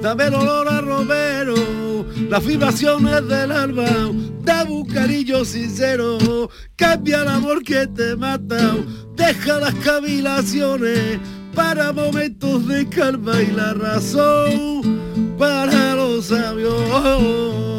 Dame 0.02 0.24
el 0.24 0.34
olor 0.34 0.68
a 0.68 0.80
romero 0.82 1.80
las 2.28 2.44
vibraciones 2.46 3.26
del 3.26 3.50
alma 3.50 4.12
dame 4.42 4.70
un 4.70 4.86
cariño 4.86 5.44
sincero 5.44 6.48
cambia 6.76 7.22
el 7.22 7.28
amor 7.28 7.62
que 7.62 7.86
te 7.88 8.14
mata 8.14 8.76
deja 9.16 9.58
las 9.58 9.74
cavilaciones 9.76 11.18
para 11.54 11.92
momentos 11.92 12.66
de 12.68 12.88
calma 12.88 13.42
y 13.42 13.50
la 13.50 13.74
razón 13.74 15.36
para 15.36 15.96
los 15.96 16.26
sabios 16.26 17.69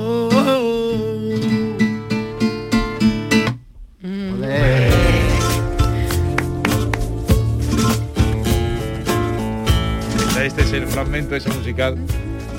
es 10.77 10.83
el 10.83 10.87
fragmento 10.87 11.35
ese 11.35 11.49
musical. 11.49 11.97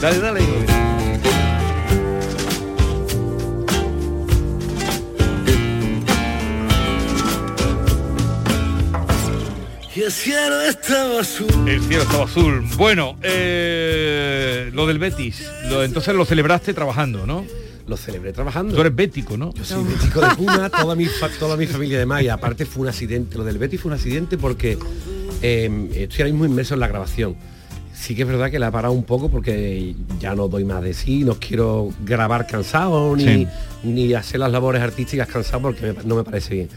Dale, 0.00 0.18
dale. 0.18 0.40
Y 9.94 10.00
el 10.00 10.12
cielo 10.12 10.60
estaba 10.62 11.20
azul. 11.20 11.68
El 11.68 11.80
cielo 11.82 12.02
estaba 12.02 12.24
azul. 12.24 12.64
Bueno, 12.76 13.16
eh, 13.22 14.70
lo 14.72 14.86
del 14.86 14.98
Betis, 14.98 15.46
lo, 15.68 15.82
entonces 15.82 16.14
lo 16.14 16.24
celebraste 16.24 16.74
trabajando, 16.74 17.26
¿no? 17.26 17.44
Lo 17.86 17.96
celebré 17.96 18.32
trabajando. 18.32 18.74
Tú 18.74 18.80
eres 18.80 18.94
bético, 18.94 19.36
¿no? 19.36 19.52
Yo 19.54 19.64
soy 19.64 19.84
bético 19.84 20.20
de 20.20 20.36
cuna, 20.36 20.70
toda 20.70 20.94
mi, 20.94 21.06
toda 21.38 21.56
mi 21.56 21.66
familia 21.66 21.98
de 21.98 22.06
Maya. 22.06 22.34
Aparte 22.34 22.64
fue 22.64 22.82
un 22.82 22.88
accidente. 22.88 23.36
Lo 23.36 23.44
del 23.44 23.58
Betis 23.58 23.80
fue 23.80 23.90
un 23.90 23.94
accidente 23.94 24.38
porque 24.38 24.78
eh, 25.42 25.88
estoy 25.94 26.22
ahora 26.22 26.32
mismo 26.32 26.46
inmerso 26.46 26.74
en 26.74 26.80
la 26.80 26.88
grabación. 26.88 27.36
Sí 27.94 28.14
que 28.14 28.22
es 28.22 28.28
verdad 28.28 28.50
que 28.50 28.58
la 28.58 28.68
he 28.68 28.72
parado 28.72 28.94
un 28.94 29.04
poco 29.04 29.30
porque 29.30 29.94
ya 30.18 30.34
no 30.34 30.48
doy 30.48 30.64
más 30.64 30.82
de 30.82 30.94
sí, 30.94 31.24
no 31.24 31.34
quiero 31.34 31.90
grabar 32.04 32.46
cansado 32.46 33.14
ni, 33.16 33.24
Sí. 33.24 33.46
ni 33.84 34.14
hacer 34.14 34.40
las 34.40 34.50
labores 34.50 34.82
artísticas 34.82 35.28
cansado 35.28 35.62
porque 35.62 35.92
me- 35.92 36.02
no 36.04 36.16
me 36.16 36.24
parece 36.24 36.54
bien. 36.54 36.68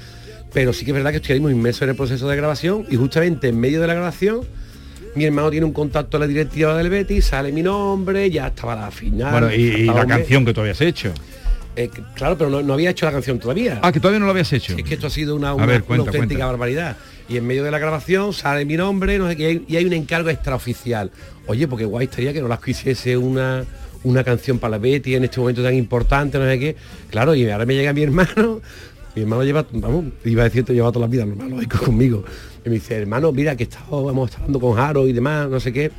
Pero 0.53 0.71
sí 0.73 0.85
que 0.85 0.91
es 0.91 0.95
verdad 0.95 1.11
que 1.11 1.17
estoy 1.17 1.33
ahora 1.33 1.45
mismo 1.47 1.57
inmerso 1.59 1.83
en 1.85 1.91
el 1.91 1.95
proceso 1.95 2.27
de 2.27 2.35
grabación 2.35 2.85
y 2.89 2.95
justamente 2.95 3.47
en 3.49 3.59
medio 3.59 3.81
de 3.81 3.87
la 3.87 3.93
grabación 3.93 4.41
mi 5.15 5.23
hermano 5.23 5.49
tiene 5.49 5.65
un 5.65 5.71
contacto 5.71 6.17
a 6.17 6.19
la 6.19 6.27
directiva 6.27 6.75
del 6.77 6.89
Betis, 6.89 7.25
sale 7.25 7.51
mi 7.53 7.63
nombre, 7.63 8.29
ya 8.29 8.47
estaba 8.47 8.75
la 8.75 8.91
final. 8.91 9.31
Bueno, 9.31 9.53
y, 9.53 9.85
la 9.85 10.05
canción 10.05 10.43
que 10.43 10.53
tú 10.53 10.59
habías 10.59 10.81
hecho. 10.81 11.13
Eh, 11.77 11.89
claro, 12.15 12.37
pero 12.37 12.49
no, 12.49 12.61
no 12.61 12.73
había 12.73 12.89
hecho 12.89 13.05
la 13.05 13.13
canción 13.13 13.39
todavía. 13.39 13.79
Ah, 13.81 13.91
que 13.93 13.99
todavía 14.01 14.19
no 14.19 14.25
lo 14.25 14.31
habías 14.31 14.51
hecho. 14.51 14.75
Es 14.77 14.83
que 14.83 14.93
esto 14.95 15.07
ha 15.07 15.09
sido 15.09 15.35
una, 15.37 15.53
una- 15.53 15.65
ver, 15.65 15.77
una 15.77 15.85
cuenta, 15.85 16.05
auténtica 16.09 16.27
cuenta. 16.27 16.45
barbaridad. 16.47 16.97
Y 17.27 17.37
en 17.37 17.47
medio 17.47 17.63
de 17.63 17.71
la 17.71 17.79
grabación 17.79 18.33
sale 18.33 18.65
mi 18.65 18.77
nombre, 18.77 19.17
no 19.17 19.27
sé 19.27 19.35
qué, 19.35 19.63
y 19.67 19.75
hay 19.75 19.85
un 19.85 19.93
encargo 19.93 20.29
extraoficial. 20.29 21.11
Oye, 21.47 21.67
porque 21.67 21.85
guay 21.85 22.05
estaría 22.05 22.33
que 22.33 22.41
no 22.41 22.47
las 22.47 22.59
quisiese 22.59 23.17
una 23.17 23.65
una 24.05 24.23
canción 24.23 24.59
para 24.59 24.71
la 24.71 24.77
Betty 24.77 25.15
en 25.15 25.23
este 25.25 25.39
momento 25.39 25.63
tan 25.63 25.73
importante, 25.73 26.37
no 26.37 26.45
sé 26.45 26.59
qué. 26.59 26.75
Claro, 27.09 27.35
y 27.35 27.49
ahora 27.49 27.65
me 27.65 27.75
llega 27.75 27.91
mi 27.91 28.03
hermano, 28.03 28.61
mi 29.15 29.21
hermano 29.23 29.43
lleva, 29.43 29.65
vamos, 29.73 30.05
iba 30.23 30.43
a 30.43 30.45
decirte, 30.45 30.73
lleva 30.73 30.91
toda 30.91 31.07
la 31.07 31.11
vida 31.11 31.25
normal, 31.25 31.49
lógico, 31.49 31.79
conmigo. 31.85 32.23
Y 32.63 32.69
me 32.69 32.75
dice, 32.75 32.95
hermano, 32.95 33.31
mira 33.31 33.55
que 33.55 33.63
estado, 33.63 34.09
hemos 34.09 34.29
estado 34.29 34.45
hablando 34.45 34.59
con 34.59 34.75
Jaro 34.75 35.07
y 35.07 35.13
demás, 35.13 35.49
no 35.49 35.59
sé 35.59 35.73
qué. 35.73 35.91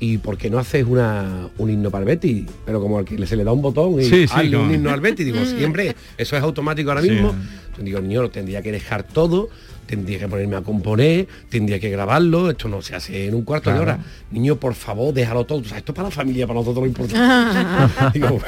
¿Y 0.00 0.18
por 0.18 0.36
qué 0.36 0.50
no 0.50 0.58
haces 0.58 0.84
una, 0.86 1.48
un 1.56 1.70
himno 1.70 1.90
para 1.90 2.02
el 2.02 2.06
Betty? 2.08 2.44
Pero 2.66 2.80
como 2.80 2.98
al 2.98 3.04
que 3.04 3.26
se 3.26 3.36
le 3.36 3.44
da 3.44 3.52
un 3.52 3.62
botón 3.62 4.00
y 4.00 4.04
Sí, 4.04 4.26
sí, 4.26 4.34
hazle 4.34 4.56
un 4.56 4.74
himno 4.74 4.90
al 4.90 5.00
Betty, 5.00 5.24
digo, 5.24 5.42
siempre, 5.44 5.94
eso 6.18 6.36
es 6.36 6.42
automático 6.42 6.90
ahora 6.90 7.02
Sí. 7.02 7.10
mismo. 7.10 7.34
Yo 7.78 7.82
digo, 7.84 8.00
niño, 8.00 8.22
lo 8.22 8.30
tendría 8.30 8.60
que 8.60 8.70
dejar 8.72 9.04
todo, 9.04 9.48
tendría 9.86 10.18
que 10.18 10.28
ponerme 10.28 10.56
a 10.56 10.62
componer, 10.62 11.26
tendría 11.48 11.78
que 11.80 11.90
grabarlo, 11.90 12.50
esto 12.50 12.68
no 12.68 12.82
se 12.82 12.94
hace 12.96 13.26
en 13.28 13.34
un 13.34 13.42
cuarto 13.42 13.64
Claro. 13.70 13.78
de 13.78 13.82
hora. 13.92 13.98
Niño, 14.30 14.56
por 14.56 14.74
favor, 14.74 15.14
déjalo 15.14 15.44
todo. 15.44 15.58
O 15.60 15.64
sea, 15.64 15.78
esto 15.78 15.92
es 15.92 15.96
para 15.96 16.08
la 16.08 16.14
familia, 16.14 16.46
para 16.46 16.58
nosotros 16.60 16.82
lo 16.82 16.88
importante. 16.88 17.58
Digo, 18.14 18.40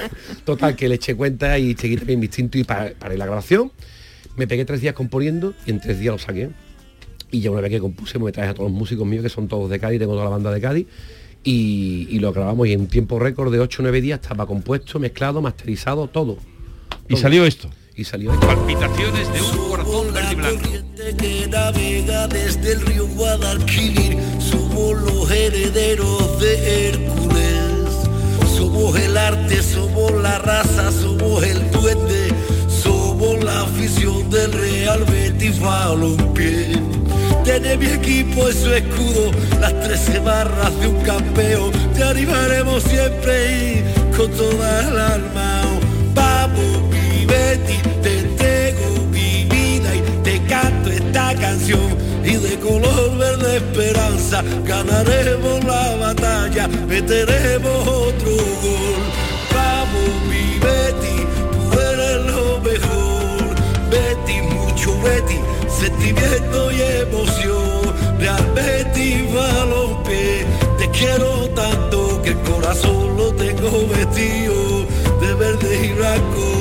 total, 0.45 0.75
que 0.77 0.89
le 0.89 0.97
eché 0.97 1.15
cuenta 1.15 1.59
y 1.59 1.75
seguí 1.75 1.97
también 1.97 2.19
mi 2.21 2.27
instinto 2.27 2.59
y 2.59 2.65
pa- 2.65 2.91
paré 2.99 3.17
la 3.17 3.25
grabación. 3.27 3.73
Me 4.37 4.47
pegué 4.47 4.65
tres 4.65 4.81
días 4.81 4.95
componiendo 4.95 5.55
y 5.65 5.71
en 5.71 5.81
tres 5.81 5.99
días 5.99 6.13
lo 6.13 6.19
saqué. 6.19 6.51
Y 7.31 7.41
ya 7.41 7.51
una 7.51 7.61
vez 7.61 7.71
que 7.71 7.81
compuse 7.81 8.19
me 8.19 8.31
traje 8.31 8.51
a 8.51 8.55
todos 8.55 8.71
los 8.71 8.79
músicos 8.79 9.07
míos, 9.07 9.23
que 9.23 9.29
son 9.31 9.49
todos 9.49 9.69
de 9.71 9.81
Cádiz, 9.81 9.99
tengo 9.99 10.13
toda 10.13 10.25
la 10.25 10.31
banda 10.31 10.53
de 10.53 10.61
Cádiz, 10.61 10.87
y, 11.47 12.09
y 12.11 12.19
lo 12.19 12.33
grabamos 12.33 12.67
y 12.67 12.73
en 12.73 12.81
un 12.81 12.87
tiempo 12.89 13.19
récord 13.21 13.53
de 13.53 13.61
8 13.61 13.81
o 13.81 13.83
9 13.85 14.01
días 14.01 14.21
estaba 14.21 14.47
compuesto, 14.47 14.99
mezclado, 14.99 15.41
masterizado, 15.41 16.09
todo. 16.09 16.37
Y 17.09 17.15
Todo. 17.15 17.23
salió 17.23 17.47
esto. 17.47 17.71
Y 17.95 18.05
salió 18.05 18.33
esto. 18.35 18.47
Palpitaciones 18.47 19.33
de 19.33 19.41
un 19.41 19.69
corazón 19.71 20.13
verde 20.13 20.33
y 20.33 20.35
blanco. 20.35 20.69
que 21.19 21.47
navega 21.49 22.27
desde 22.29 22.73
el 22.73 22.81
río 22.83 23.07
Guadalquivir. 23.07 24.19
Somos 24.41 25.01
los 25.03 25.31
herederos 25.31 26.41
de 26.41 26.89
Hércules. 26.89 27.65
Somos 28.57 28.99
el 28.99 29.17
arte, 29.17 29.63
somos 29.63 30.13
la 30.21 30.39
raza, 30.41 30.91
somos 30.91 31.43
el 31.45 31.71
duende. 31.71 32.29
Somos 32.69 33.43
la 33.45 33.63
afición 33.63 34.29
del 34.31 34.53
Real 34.53 35.05
Betis 35.05 35.59
Balompié. 35.61 36.36
Mi 37.75 37.87
equipo 37.87 38.49
en 38.49 38.55
su 38.55 38.73
escudo 38.73 39.33
las 39.61 39.79
trece 39.81 40.19
barras 40.21 40.81
de 40.81 40.87
un 40.87 41.03
campeón. 41.03 41.73
Te 41.95 42.05
animaremos 42.05 42.83
siempre 42.85 43.83
y 43.83 44.17
con 44.17 44.31
toda 44.31 44.89
el 44.89 44.99
alma. 44.99 45.63
Vamos, 46.15 46.83
mi 46.91 47.27
Betty, 47.27 47.77
te 48.03 48.21
entrego 48.21 49.07
mi 49.11 49.45
vida 49.45 49.95
y 49.95 50.01
te 50.23 50.41
canto 50.45 50.91
esta 50.91 51.35
canción. 51.35 51.97
Y 52.25 52.37
de 52.37 52.59
color 52.61 53.19
verde 53.19 53.57
esperanza 53.57 54.43
ganaremos 54.65 55.65
la 55.65 55.97
batalla, 55.97 56.69
meteremos 56.69 57.87
otro 57.87 58.37
gol. 58.63 59.03
Vamos, 59.55 60.11
mi 60.31 60.59
Betty, 60.61 61.27
tú 61.53 61.79
eres 61.79 62.25
lo 62.33 62.61
mejor. 62.61 63.55
Betty, 63.91 64.41
mucho 64.55 64.99
Betty, 65.03 65.39
sentimiento 65.87 66.73
y 66.73 66.83
emoción. 66.83 68.19
Real 68.19 68.53
Betty 68.55 69.29
Balompié, 69.33 70.45
te 70.79 70.91
quiero 70.91 71.49
tanto 71.51 72.21
que 72.23 72.31
el 72.31 72.41
corazón 72.41 73.17
lo 73.17 73.33
tengo 73.35 73.87
vestido 73.89 74.87
de 75.21 75.35
verde 75.35 75.87
y 75.87 75.93
blanco. 75.93 76.56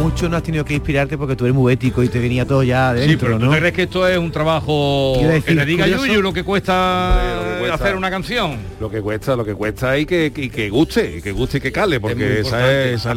Mucho 0.00 0.28
no 0.28 0.36
has 0.36 0.42
tenido 0.42 0.64
que 0.64 0.74
inspirarte 0.74 1.16
porque 1.18 1.34
tú 1.34 1.44
eres 1.46 1.54
muy 1.54 1.72
ético 1.72 2.02
y 2.02 2.08
te 2.08 2.18
venía 2.20 2.44
todo 2.46 2.62
ya 2.62 2.92
de 2.94 3.02
Sí, 3.02 3.08
dentro, 3.08 3.26
pero 3.28 3.38
¿tú 3.38 3.46
¿no? 3.46 3.52
te 3.52 3.58
crees 3.58 3.72
que 3.74 3.82
esto 3.84 4.06
es 4.06 4.18
un 4.18 4.30
trabajo 4.30 5.16
decir, 5.20 5.42
que 5.44 5.54
le 5.54 5.64
diga. 5.66 5.86
Yuyu 5.86 6.20
lo 6.22 6.32
que 6.32 6.44
cuesta, 6.44 7.16
Lo 7.36 7.52
que 7.54 7.58
cuesta. 7.60 7.74
hacer 7.74 7.96
una 7.96 8.10
canción? 8.10 8.56
Lo 8.80 8.90
que 8.90 9.00
cuesta, 9.00 9.34
lo 9.34 9.44
que 9.44 9.54
cuesta 9.54 9.98
y 9.98 10.06
que, 10.06 10.32
y 10.34 10.48
que 10.50 10.68
guste, 10.70 11.16
y 11.18 11.22
que 11.22 11.32
guste 11.32 11.58
y 11.58 11.60
que 11.60 11.72
cale, 11.72 11.96
Es 11.96 12.00
porque 12.02 12.40
esa 12.40 12.72
es, 12.72 13.00
esa 13.00 13.10
es 13.12 13.16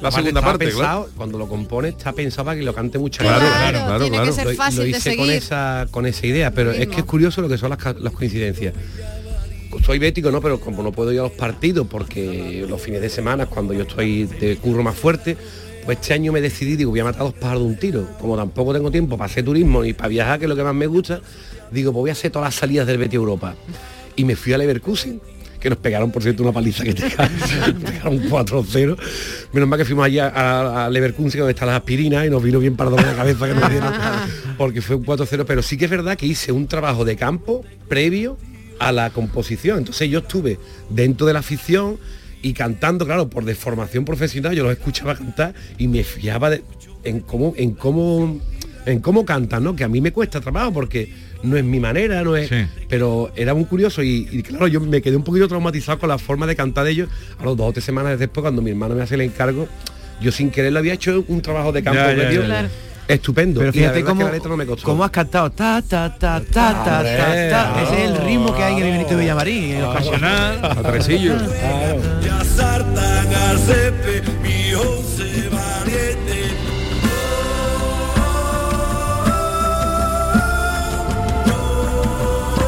la, 0.00 0.10
segunda 0.10 0.40
parte, 0.40 0.66
pensado, 0.66 1.02
claro. 1.04 1.10
Cuando 1.16 1.38
lo 1.38 1.48
compone 1.48 1.88
está 1.88 2.12
pensado 2.12 2.46
para 2.46 2.58
que 2.58 2.64
lo 2.64 2.74
cante 2.74 2.98
mucha 2.98 3.22
Claro, 3.22 3.40
gente. 3.40 3.56
claro, 3.58 3.78
claro, 3.86 4.00
tiene 4.04 4.16
que 4.16 4.22
claro. 4.22 4.32
ser 4.36 4.46
Lo- 4.46 4.54
fácil 4.54 4.80
lo 4.80 4.86
hice 4.86 5.16
con 5.16 5.30
esa 5.30 5.86
con 5.90 6.06
esa 6.06 6.26
idea 6.26 6.50
pero 6.52 6.70
es 6.70 6.86
que 6.88 6.96
es 7.00 7.04
curioso 7.04 7.42
lo 7.42 7.48
que 7.48 7.58
son 7.58 7.70
las, 7.70 8.12
coincidencias 8.14 8.74
soy 9.84 9.98
bético 9.98 10.30
no 10.30 10.40
pero 10.40 10.58
como 10.60 10.82
no 10.82 10.92
puedo 10.92 11.12
ir 11.12 11.20
a 11.20 11.24
los 11.24 11.32
partidos 11.32 11.86
porque 11.88 12.64
los 12.68 12.80
fines 12.80 13.00
de 13.00 13.08
semana 13.08 13.44
es 13.44 13.48
cuando 13.48 13.72
yo 13.74 13.82
estoy 13.82 14.24
de 14.24 14.56
curro 14.56 14.82
más 14.82 14.96
fuerte 14.96 15.36
pues 15.90 16.02
este 16.02 16.14
año 16.14 16.30
me 16.30 16.40
decidí 16.40 16.76
digo 16.76 16.92
voy 16.92 17.00
a 17.00 17.04
matar 17.04 17.22
dos 17.22 17.34
pájaros 17.34 17.64
de 17.64 17.68
un 17.68 17.76
tiro. 17.76 18.06
Como 18.20 18.36
tampoco 18.36 18.72
tengo 18.72 18.92
tiempo 18.92 19.18
para 19.18 19.28
hacer 19.28 19.44
turismo 19.44 19.82
ni 19.82 19.92
para 19.92 20.08
viajar 20.08 20.38
que 20.38 20.44
es 20.44 20.48
lo 20.48 20.54
que 20.54 20.62
más 20.62 20.72
me 20.72 20.86
gusta 20.86 21.20
digo 21.72 21.90
pues 21.90 22.00
voy 22.02 22.10
a 22.10 22.12
hacer 22.12 22.30
todas 22.30 22.46
las 22.46 22.54
salidas 22.54 22.86
del 22.86 22.96
Betty 22.96 23.16
Europa. 23.16 23.56
Y 24.14 24.24
me 24.24 24.36
fui 24.36 24.52
a 24.52 24.58
Leverkusen 24.58 25.20
que 25.58 25.68
nos 25.68 25.78
pegaron 25.78 26.12
por 26.12 26.22
cierto 26.22 26.44
una 26.44 26.52
paliza 26.52 26.84
que 26.84 26.94
te. 26.94 27.02
Nos 27.02 27.82
pegaron 27.82 28.22
4-0 28.22 28.96
menos 29.52 29.68
mal 29.68 29.80
que 29.80 29.84
fuimos 29.84 30.04
allá 30.04 30.28
a, 30.28 30.86
a 30.86 30.90
Leverkusen 30.90 31.40
donde 31.40 31.54
están 31.54 31.66
las 31.66 31.78
aspirinas 31.78 32.24
y 32.24 32.30
nos 32.30 32.40
vino 32.40 32.60
bien 32.60 32.76
para 32.76 32.90
la 32.90 33.16
cabeza 33.16 33.48
que 33.48 33.54
nos 33.54 33.68
dieron 33.68 33.92
porque 34.58 34.82
fue 34.82 34.94
un 34.94 35.04
4-0 35.04 35.44
pero 35.44 35.60
sí 35.60 35.76
que 35.76 35.86
es 35.86 35.90
verdad 35.90 36.16
que 36.16 36.26
hice 36.26 36.52
un 36.52 36.68
trabajo 36.68 37.04
de 37.04 37.16
campo 37.16 37.64
previo 37.88 38.36
a 38.78 38.92
la 38.92 39.10
composición. 39.10 39.78
Entonces 39.78 40.08
yo 40.08 40.20
estuve 40.20 40.60
dentro 40.88 41.26
de 41.26 41.32
la 41.32 41.40
afición 41.40 41.98
y 42.42 42.52
cantando 42.52 43.04
claro 43.06 43.28
por 43.28 43.44
deformación 43.44 44.04
profesional 44.04 44.54
yo 44.54 44.62
los 44.64 44.72
escuchaba 44.72 45.14
cantar 45.14 45.54
y 45.78 45.88
me 45.88 46.02
fiaba 46.04 46.50
de- 46.50 46.62
en 47.04 47.20
cómo 47.20 47.54
en 47.56 47.72
cómo 47.72 48.40
en 48.86 49.00
cómo 49.00 49.24
cantan 49.24 49.62
no 49.64 49.76
que 49.76 49.84
a 49.84 49.88
mí 49.88 50.00
me 50.00 50.10
cuesta 50.12 50.40
trabajo 50.40 50.72
porque 50.72 51.12
no 51.42 51.56
es 51.56 51.64
mi 51.64 51.80
manera 51.80 52.22
no 52.22 52.36
es 52.36 52.48
pero 52.88 53.30
era 53.36 53.54
muy 53.54 53.64
curioso 53.64 54.02
y, 54.02 54.28
y 54.30 54.42
claro 54.42 54.66
yo 54.68 54.80
me 54.80 55.00
quedé 55.02 55.16
un 55.16 55.24
poquito 55.24 55.48
traumatizado 55.48 55.98
con 55.98 56.08
la 56.08 56.18
forma 56.18 56.46
de 56.46 56.56
cantar 56.56 56.84
de 56.84 56.90
ellos. 56.92 57.08
A 57.38 57.44
los 57.44 57.56
dos 57.56 57.68
o 57.68 57.72
tres 57.72 57.84
semanas 57.84 58.18
después 58.18 58.42
cuando 58.42 58.60
mi 58.62 58.70
hermano 58.70 58.94
me 58.94 59.02
hace 59.02 59.14
el 59.16 59.22
encargo 59.22 59.68
yo 60.20 60.32
sin 60.32 60.50
querer 60.50 60.72
lo 60.72 60.78
había 60.80 60.92
hecho 60.94 61.24
un 61.28 61.40
trabajo 61.40 61.72
de 61.72 61.82
campo 61.82 62.00
ya, 62.24 62.28
ya. 62.42 62.46
Estupendo. 63.14 63.60
Pero 63.60 63.72
fíjate 63.72 63.86
verdad 63.86 63.98
es 63.98 64.04
que 64.04 64.08
cómo, 64.08 64.22
la 64.24 64.32
letra 64.32 64.50
no 64.50 64.56
me 64.56 64.66
costó. 64.66 64.84
cómo 64.84 65.04
has 65.04 65.10
cantado 65.10 65.50
ta 65.50 65.82
ta 65.82 66.16
ta 66.16 66.40
ta 66.40 66.84
ta 66.84 67.02
ta, 67.02 67.02
ta. 67.02 67.82
Ese 67.82 68.04
es 68.04 68.10
el 68.10 68.16
ritmo 68.24 68.54
que 68.54 68.62
hay 68.62 68.76
en 68.76 68.84
el 68.84 68.92
Benito 68.92 69.16
Villamarín. 69.16 69.74
en 69.74 69.82
los 69.82 69.90
Ocasional, 69.90 70.64
a 70.64 70.82
tresillo. 70.82 71.34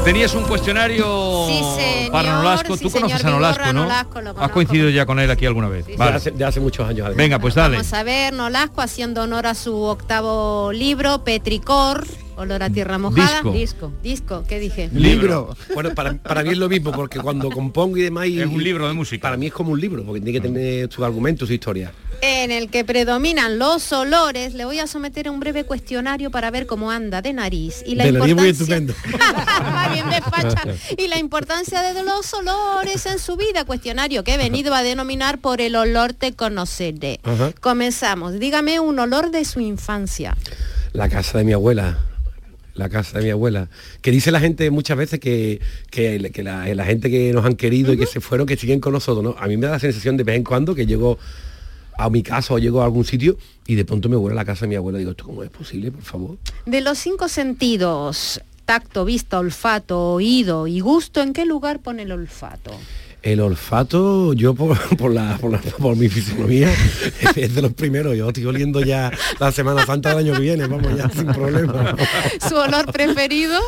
Tenías 0.05 0.35
un 0.35 0.43
cuestionario 0.45 1.47
Sí, 1.47 1.63
señor, 1.81 2.13
para 2.13 2.35
Nolasco. 2.37 2.77
sí, 2.77 2.85
Tú 2.85 2.91
conoces 2.91 3.19
señor, 3.19 3.35
a 3.35 3.37
Nolasco, 3.37 3.65
¿no? 3.73 3.83
Nolasco, 3.83 4.21
lo 4.21 4.31
Has 4.43 4.51
coincidido 4.51 4.91
ya 4.91 5.07
con 5.07 5.21
él 5.21 5.31
aquí 5.31 5.47
alguna 5.47 5.69
vez. 5.69 5.87
Ya 5.87 5.97
Vale. 5.97 6.17
hace, 6.17 6.33
ya 6.37 6.49
hace 6.49 6.59
muchos 6.59 6.87
años. 6.89 7.07
además. 7.07 7.17
Venga, 7.17 7.39
pues 7.39 7.55
dale. 7.55 7.77
Vamos 7.77 7.93
a 7.93 8.03
ver, 8.03 8.33
Nolasco 8.35 8.81
haciendo 8.83 9.23
honor 9.23 9.47
a 9.47 9.55
su 9.55 9.77
octavo 9.83 10.73
libro, 10.73 11.23
Petricor, 11.23 12.05
Olor 12.37 12.63
a 12.65 12.71
Tierra 12.71 12.99
Mojada. 12.99 13.43
Disco. 13.43 13.53
Disco. 13.53 13.93
Disco, 14.03 14.45
¿qué 14.49 14.59
dije? 14.59 14.91
Libro. 14.93 15.55
Bueno, 15.73 15.91
para, 15.95 16.15
para 16.15 16.43
mí 16.43 16.51
es 16.51 16.59
lo 16.59 16.69
mismo, 16.69 16.91
porque 16.91 17.21
cuando 17.21 17.49
compongo 17.51 17.97
y 17.97 18.03
demás... 18.03 18.27
Es 18.27 18.47
un 18.47 18.63
libro 18.63 18.89
de 18.89 18.95
música. 18.95 19.23
Para 19.23 19.37
mí 19.37 19.47
es 19.47 19.53
como 19.53 19.71
un 19.71 19.81
libro, 19.81 20.03
porque 20.03 20.21
tiene 20.21 20.41
que 20.41 20.49
tener 20.49 20.93
su 20.93 21.05
argumento, 21.05 21.47
su 21.47 21.53
historia. 21.53 21.93
En 22.25 22.53
el 22.53 22.71
que 22.71 22.85
predominan 22.85 23.59
los 23.59 23.93
olores, 23.93 24.55
le 24.55 24.65
voy 24.65 24.79
a 24.79 24.87
someter 24.87 25.27
a 25.27 25.33
un 25.33 25.41
breve 25.41 25.65
cuestionario 25.65 26.31
para 26.31 26.53
ver 26.53 26.67
cómo 26.67 26.93
anda 26.93 27.21
de 27.21 27.33
nariz 27.33 27.83
y 27.85 27.97
la 27.97 28.05
De 28.05 28.11
importancia 28.11 28.77
bien 29.93 30.77
y 30.97 31.09
la 31.09 31.19
importancia 31.19 31.83
de 31.83 32.01
los 32.05 32.33
olores 32.33 33.07
en 33.07 33.19
su 33.19 33.37
vida. 33.37 33.65
Cuestionario 33.65 34.23
que 34.23 34.35
he 34.35 34.37
venido 34.37 34.73
a 34.73 34.85
denominar 34.85 35.41
por 35.41 35.61
el 35.61 35.75
olor 35.75 36.13
te 36.13 36.33
conoceré. 36.33 37.19
Ajá. 37.25 37.51
Comenzamos. 37.61 38.39
Dígame 38.39 38.79
un 38.79 39.01
olor 39.01 39.33
de 39.33 39.45
su 39.45 39.59
infancia. 39.59 40.37
La 40.93 41.09
casa 41.09 41.39
de 41.39 41.45
mi 41.45 41.55
abuela. 41.55 41.99
La 42.75 42.89
casa 42.89 43.19
de 43.19 43.25
mi 43.25 43.31
abuela. 43.31 43.69
Que 44.01 44.13
dice 44.13 44.31
la 44.31 44.39
gente 44.39 44.71
muchas 44.71 44.97
veces 44.97 45.19
que, 45.19 45.61
que, 45.91 46.31
que 46.33 46.45
la, 46.45 46.73
la 46.73 46.85
gente 46.85 47.11
que 47.11 47.33
nos 47.33 47.45
han 47.45 47.57
querido 47.57 47.93
y 47.93 47.99
que 47.99 48.07
se 48.07 48.21
fueron, 48.21 48.47
que 48.47 48.57
siguen 48.57 48.79
con 48.79 48.93
nosotros. 48.93 49.25
¿no? 49.25 49.35
A 49.41 49.49
mí 49.49 49.57
me 49.57 49.67
da 49.67 49.73
la 49.73 49.81
sensación 49.81 50.17
de 50.17 50.23
vez 50.23 50.37
en 50.37 50.45
cuando 50.45 50.77
que 50.77 50.87
llego 50.87 51.19
a 51.99 52.11
mi 52.11 52.23
casa 52.23 52.55
o 52.55 52.59
llego 52.59 52.81
a 52.83 52.85
algún 52.85 53.05
sitio 53.05 53.37
y 53.67 53.75
de 53.75 53.85
pronto 53.85 54.09
me 54.09 54.17
huele 54.17 54.33
a 54.33 54.37
la 54.43 54.45
casa 54.45 54.63
de 54.63 54.69
mi 54.69 54.75
abuela. 54.77 54.99
Digo, 54.99 55.11
¿esto 55.13 55.25
cómo 55.25 55.43
es 55.43 55.51
posible, 55.51 55.91
por 55.91 56.03
favor? 56.03 56.39
De 56.67 56.81
los 56.81 56.99
cinco 56.99 57.29
sentidos, 57.29 58.41
tacto, 58.65 59.05
vista, 59.05 59.39
olfato, 59.39 60.13
oído 60.15 60.67
y 60.67 60.81
gusto, 60.81 61.21
¿en 61.23 61.33
qué 61.33 61.45
lugar 61.47 61.81
pone 61.81 62.03
el 62.03 62.13
olfato? 62.13 62.73
El 63.23 63.39
olfato, 63.41 64.33
yo 64.33 64.53
por, 64.55 64.77
por 64.97 65.13
la, 65.13 65.39
por, 65.39 65.53
la- 65.53 65.61
por 65.61 65.95
mi 65.97 66.09
fisonomía, 66.09 66.73
es 67.37 67.55
de 67.55 67.63
los 67.63 67.73
primeros. 67.73 68.17
Yo 68.17 68.27
estoy 68.29 68.45
oliendo 68.47 68.81
ya 68.81 69.13
la 69.39 69.53
Semana 69.53 69.87
Santa 69.87 70.09
del 70.11 70.19
año 70.27 70.33
que 70.35 70.41
viene, 70.41 70.67
vamos 70.67 70.97
ya 70.97 71.09
sin 71.09 71.27
problema. 71.27 71.95
¿Su 72.49 72.57
olor 72.57 72.91
preferido? 72.91 73.61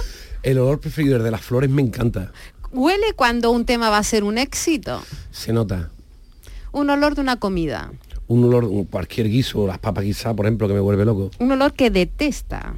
El 0.43 0.59
olor 0.59 0.81
preferido, 0.81 1.16
el 1.18 1.22
de 1.22 1.31
las 1.31 1.41
flores, 1.41 1.70
me 1.70 1.83
encanta. 1.83 2.33
Huele 2.72 3.12
cuando 3.14 3.53
un 3.53 3.64
tema 3.64 3.91
va 3.91 3.99
a 3.99 4.03
ser 4.03 4.25
un 4.25 4.39
éxito. 4.39 5.01
Se 5.31 5.53
nota. 5.53 5.91
Un 6.72 6.91
olor 6.91 7.14
de 7.14 7.20
una 7.20 7.37
comida. 7.37 7.93
Un 8.27 8.45
olor, 8.45 8.87
cualquier 8.89 9.29
guiso, 9.29 9.66
las 9.66 9.79
papas 9.79 10.05
guisadas, 10.05 10.37
por 10.37 10.47
ejemplo, 10.47 10.66
que 10.66 10.75
me 10.75 10.81
vuelve 10.81 11.05
loco. 11.05 11.31
Un 11.39 11.53
olor 11.53 11.72
que 11.75 11.91
detesta. 11.91 12.75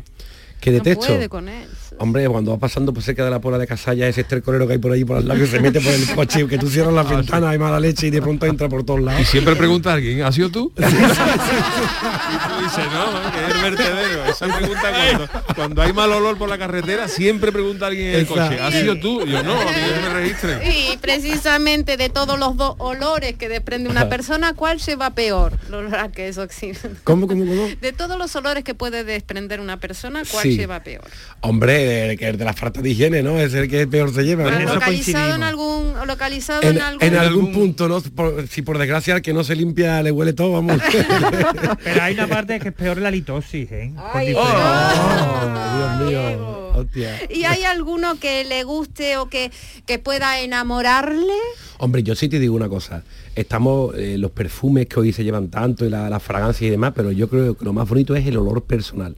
Que 0.60 0.72
detesto. 0.72 1.02
No 1.02 1.06
puede 1.08 1.28
con 1.28 1.48
él. 1.48 1.68
Hombre, 1.98 2.28
cuando 2.28 2.50
va 2.52 2.58
pasando 2.58 2.92
por 2.92 3.02
cerca 3.02 3.24
de 3.24 3.30
la 3.30 3.40
pola 3.40 3.56
de 3.58 3.66
Casalla, 3.66 4.06
ese 4.06 4.20
estercolero 4.20 4.66
que 4.66 4.74
hay 4.74 4.78
por 4.78 4.92
ahí 4.92 5.04
por 5.04 5.16
al 5.16 5.26
lado 5.26 5.40
que 5.40 5.46
se 5.46 5.60
mete 5.60 5.80
por 5.80 5.92
el 5.92 6.06
coche, 6.14 6.46
que 6.46 6.58
tú 6.58 6.68
cierras 6.68 6.92
las 6.92 7.08
ventanas, 7.08 7.50
hay 7.50 7.58
mala 7.58 7.80
leche 7.80 8.08
y 8.08 8.10
de 8.10 8.20
pronto 8.20 8.46
entra 8.46 8.68
por 8.68 8.84
todos 8.84 9.00
lados. 9.00 9.22
Y 9.22 9.24
siempre 9.24 9.56
pregunta 9.56 9.90
a 9.90 9.94
alguien, 9.94 10.22
¿ha 10.22 10.30
sido 10.32 10.50
tú? 10.50 10.72
Dice, 10.76 12.82
no, 12.92 13.32
que 13.32 13.46
es 13.46 13.54
el 13.54 13.62
vertedero. 13.62 14.24
Esa 14.26 14.46
pregunta 14.46 14.92
cuando, 14.92 15.28
cuando 15.54 15.82
hay 15.82 15.92
mal 15.92 16.12
olor 16.12 16.36
por 16.36 16.48
la 16.48 16.58
carretera, 16.58 17.08
siempre 17.08 17.52
pregunta 17.52 17.86
a 17.86 17.88
alguien 17.88 18.08
en 18.08 18.14
el 18.16 18.20
Exacto. 18.22 18.42
coche, 18.50 18.60
¿ha 18.60 18.70
sido 18.72 18.98
tú? 18.98 19.22
Y 19.26 19.30
yo, 19.30 19.42
no, 19.42 19.60
a 19.60 19.64
mí 19.64 19.70
no 19.96 20.02
me 20.02 20.08
registren. 20.14 20.60
Y 20.64 20.96
precisamente 20.98 21.96
de 21.96 22.08
todos 22.10 22.38
los 22.38 22.56
dos 22.56 22.74
olores 22.78 23.34
que 23.36 23.48
desprende 23.48 23.88
una 23.88 24.08
persona, 24.08 24.54
¿cuál 24.54 24.80
se 24.80 24.96
va 24.96 25.10
peor? 25.10 25.52
Olor 25.68 25.94
a 25.96 26.10
queso 26.10 26.42
oxidado. 26.42 26.90
¿Cómo, 27.04 27.26
cómo, 27.26 27.46
cómo? 27.46 27.68
De 27.80 27.92
todos 27.92 28.18
los 28.18 28.34
olores 28.36 28.64
que 28.64 28.74
puede 28.74 29.04
desprender 29.04 29.60
una 29.60 29.78
persona, 29.78 30.22
¿cuál 30.30 30.42
Sí. 30.42 30.56
se 30.56 30.66
va 30.66 30.80
peor? 30.82 31.04
Hombre, 31.40 31.85
el, 31.86 32.18
que 32.18 32.28
el 32.28 32.36
de 32.36 32.44
la 32.44 32.52
falta 32.52 32.80
de 32.82 32.90
higiene, 32.90 33.22
¿no? 33.22 33.38
Es 33.40 33.54
el 33.54 33.68
que 33.68 33.86
peor 33.86 34.12
se 34.14 34.24
lleva. 34.24 34.50
¿no? 34.50 34.74
localizado 34.74 35.34
en 35.34 35.42
algún 35.42 35.94
localizado 36.06 36.62
en, 36.62 36.76
En, 36.76 36.82
algún 36.82 37.02
en 37.08 37.16
algún 37.16 37.52
punto, 37.52 37.88
¿no? 37.88 38.00
Por- 38.00 38.46
si 38.48 38.62
por 38.62 38.78
desgracia 38.78 39.14
al 39.14 39.22
que 39.22 39.32
no 39.32 39.42
se 39.44 39.56
limpia 39.56 40.02
le 40.02 40.10
huele 40.10 40.32
todo, 40.32 40.52
vamos. 40.52 40.80
Pero 41.84 42.02
hay 42.02 42.14
una 42.14 42.26
parte 42.26 42.58
que 42.60 42.68
es 42.68 42.74
peor 42.74 42.98
la 42.98 43.10
litosis, 43.10 43.70
¿eh? 43.72 43.92
Oh, 43.96 44.18
Dios 44.18 46.00
mío. 46.10 46.66
Hostia. 46.76 47.18
¿Y 47.30 47.44
hay 47.44 47.64
alguno 47.64 48.18
que 48.20 48.44
le 48.44 48.62
guste 48.64 49.16
o 49.16 49.28
que, 49.30 49.50
que 49.86 49.98
pueda 49.98 50.40
enamorarle? 50.40 51.32
Hombre, 51.78 52.02
yo 52.02 52.14
sí 52.14 52.28
te 52.28 52.38
digo 52.38 52.54
una 52.54 52.68
cosa. 52.68 53.02
Estamos, 53.34 53.94
eh, 53.96 54.16
los 54.18 54.30
perfumes 54.30 54.86
que 54.86 55.00
hoy 55.00 55.12
se 55.12 55.24
llevan 55.24 55.48
tanto 55.48 55.84
y 55.86 55.90
la, 55.90 56.10
la 56.10 56.20
fragancia 56.20 56.66
y 56.66 56.70
demás, 56.70 56.92
pero 56.94 57.12
yo 57.12 57.28
creo 57.28 57.56
que 57.56 57.64
lo 57.64 57.72
más 57.72 57.88
bonito 57.88 58.14
es 58.14 58.26
el 58.26 58.36
olor 58.36 58.62
personal. 58.64 59.16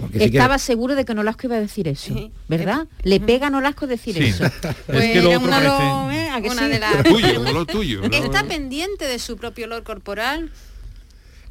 Porque 0.00 0.18
sí 0.18 0.30
que- 0.30 0.36
Estaba 0.38 0.58
seguro 0.58 0.94
de 0.94 1.04
que 1.04 1.14
Nolasco 1.14 1.46
iba 1.46 1.56
a 1.56 1.60
decir 1.60 1.86
eso, 1.88 2.14
¿verdad? 2.48 2.86
Le 3.02 3.20
pega 3.20 3.48
a 3.48 3.50
Nolasco 3.50 3.86
decir 3.86 4.14
Sí. 4.16 4.24
eso. 4.24 4.44
Es 4.88 5.12
que 5.12 5.20
lo 5.22 5.30
otro 5.30 5.42
una, 5.42 5.58
parece- 5.60 6.16
¿eh? 6.26 6.30
¿A 6.30 6.40
que 6.40 6.48
Una 6.48 6.62
sí? 6.64 6.68
de 6.70 6.78
las- 6.78 7.02
Tuyo, 7.04 7.40
un 7.40 7.46
olor 7.46 7.66
tuyo, 7.66 8.00
¿no? 8.08 8.16
¿Está 8.16 8.44
pendiente 8.44 9.06
de 9.06 9.18
su 9.18 9.36
propio 9.36 9.66
olor 9.66 9.82
corporal? 9.82 10.50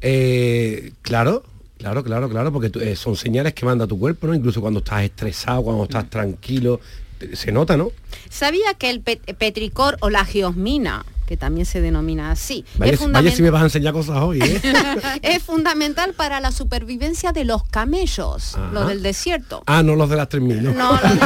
Eh, 0.00 0.92
claro, 1.02 1.44
claro, 1.78 2.02
claro, 2.04 2.28
claro, 2.28 2.52
porque 2.52 2.70
tú- 2.70 2.80
eh, 2.80 2.96
son 2.96 3.16
señales 3.16 3.54
que 3.54 3.64
manda 3.66 3.86
tu 3.86 3.98
cuerpo, 3.98 4.26
¿no? 4.26 4.34
Incluso 4.34 4.60
cuando 4.60 4.80
estás 4.80 5.02
estresado, 5.04 5.62
cuando 5.62 5.84
estás 5.84 6.08
tranquilo, 6.08 6.80
te- 7.18 7.36
se 7.36 7.52
nota, 7.52 7.76
¿no? 7.76 7.92
¿Sabía 8.30 8.74
que 8.74 8.90
el 8.90 9.02
pet- 9.02 9.34
petricor 9.36 9.96
o 10.00 10.08
la 10.10 10.24
geosmina, 10.24 11.04
que 11.30 11.36
también 11.36 11.64
se 11.64 11.80
denomina 11.80 12.32
así, 12.32 12.64
Vaya, 12.76 12.94
es, 12.94 13.12
vaya 13.12 13.30
si 13.30 13.40
me 13.40 13.50
vas 13.50 13.62
a 13.62 13.66
enseñar 13.66 13.92
cosas 13.92 14.16
hoy, 14.16 14.42
¿eh? 14.42 14.60
es 15.22 15.40
fundamental 15.40 16.12
para 16.12 16.40
la 16.40 16.50
supervivencia 16.50 17.30
de 17.30 17.44
los 17.44 17.62
camellos, 17.62 18.56
Ajá. 18.56 18.68
los 18.72 18.88
del 18.88 19.00
desierto? 19.04 19.62
ah, 19.66 19.84
no 19.84 19.94
los 19.94 20.10
de 20.10 20.16
las 20.16 20.28
3000, 20.28 20.64
¿no? 20.64 20.72
No, 20.72 20.90
los 20.90 21.00
de- 21.02 21.20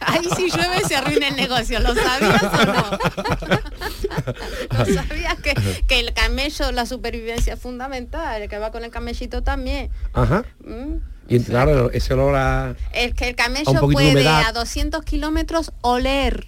Ahí 0.00 0.26
si 0.34 0.48
llueve 0.50 0.80
se 0.88 0.96
arruina 0.96 1.28
el 1.28 1.36
negocio, 1.36 1.78
¿lo 1.80 1.94
sabías 1.94 2.42
o 2.42 2.64
no? 2.64 2.98
¿No 4.78 4.84
sabías 4.94 5.34
que, 5.42 5.82
que 5.86 6.00
el 6.00 6.14
camello, 6.14 6.72
la 6.72 6.86
supervivencia 6.86 7.52
es 7.52 7.60
fundamental? 7.60 8.40
El 8.40 8.48
que 8.48 8.58
va 8.58 8.70
con 8.72 8.82
el 8.82 8.90
camellito 8.90 9.42
también. 9.42 9.90
Ajá. 10.14 10.42
Mm. 10.64 10.94
Y 11.28 11.38
claro, 11.40 11.90
ese 11.92 12.14
olor 12.14 12.34
a... 12.36 12.76
El 12.94 13.14
que 13.14 13.28
el 13.28 13.36
camello 13.36 13.72
puede 13.80 14.10
humedad. 14.12 14.44
a 14.46 14.52
200 14.52 15.04
kilómetros 15.04 15.72
oler. 15.82 16.46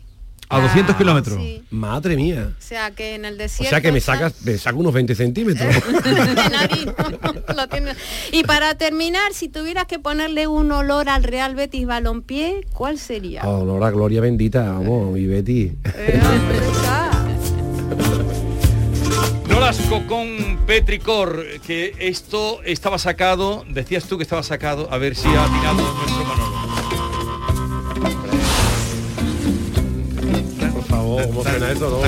A 0.50 0.60
200 0.60 0.94
kilómetros. 0.96 1.36
sí. 1.38 1.62
Madre 1.70 2.16
mía. 2.16 2.52
O 2.58 2.62
sea 2.62 2.90
que 2.92 3.14
en 3.14 3.24
el 3.24 3.34
O 3.34 3.38
desierto... 3.38 3.70
sea 3.70 3.80
que 3.80 3.90
me 3.90 3.98
está- 3.98 4.12
sacas, 4.14 4.34
me 4.42 4.56
saco 4.58 4.78
unos 4.78 4.92
20 4.92 5.14
centímetros. 5.14 5.74
Lo 7.56 7.66
tiene- 7.68 7.94
Y 8.30 8.44
para 8.44 8.74
terminar, 8.76 9.32
si 9.32 9.48
tuvieras 9.48 9.86
que 9.86 9.98
ponerle 9.98 10.46
un 10.46 10.70
olor 10.70 11.08
al 11.08 11.24
Real 11.24 11.54
Betis 11.54 11.86
Balompié, 11.86 12.60
¿cuál 12.72 12.98
sería? 12.98 13.42
olor 13.42 13.82
a 13.82 13.90
gloria 13.90 14.20
bendita, 14.20 14.62
vamos, 14.72 15.12
mi 15.12 15.26
Betty. 15.26 15.72
Nolasco 19.48 20.06
con 20.06 20.58
Petricor, 20.66 21.44
que 21.66 21.94
esto 21.98 22.62
estaba 22.64 22.98
sacado, 22.98 23.64
decías 23.68 24.04
tú 24.04 24.16
que 24.16 24.22
estaba 24.24 24.42
sacado, 24.42 24.88
a 24.92 24.98
ver 24.98 25.14
si 25.14 25.28
ha 25.28 25.44
atinado 25.44 25.82
nuestro 25.94 26.24
Manolo. 26.24 26.53
Por 31.34 31.44
favor, 31.44 31.58
¿cómo 31.58 31.58
suena 31.58 31.72
eso? 31.72 31.90
No? 31.90 32.00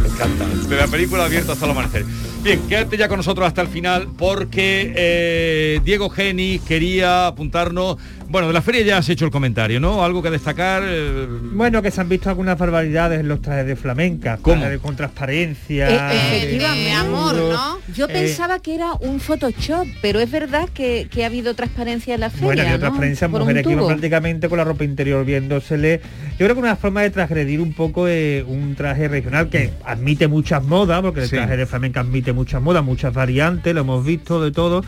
Me 0.00 0.08
encanta. 0.08 0.68
de 0.68 0.76
la 0.76 0.86
película 0.86 1.24
abierta 1.24 1.52
hasta 1.52 1.64
el 1.64 1.70
amanecer. 1.72 2.04
Bien, 2.42 2.60
quédate 2.68 2.96
ya 2.96 3.08
con 3.08 3.18
nosotros 3.18 3.46
hasta 3.46 3.62
el 3.62 3.68
final 3.68 4.08
porque 4.16 4.92
eh, 4.96 5.80
Diego 5.84 6.10
Geni 6.10 6.58
quería 6.60 7.28
apuntarnos. 7.28 7.98
Bueno, 8.32 8.46
de 8.48 8.54
la 8.54 8.62
feria 8.62 8.80
ya 8.82 8.96
has 8.96 9.08
hecho 9.10 9.26
el 9.26 9.30
comentario, 9.30 9.78
¿no? 9.78 10.02
Algo 10.02 10.22
que 10.22 10.30
destacar. 10.30 10.82
eh, 10.86 11.26
Bueno, 11.52 11.82
que 11.82 11.90
se 11.90 12.00
han 12.00 12.08
visto 12.08 12.30
algunas 12.30 12.56
barbaridades 12.58 13.20
en 13.20 13.28
los 13.28 13.42
trajes 13.42 13.66
de 13.66 13.76
flamenca, 13.76 14.38
¿Cómo? 14.40 14.58
trajes 14.62 14.80
con 14.80 14.96
transparencia. 14.96 15.90
Eh, 16.14 16.36
efectivamente. 16.38 16.92
amor, 16.92 17.34
¿no? 17.34 17.78
Yo 17.94 18.06
Eh, 18.06 18.08
pensaba 18.12 18.58
que 18.60 18.74
era 18.74 18.94
un 18.94 19.20
Photoshop, 19.20 19.86
pero 20.00 20.18
es 20.18 20.30
verdad 20.30 20.66
que, 20.72 21.08
que 21.10 21.24
ha 21.24 21.26
habido 21.26 21.54
transparencia 21.54 22.14
en 22.14 22.20
la 22.20 22.30
feria. 22.30 22.46
Bueno, 22.46 22.68
¿no? 22.70 22.74
otras 22.76 22.92
prensa, 22.96 23.28
Por 23.28 23.42
un 23.42 23.48
mujeres 23.48 23.66
que 23.66 23.72
iban 23.74 23.86
prácticamente 23.86 24.48
con 24.48 24.56
la 24.56 24.64
ropa 24.64 24.84
interior 24.84 25.26
viéndosele. 25.26 26.00
Yo 26.38 26.46
creo 26.46 26.54
que 26.54 26.60
una 26.60 26.76
forma 26.76 27.02
de 27.02 27.10
transgredir 27.10 27.60
un 27.60 27.74
poco 27.74 28.08
eh, 28.08 28.42
un 28.48 28.74
traje 28.76 29.08
regional 29.08 29.50
que 29.50 29.72
admite 29.84 30.26
muchas 30.26 30.64
modas, 30.64 31.02
porque 31.02 31.20
el 31.20 31.28
Sí. 31.28 31.36
traje 31.36 31.58
de 31.58 31.66
flamenca 31.66 32.00
admite 32.00 32.32
muchas 32.32 32.62
modas, 32.62 32.82
muchas 32.82 33.12
variantes, 33.12 33.74
lo 33.74 33.82
hemos 33.82 34.02
visto 34.06 34.42
de 34.42 34.52
todo. 34.52 34.82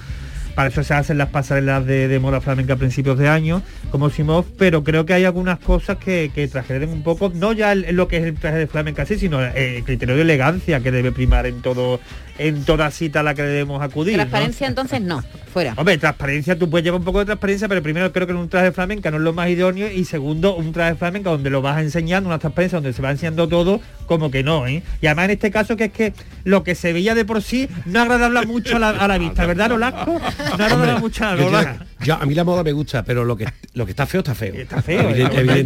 Para 0.55 0.69
eso 0.69 0.83
se 0.83 0.95
hacen 0.95 1.19
las 1.19 1.29
pasarelas 1.29 1.85
de, 1.87 2.09
de 2.09 2.19
moda 2.19 2.41
flamenca 2.41 2.75
a 2.75 2.77
principios 2.77 3.19
de 3.19 3.29
año, 3.29 3.63
como 3.91 4.11
Simov, 4.11 4.45
pero 4.59 4.85
creo 4.85 5.05
que 5.05 5.15
hay 5.15 5.25
algunas 5.25 5.59
cosas 5.59 5.99
que, 5.99 6.31
que 6.35 6.49
un 6.87 7.03
poco, 7.03 7.31
no 7.35 7.53
ya 7.53 7.75
lo 7.75 8.09
que 8.09 8.19
es 8.19 8.25
el 8.25 8.35
traje 8.37 8.59
de 8.59 8.67
flamenca 8.67 9.07
sí, 9.07 9.19
sino 9.19 9.43
el 9.43 9.85
criterio 9.85 10.17
de 10.17 10.23
elegancia 10.23 10.81
que 10.81 10.91
debe 10.91 11.13
primar 11.13 11.47
en 11.47 11.61
todo 11.63 12.01
en 12.39 12.65
toda 12.65 12.91
cita 12.91 13.21
a 13.21 13.23
la 13.23 13.35
que 13.35 13.43
debemos 13.43 13.83
acudir. 13.83 14.17
¿no? 14.17 14.23
Transparencia 14.23 14.67
entonces 14.67 15.01
no, 15.01 15.23
fuera. 15.53 15.75
Hombre, 15.77 15.99
transparencia, 15.99 16.59
tú 16.59 16.69
puedes 16.69 16.85
llevar 16.85 17.01
un 17.01 17.05
poco 17.05 17.21
de 17.21 17.27
transparencia, 17.27 17.69
pero 17.69 17.83
primero 17.83 18.13
creo 18.13 18.27
que 18.27 18.33
en 18.33 18.39
un 18.39 18.49
traje 18.49 18.67
de 18.67 18.73
flamenca 18.73 19.11
no 19.11 19.19
es 19.19 19.23
lo 19.23 19.33
más 19.33 19.49
idóneo 19.49 19.91
y 19.91 20.05
segundo, 20.05 20.57
un 20.57 20.73
traje 20.73 20.93
de 20.93 20.97
flamenca 20.97 21.31
donde 21.31 21.51
lo 21.51 21.63
vas 21.63 21.81
enseñando, 21.81 22.29
una 22.29 22.39
transparencia 22.39 22.77
donde 22.77 22.93
se 22.93 23.03
va 23.03 23.11
enseñando 23.11 23.49
todo, 23.49 23.81
como 24.07 24.31
que 24.31 24.43
no, 24.43 24.67
¿eh? 24.67 24.83
Y 25.01 25.07
además 25.07 25.27
en 25.27 25.31
este 25.33 25.51
caso 25.51 25.77
que 25.77 25.85
es 25.85 25.93
que 25.93 26.13
lo 26.45 26.65
que 26.65 26.75
se 26.75 26.93
veía 26.93 27.15
de 27.15 27.25
por 27.25 27.43
sí 27.43 27.69
no 27.87 28.01
agradable 28.01 28.47
mucho 28.47 28.77
a 28.77 28.79
la, 28.79 28.91
a 28.91 29.09
la 29.09 29.19
vista, 29.19 29.47
¿verdad, 29.47 29.69
Nolasco? 29.69 30.21
No 30.59 30.65
agradable 30.65 31.01
mucho 31.01 31.25
a 31.25 31.35
la 31.35 31.77
Yo, 32.05 32.15
a 32.15 32.25
mí 32.27 32.35
la 32.35 32.45
moda 32.45 32.63
me 32.63 32.73
gusta, 32.73 33.03
pero 33.05 33.25
lo 33.25 33.37
que 33.37 33.47
lo 33.75 33.85
que 33.85 33.93
está 33.93 34.07
feo 34.07 34.21
está 34.21 34.35
feo. 34.35 34.55
Está 34.55 34.81
feo. 34.83 35.03
No 35.03 35.09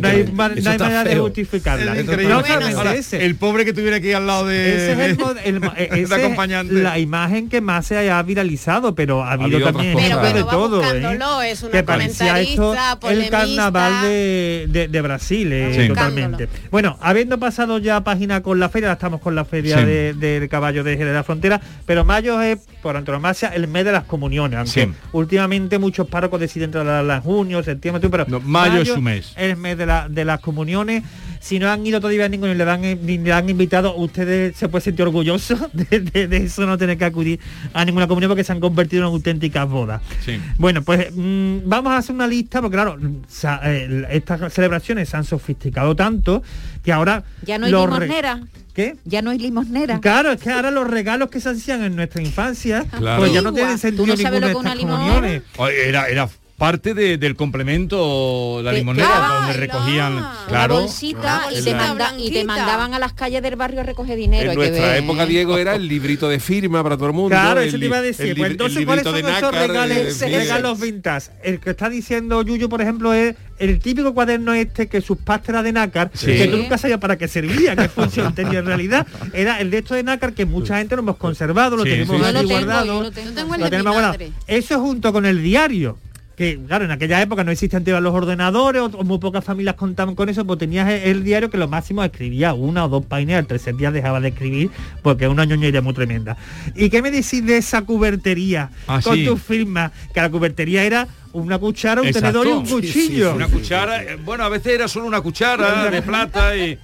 hay 0.09 0.25
ma- 0.33 0.49
no 0.49 0.71
hay 0.71 0.79
manera 0.79 1.05
de 1.05 1.17
justificarla. 1.19 1.95
No 1.95 2.91
ese. 2.91 3.25
El 3.25 3.35
pobre 3.37 3.65
que 3.65 3.73
tuviera 3.73 3.97
aquí 3.97 4.13
al 4.13 4.27
lado 4.27 4.47
de, 4.47 4.75
Ese 4.77 4.93
es, 4.93 4.99
el, 4.99 5.17
de- 5.17 5.25
mod- 5.25 5.37
el 5.45 5.61
mo- 5.61 5.71
de 5.77 5.85
ese 5.85 6.03
es 6.03 6.13
acompañante. 6.13 6.75
la 6.75 6.99
imagen 6.99 7.49
que 7.49 7.61
más 7.61 7.87
se 7.87 7.97
haya 7.97 8.23
viralizado, 8.23 8.95
pero 8.95 9.23
ha 9.25 9.33
habido, 9.33 9.57
habido 9.59 9.73
también 9.73 9.97
de 9.97 10.03
Pero 10.03 10.47
va 10.47 10.51
todo. 10.51 10.83
¿eh? 10.83 11.19
es 11.51 11.63
una 11.63 11.73
que 11.73 11.83
parecía 11.83 12.41
esto 12.41 12.75
el 13.09 13.29
carnaval 13.31 14.03
de, 14.03 14.67
de- 14.69 14.89
de 14.89 15.01
Brasil, 15.03 15.53
eh, 15.53 15.75
Sí. 15.83 15.89
totalmente. 15.89 16.49
Bueno, 16.71 16.97
habiendo 17.01 17.39
pasado 17.39 17.79
ya 17.79 18.03
página 18.03 18.43
con 18.43 18.59
la 18.59 18.69
feria, 18.69 18.93
estamos 18.93 19.21
con 19.21 19.35
la 19.35 19.45
feria 19.45 19.79
Sí. 19.79 19.85
de- 19.85 20.15
del 20.15 20.49
caballo 20.49 20.85
de 20.85 20.93
Jerez 20.93 21.09
de 21.09 21.15
la 21.15 21.25
Frontera, 21.25 21.61
pero 21.87 22.05
mayo 22.05 22.41
es, 22.43 22.59
por 22.83 22.97
antonomasia, 22.97 23.49
el 23.49 23.69
mes 23.69 23.85
de 23.85 23.93
las 23.93 24.05
comuniones, 24.05 24.59
aunque 24.59 24.85
Sí. 24.87 24.93
últimamente 25.13 25.79
muchos 25.79 26.07
párrocos 26.29 26.41
deciden 26.41 26.71
trasladarla 26.71 27.17
en 27.17 27.23
junio, 27.23 27.63
septiembre, 27.63 28.09
pero 28.11 28.41
mayo 28.41 28.81
es 28.83 28.89
su 28.89 29.01
mes. 29.01 29.33
el 29.37 29.57
mes 29.57 29.77
de, 29.79 29.87
la- 29.87 30.09
de 30.09 30.25
las 30.25 30.41
comuniones. 30.41 31.03
Si 31.41 31.61
no 31.61 31.71
han 31.71 31.87
ido 31.87 32.01
todavía 32.01 32.25
a 32.25 32.29
ninguno 32.29 32.53
y 32.53 32.57
le, 32.57 32.65
dan, 32.65 32.81
ni 32.83 33.17
le 33.19 33.33
han 33.33 33.49
invitado, 33.49 33.95
ustedes 33.97 34.57
se 34.57 34.69
pueden 34.69 34.85
sentir 34.85 35.05
orgullosos 35.05 35.61
de, 35.73 36.01
de- 36.01 36.27
de 36.29 36.37
eso, 36.39 36.67
no 36.67 36.77
tener 36.77 36.99
que 36.99 37.05
acudir 37.05 37.39
a 37.73 37.85
ninguna 37.85 38.09
comunión 38.09 38.29
porque 38.31 38.43
se 38.45 38.53
han 38.53 38.59
convertido 38.61 39.03
en 39.03 39.07
auténticas 39.07 39.69
bodas. 39.69 40.03
Sí. 40.25 40.39
Bueno, 40.59 40.83
pues 40.83 41.09
mm, 41.15 41.59
vamos 41.65 41.93
a 41.93 41.99
hacer 41.99 42.15
una 42.15 42.27
lista, 42.27 42.61
porque 42.61 42.75
claro, 42.77 42.99
sa- 43.29 43.61
eh, 43.65 44.07
estas 44.11 44.53
celebraciones 44.53 45.09
se 45.09 45.17
han 45.17 45.25
sofisticado 45.25 45.95
tanto 45.95 46.43
que 46.89 46.93
ahora... 46.95 47.23
Ya 47.43 47.59
no 47.59 47.67
hay 47.67 47.73
limosnera. 47.73 48.41
¿Qué? 48.73 48.97
Ya 49.05 49.21
no 49.21 49.29
hay 49.29 49.39
limosnera. 49.39 50.01
Claro, 50.01 50.33
es 50.33 50.41
que 50.41 50.51
ahora 50.51 50.71
los 50.71 50.89
regalos 50.89 51.29
que 51.29 51.39
se 51.39 51.51
hacían 51.51 51.83
en 51.85 51.95
nuestra 51.95 52.23
infancia, 52.23 52.87
Claro. 52.97 53.21
pues 53.21 53.31
ya 53.31 53.43
no 53.43 53.53
tienen 53.53 53.77
sentido 53.77 54.05
¿Tú 54.07 54.11
no 54.13 54.17
sabes 54.17 54.41
ninguno 54.41 54.63
de 54.63 54.71
estas 54.71 54.91
comuniones. 54.91 55.43
Era, 55.87 56.09
era 56.09 56.31
parte 56.59 56.93
de- 56.93 57.19
del 57.19 57.37
complemento 57.37 58.61
la 58.65 58.73
limonera, 58.73 59.39
donde 59.41 59.53
recogían, 59.55 60.15
Una 60.15 60.45
claro. 60.49 60.81
bolsita 60.81 61.45
y, 61.57 61.63
te 61.63 61.71
la- 61.71 61.77
manda- 61.79 62.15
y 62.19 62.31
te 62.33 62.45
mandaban 62.45 62.95
a 62.95 62.99
las 62.99 63.13
calles 63.13 63.43
del 63.43 63.55
barrio 63.55 63.81
a 63.81 63.85
recoger 63.85 64.17
dinero. 64.17 64.51
En 64.51 64.59
que 64.59 64.69
nuestra 64.71 64.97
época. 64.97 65.25
Diego, 65.27 65.57
era 65.57 65.77
el 65.77 65.87
librito 65.87 66.29
de 66.29 66.41
firma 66.41 66.83
para 66.83 66.97
todo 66.97 67.07
el 67.07 67.13
mundo. 67.13 67.31
Claro, 67.31 67.61
el 67.61 67.69
eso 67.69 67.79
te 67.79 67.85
iba 67.85 67.99
a 67.99 68.03
decir. 68.03 68.27
el 68.27 68.37
Pues 68.37 68.51
entonces, 68.51 68.85
¿cuáles 68.85 69.05
son 69.05 69.15
de 69.15 69.21
esos 69.21 69.33
nácar, 69.33 69.55
regales, 69.69 70.21
eh, 70.21 70.27
fin. 70.27 70.35
regalos 70.37 70.81
vintage? 70.81 71.31
El 71.45 71.61
que 71.61 71.71
está 71.71 71.89
diciendo 71.89 72.43
Yuyu, 72.43 72.69
por 72.69 72.83
ejemplo, 72.83 73.13
es 73.15 73.37
el 73.61 73.79
típico 73.79 74.13
cuaderno 74.13 74.53
este 74.53 74.89
que 74.89 75.01
sus 75.01 75.19
pastas 75.19 75.51
era 75.51 75.63
de 75.63 75.73
nácar, 75.73 76.11
Sí. 76.15 76.27
que 76.27 76.49
tú 76.49 76.57
nunca 76.57 76.77
sabías 76.77 76.99
para 76.99 77.17
qué 77.19 77.29
servía, 77.29 77.77
qué 77.77 77.89
función 77.89 78.35
tenía 78.35 78.59
en 78.59 78.67
realidad. 78.67 79.07
Era 79.33 79.61
el 79.61 79.71
de 79.71 79.79
esto 79.79 79.95
de 79.95 80.03
nácar 80.03 80.33
que 80.33 80.45
mucha 80.45 80.79
gente 80.79 80.97
lo 80.97 81.03
hemos 81.03 81.17
conservado, 81.19 81.77
lo 81.77 81.85
Sí, 81.85 81.91
tenemos 81.91 82.17
sí, 82.17 82.23
ahí 82.25 82.29
sí. 82.31 82.35
Yo 82.37 82.43
lo 82.43 82.49
tengo, 82.49 82.61
guardado. 82.67 83.03
Yo 83.05 83.11
tengo 83.13 83.29
el 83.31 83.37
lo 83.37 83.53
de 83.53 83.65
mi 83.65 83.71
tenemos 83.71 83.93
guardado. 83.93 84.13
madre. 84.15 84.33
Eso 84.49 84.81
junto 84.81 85.13
con 85.13 85.25
el 85.27 85.41
diario 85.43 85.99
que 86.39 86.57
claro, 86.69 86.85
en 86.85 86.93
aquella 86.93 87.21
época 87.21 87.43
no 87.43 87.51
existían 87.51 87.83
todavía 87.85 88.01
los 88.01 88.15
ordenadores, 88.15 88.81
o, 88.81 88.85
o 88.87 89.03
muy 89.05 89.19
pocas 89.19 89.45
familias 89.45 89.75
contaban 89.75 90.15
con 90.15 90.29
eso, 90.29 90.47
pues 90.47 90.59
tenías 90.61 90.89
el, 90.89 91.03
el 91.03 91.25
diario 91.25 91.51
que 91.51 91.59
lo 91.59 91.67
máximo 91.67 92.03
escribía 92.05 92.55
una 92.55 92.85
o 92.85 92.89
dos 92.89 93.05
páginas, 93.05 93.39
al 93.41 93.47
tercer 93.47 93.75
día 93.77 93.91
dejaba 93.91 94.21
de 94.21 94.29
escribir, 94.29 94.71
porque 95.03 95.25
es 95.25 95.31
una 95.31 95.45
ñoñería 95.45 95.83
muy 95.83 95.95
tremenda. 95.95 96.37
¿Y 96.77 96.89
qué 96.91 97.03
me 97.03 97.11
decís 97.11 97.45
de 97.45 97.57
esa 97.57 97.83
cubertería 97.83 98.71
Ah, 98.87 99.01
con 99.03 99.17
sí. 99.17 99.25
tus 99.25 99.43
firmas? 99.43 99.91
Que 100.15 100.21
la 100.21 100.31
cubertería 100.31 100.85
era 100.85 101.09
una 101.33 101.59
cuchara, 101.59 102.01
un 102.03 102.07
Exacto. 102.07 102.41
tenedor 102.41 102.47
y 102.47 102.51
un 102.53 102.67
Sí, 102.83 102.89
sí, 102.89 103.01
cuchillo. 103.09 103.35
Una 103.35 103.49
cuchara, 103.49 104.03
eh, 104.05 104.17
bueno, 104.25 104.45
a 104.45 104.49
veces 104.49 104.73
era 104.75 104.87
solo 104.89 105.07
una 105.07 105.21
cuchara 105.21 105.91
de 105.91 106.03
plata 106.03 106.57
y... 106.57 106.61
eh, 106.71 106.79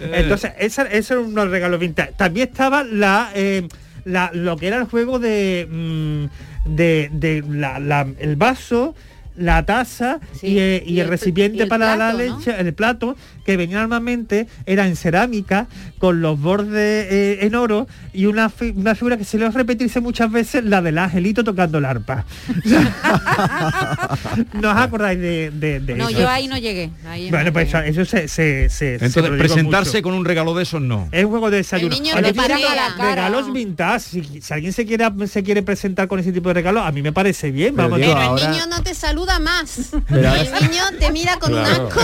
Entonces, 0.12 0.52
esa, 0.58 0.82
eso 0.82 1.14
era 1.14 1.22
unos 1.22 1.48
regalos 1.48 1.80
vintage. 1.80 2.12
También 2.16 2.48
estaba 2.48 2.84
la, 2.84 3.30
eh, 3.34 3.66
la- 4.04 4.30
lo 4.34 4.56
que 4.58 4.66
era 4.68 4.76
el 4.76 4.84
juego 4.84 5.18
de, 5.18 5.66
mm, 5.70 6.24
de, 6.68 7.10
de 7.12 7.42
la- 7.48 7.78
la- 7.78 8.06
el 8.18 8.36
vaso, 8.36 8.94
la 9.36 9.64
taza 9.64 10.18
y, 10.42 10.58
eh, 10.58 10.82
y 10.84 10.94
y 10.94 11.00
el, 11.00 11.06
recipiente 11.08 11.58
y 11.58 11.60
el 11.60 11.68
para 11.68 11.94
la 11.96 12.12
leche, 12.12 12.54
el 12.58 12.74
plato, 12.74 13.16
que 13.46 13.56
venía 13.56 13.78
normalmente, 13.78 14.48
era 14.66 14.86
en 14.88 14.96
cerámica, 14.96 15.68
con 15.98 16.20
los 16.20 16.40
bordes 16.40 17.06
eh, 17.12 17.38
en 17.42 17.54
oro 17.54 17.86
y 18.12 18.26
una, 18.26 18.48
fi- 18.50 18.74
una 18.76 18.96
figura 18.96 19.16
que 19.16 19.24
se 19.24 19.38
le 19.38 19.44
va 19.44 19.50
a 19.50 19.52
repetirse 19.52 20.00
muchas 20.00 20.32
veces, 20.32 20.64
la 20.64 20.82
del 20.82 20.98
angelito 20.98 21.44
tocando 21.44 21.78
el 21.78 21.84
arpa. 21.84 22.24
¿No 24.54 24.70
os 24.70 24.76
acordáis 24.76 25.18
de, 25.18 25.50
de- 25.50 25.80
de 25.80 25.94
No, 25.94 26.08
eso? 26.08 26.18
yo 26.20 26.28
ahí 26.28 26.46
no 26.48 26.56
llegué. 26.58 26.90
ahí 27.06 27.30
Bueno, 27.30 27.46
no 27.46 27.52
pues 27.52 27.72
llegué. 27.72 27.88
eso 27.90 28.04
se, 28.04 28.28
se, 28.28 28.68
se- 28.68 28.98
se 28.98 29.04
Entonces, 29.06 29.30
presentarse 29.38 29.98
mucho. 29.98 30.02
con 30.02 30.14
un 30.14 30.24
regalo 30.24 30.54
de 30.54 30.62
esos 30.62 30.80
no. 30.80 31.08
Es 31.12 31.24
un 31.24 31.30
juego 31.30 31.50
de 31.50 31.58
desayuno. 31.58 31.94
El 31.94 32.02
niño 32.02 32.14
Oye, 32.16 32.32
cara. 32.34 33.14
regalos 33.14 33.52
vintage. 33.52 34.00
Si, 34.00 34.40
si 34.40 34.52
alguien 34.54 34.72
se 34.72 34.86
quiere 34.86 35.06
se 35.26 35.42
quiere 35.42 35.62
presentar 35.62 36.08
con 36.08 36.18
ese 36.20 36.32
tipo 36.32 36.48
de 36.48 36.54
regalos, 36.54 36.84
a 36.84 36.92
mí 36.92 37.02
me 37.02 37.12
parece 37.12 37.50
bien. 37.50 37.74
Pero 37.76 37.88
Vamos, 37.88 38.00
digo, 38.00 38.14
Pero 38.14 38.26
ahora- 38.30 38.44
el 38.44 38.50
niño 38.52 38.66
no 38.66 38.82
te 38.82 38.94
saluda 38.94 39.38
más. 39.38 39.90
Pero 40.08 40.34
el 40.34 40.50
niño 40.70 40.82
te 40.98 41.10
mira 41.10 41.38
con 41.38 41.52
un 41.54 41.60
asco. 41.60 42.00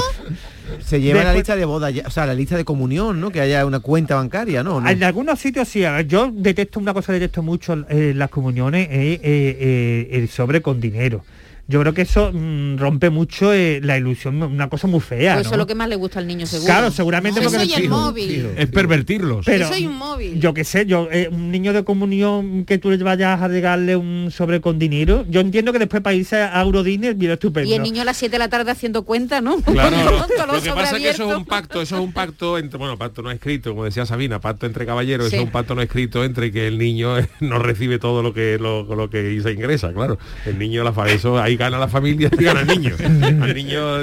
Se 0.84 1.00
lleva 1.00 1.22
la 1.22 1.32
lista 1.34 1.56
de 1.56 1.64
boda, 1.64 1.90
ya- 1.90 2.04
o 2.06 2.10
sea, 2.10 2.26
la 2.26 2.34
lista 2.34 2.56
de 2.56 2.64
comunión, 2.64 3.20
¿no? 3.20 3.30
Que 3.30 3.40
haya 3.40 3.64
una 3.66 3.80
cuenta 3.80 4.16
bancaria, 4.16 4.62
¿no? 4.62 4.80
¿No? 4.80 4.88
En 4.88 5.02
algunos 5.04 5.38
sitios 5.38 5.68
sí. 5.68 5.82
Yo 6.06 6.30
detesto 6.32 6.80
una 6.80 6.92
cosa, 6.94 7.12
detesto 7.12 7.42
mucho 7.42 7.84
eh, 7.88 8.12
las 8.16 8.30
comuniones, 8.30 8.88
eh, 8.90 9.12
eh, 9.14 9.20
eh, 9.22 10.08
el 10.12 10.28
sobre 10.28 10.62
con 10.62 10.80
dinero. 10.80 11.24
Yo 11.66 11.80
creo 11.80 11.94
que 11.94 12.02
eso 12.02 12.30
mm, 12.32 12.76
rompe 12.76 13.08
mucho 13.10 13.52
eh, 13.54 13.80
la 13.82 13.96
ilusión, 13.96 14.42
una 14.42 14.68
cosa 14.68 14.86
muy 14.86 15.00
fea. 15.00 15.34
Pues 15.34 15.46
eso 15.46 15.50
¿no? 15.50 15.54
es 15.56 15.58
lo 15.60 15.66
que 15.66 15.74
más 15.74 15.88
le 15.88 15.96
gusta 15.96 16.18
al 16.18 16.26
niño 16.26 16.44
seguro. 16.46 16.66
Claro, 16.66 16.90
seguramente 16.90 17.40
Eso 17.40 17.50
porque 17.50 17.64
y 17.66 17.72
el 17.72 17.80
fijo, 17.82 17.96
móvil. 17.96 18.30
fijo. 18.30 18.48
Es 18.56 18.66
pervertirlos. 18.66 19.46
Pero 19.46 19.64
Eso 19.64 19.76
y 19.78 19.86
un 19.86 19.96
móvil. 19.96 20.38
yo 20.40 20.52
qué 20.52 20.64
sé, 20.64 20.84
yo 20.86 21.08
eh, 21.10 21.28
un 21.32 21.50
niño 21.50 21.72
de 21.72 21.82
comunión 21.84 22.64
que 22.66 22.76
tú 22.78 22.90
le 22.90 22.98
vayas 22.98 23.40
a 23.40 23.48
regalarle 23.48 23.96
un 23.96 24.28
sobre 24.30 24.60
con 24.60 24.78
dinero, 24.78 25.24
yo 25.28 25.40
entiendo 25.40 25.72
que 25.72 25.78
después 25.78 26.02
para 26.02 26.14
irse 26.14 26.36
a 26.36 26.60
Eurodiner 26.60 27.14
viene 27.14 27.34
estupendo. 27.34 27.68
Y 27.70 27.74
el 27.74 27.82
niño 27.82 28.02
a 28.02 28.04
las 28.04 28.16
7 28.18 28.32
de 28.32 28.38
la 28.38 28.48
tarde 28.48 28.70
haciendo 28.70 29.04
cuenta, 29.04 29.40
¿no? 29.40 29.56
Claro, 29.62 29.96
no. 30.36 30.46
lo 30.52 30.60
que 30.62 30.70
pasa 30.70 30.96
es 30.96 31.02
que 31.02 31.08
eso 31.10 31.30
es 31.30 31.36
un 31.36 31.44
pacto, 31.46 31.80
eso 31.80 31.96
es 31.96 32.02
un 32.02 32.12
pacto 32.12 32.58
entre, 32.58 32.78
bueno, 32.78 32.98
pacto 32.98 33.22
no 33.22 33.30
escrito, 33.30 33.70
como 33.70 33.84
decía 33.84 34.04
Sabina, 34.06 34.40
pacto 34.40 34.66
entre 34.66 34.84
caballeros, 34.84 35.28
Sí. 35.30 35.36
eso 35.36 35.42
es 35.42 35.46
un 35.46 35.52
pacto 35.52 35.74
no 35.74 35.80
escrito 35.82 36.24
entre 36.24 36.52
que 36.52 36.66
el 36.68 36.76
niño 36.78 37.14
no 37.40 37.58
recibe 37.58 37.98
todo 37.98 38.22
lo 38.22 38.34
que 38.34 38.58
lo, 38.60 38.82
lo 38.94 39.08
que 39.08 39.40
se 39.42 39.52
ingresa, 39.52 39.92
claro. 39.94 40.18
El 40.44 40.58
niño 40.58 40.84
la 40.84 40.92
fa- 40.92 41.08
eso 41.08 41.38
ahí 41.40 41.53
gana 41.56 41.78
la 41.78 41.88
familia 41.88 42.28
y 42.38 42.44
gana 42.44 42.60
el 42.60 42.66
niño. 42.68 42.94
Al 43.42 43.54
niño. 43.54 43.98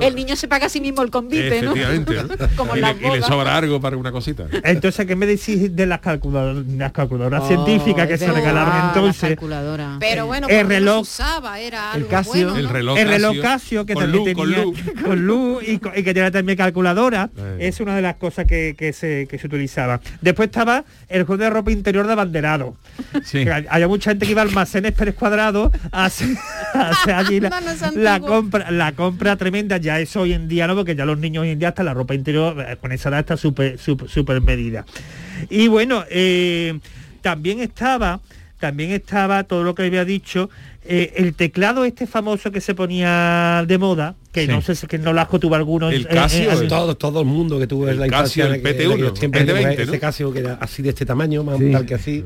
El 0.00 0.14
niño 0.14 0.36
se 0.36 0.48
paga 0.48 0.66
a 0.66 0.68
sí 0.68 0.80
mismo 0.80 1.02
el 1.02 1.10
convite, 1.10 1.62
¿no? 1.62 1.74
Efectivamente, 1.74 2.36
¿no? 2.38 2.56
Como 2.56 2.76
y, 2.76 2.80
le, 2.80 2.92
y 3.02 3.10
le 3.10 3.22
sobra 3.22 3.56
algo 3.56 3.80
para 3.80 3.96
una 3.96 4.12
cosita. 4.12 4.46
Entonces, 4.62 5.06
¿qué 5.06 5.16
me 5.16 5.26
decís 5.26 5.74
de 5.74 5.86
las 5.86 6.00
calculadoras, 6.00 6.64
las 6.66 6.92
calculadoras 6.92 7.42
Oh, 7.44 7.48
científicas 7.48 8.06
que 8.08 8.16
se 8.18 8.26
verdad, 8.26 8.40
regalaban 8.40 8.78
la 8.78 8.88
entonces? 8.88 9.28
calculadora. 9.30 9.96
Pero 10.00 10.26
bueno, 10.26 10.46
El 10.48 10.66
reloj, 10.68 11.00
usaba, 11.02 11.58
era 11.60 11.92
el 11.94 12.06
Casio, 12.06 12.32
bueno, 12.50 12.56
El 12.56 12.68
reloj 12.68 12.98
el 12.98 13.08
reloj 13.08 13.36
Casio, 13.40 13.86
que 13.86 13.94
también 13.94 14.24
luz, 14.24 14.34
con 14.34 14.48
tenía 14.50 14.64
luz. 14.64 14.78
con 15.04 15.26
luz 15.26 15.62
y, 15.68 15.78
que 15.78 16.14
tenía 16.14 16.30
también 16.30 16.56
calculadora, 16.58 17.30
Eh. 17.36 17.56
es 17.60 17.80
una 17.80 17.96
de 17.96 18.02
las 18.02 18.16
cosas 18.16 18.46
que, 18.46 18.74
que 18.78 18.92
se, 18.92 19.26
que 19.28 19.38
se 19.38 19.46
utilizaba. 19.46 20.00
Después 20.20 20.48
estaba 20.48 20.84
el 21.08 21.24
juego 21.24 21.42
de 21.42 21.50
ropa 21.50 21.70
interior 21.72 22.06
de 22.06 22.12
abanderado. 22.12 22.76
Sí. 23.24 23.44
Había 23.68 23.88
mucha 23.88 24.10
gente 24.10 24.26
que 24.26 24.32
iba 24.32 24.42
a 24.42 24.44
almacenes 24.44 24.92
Pérez 24.92 25.14
Cuadrado 25.14 25.70
a 25.90 26.04
hacer, 26.06 26.28
a 26.80 26.90
hacer 26.90 27.14
allí 27.14 27.40
la, 27.40 27.48
es 28.16 28.20
compra, 28.20 28.70
la 28.70 28.92
compra 28.92 29.36
tremenda, 29.36 29.76
ya 29.78 30.00
eso 30.00 30.22
hoy 30.22 30.32
en 30.32 30.48
día 30.48 30.66
no, 30.66 30.74
porque 30.74 30.94
ya 30.96 31.04
los 31.04 31.18
niños 31.18 31.42
hoy 31.42 31.50
en 31.50 31.58
día 31.58 31.68
hasta 31.68 31.82
la 31.82 31.94
ropa 31.94 32.14
interior 32.14 32.60
eh, 32.68 32.76
con 32.80 32.92
esa 32.92 33.08
edad 33.08 33.20
está 33.20 33.36
súper 33.36 33.78
súper 33.78 34.08
súper 34.08 34.40
medida. 34.40 34.84
Y 35.50 35.68
bueno, 35.68 36.04
eh, 36.10 36.78
también 37.22 37.60
estaba, 37.60 38.20
también 38.60 38.90
estaba 38.92 39.44
todo 39.44 39.62
lo 39.64 39.74
que 39.74 39.82
había 39.84 40.04
dicho, 40.04 40.50
eh, 40.86 41.14
el 41.16 41.34
teclado 41.34 41.84
este 41.84 42.06
famoso 42.06 42.50
que 42.52 42.60
se 42.60 42.74
ponía 42.74 43.64
de 43.66 43.78
moda, 43.78 44.14
que 44.32 44.42
Sí. 44.42 44.48
no 44.48 44.60
sé 44.60 44.74
si 44.74 44.86
que 44.86 44.98
no 44.98 45.12
lo 45.12 45.20
has 45.22 45.28
tuvo 45.30 45.54
alguno. 45.54 45.88
El 45.90 46.06
Casio, 46.06 46.50
el- 46.52 46.68
todo, 46.68 46.94
todo 46.96 47.20
el 47.20 47.26
mundo 47.26 47.58
que 47.58 47.66
tuvo 47.66 47.84
en 47.84 47.90
El 47.94 48.00
la 48.00 48.08
Casio, 48.08 48.44
infancia 48.44 48.44
el 48.46 48.52
de 48.52 48.62
que- 48.62 48.68
de 48.68 48.74
PT1, 48.84 48.92
aquellos 48.94 49.14
tiempos, 49.18 49.40
el 49.40 49.46
de 49.46 49.52
20, 49.54 49.82
ese 49.82 49.92
¿no? 49.92 49.98
Casio 50.00 50.32
que 50.32 50.38
era 50.40 50.54
así 50.60 50.82
de 50.82 50.90
este 50.90 51.06
tamaño, 51.06 51.42
más 51.44 51.58
Sí. 51.58 51.72
tal 51.72 51.86
que 51.86 51.94
así. 51.94 52.24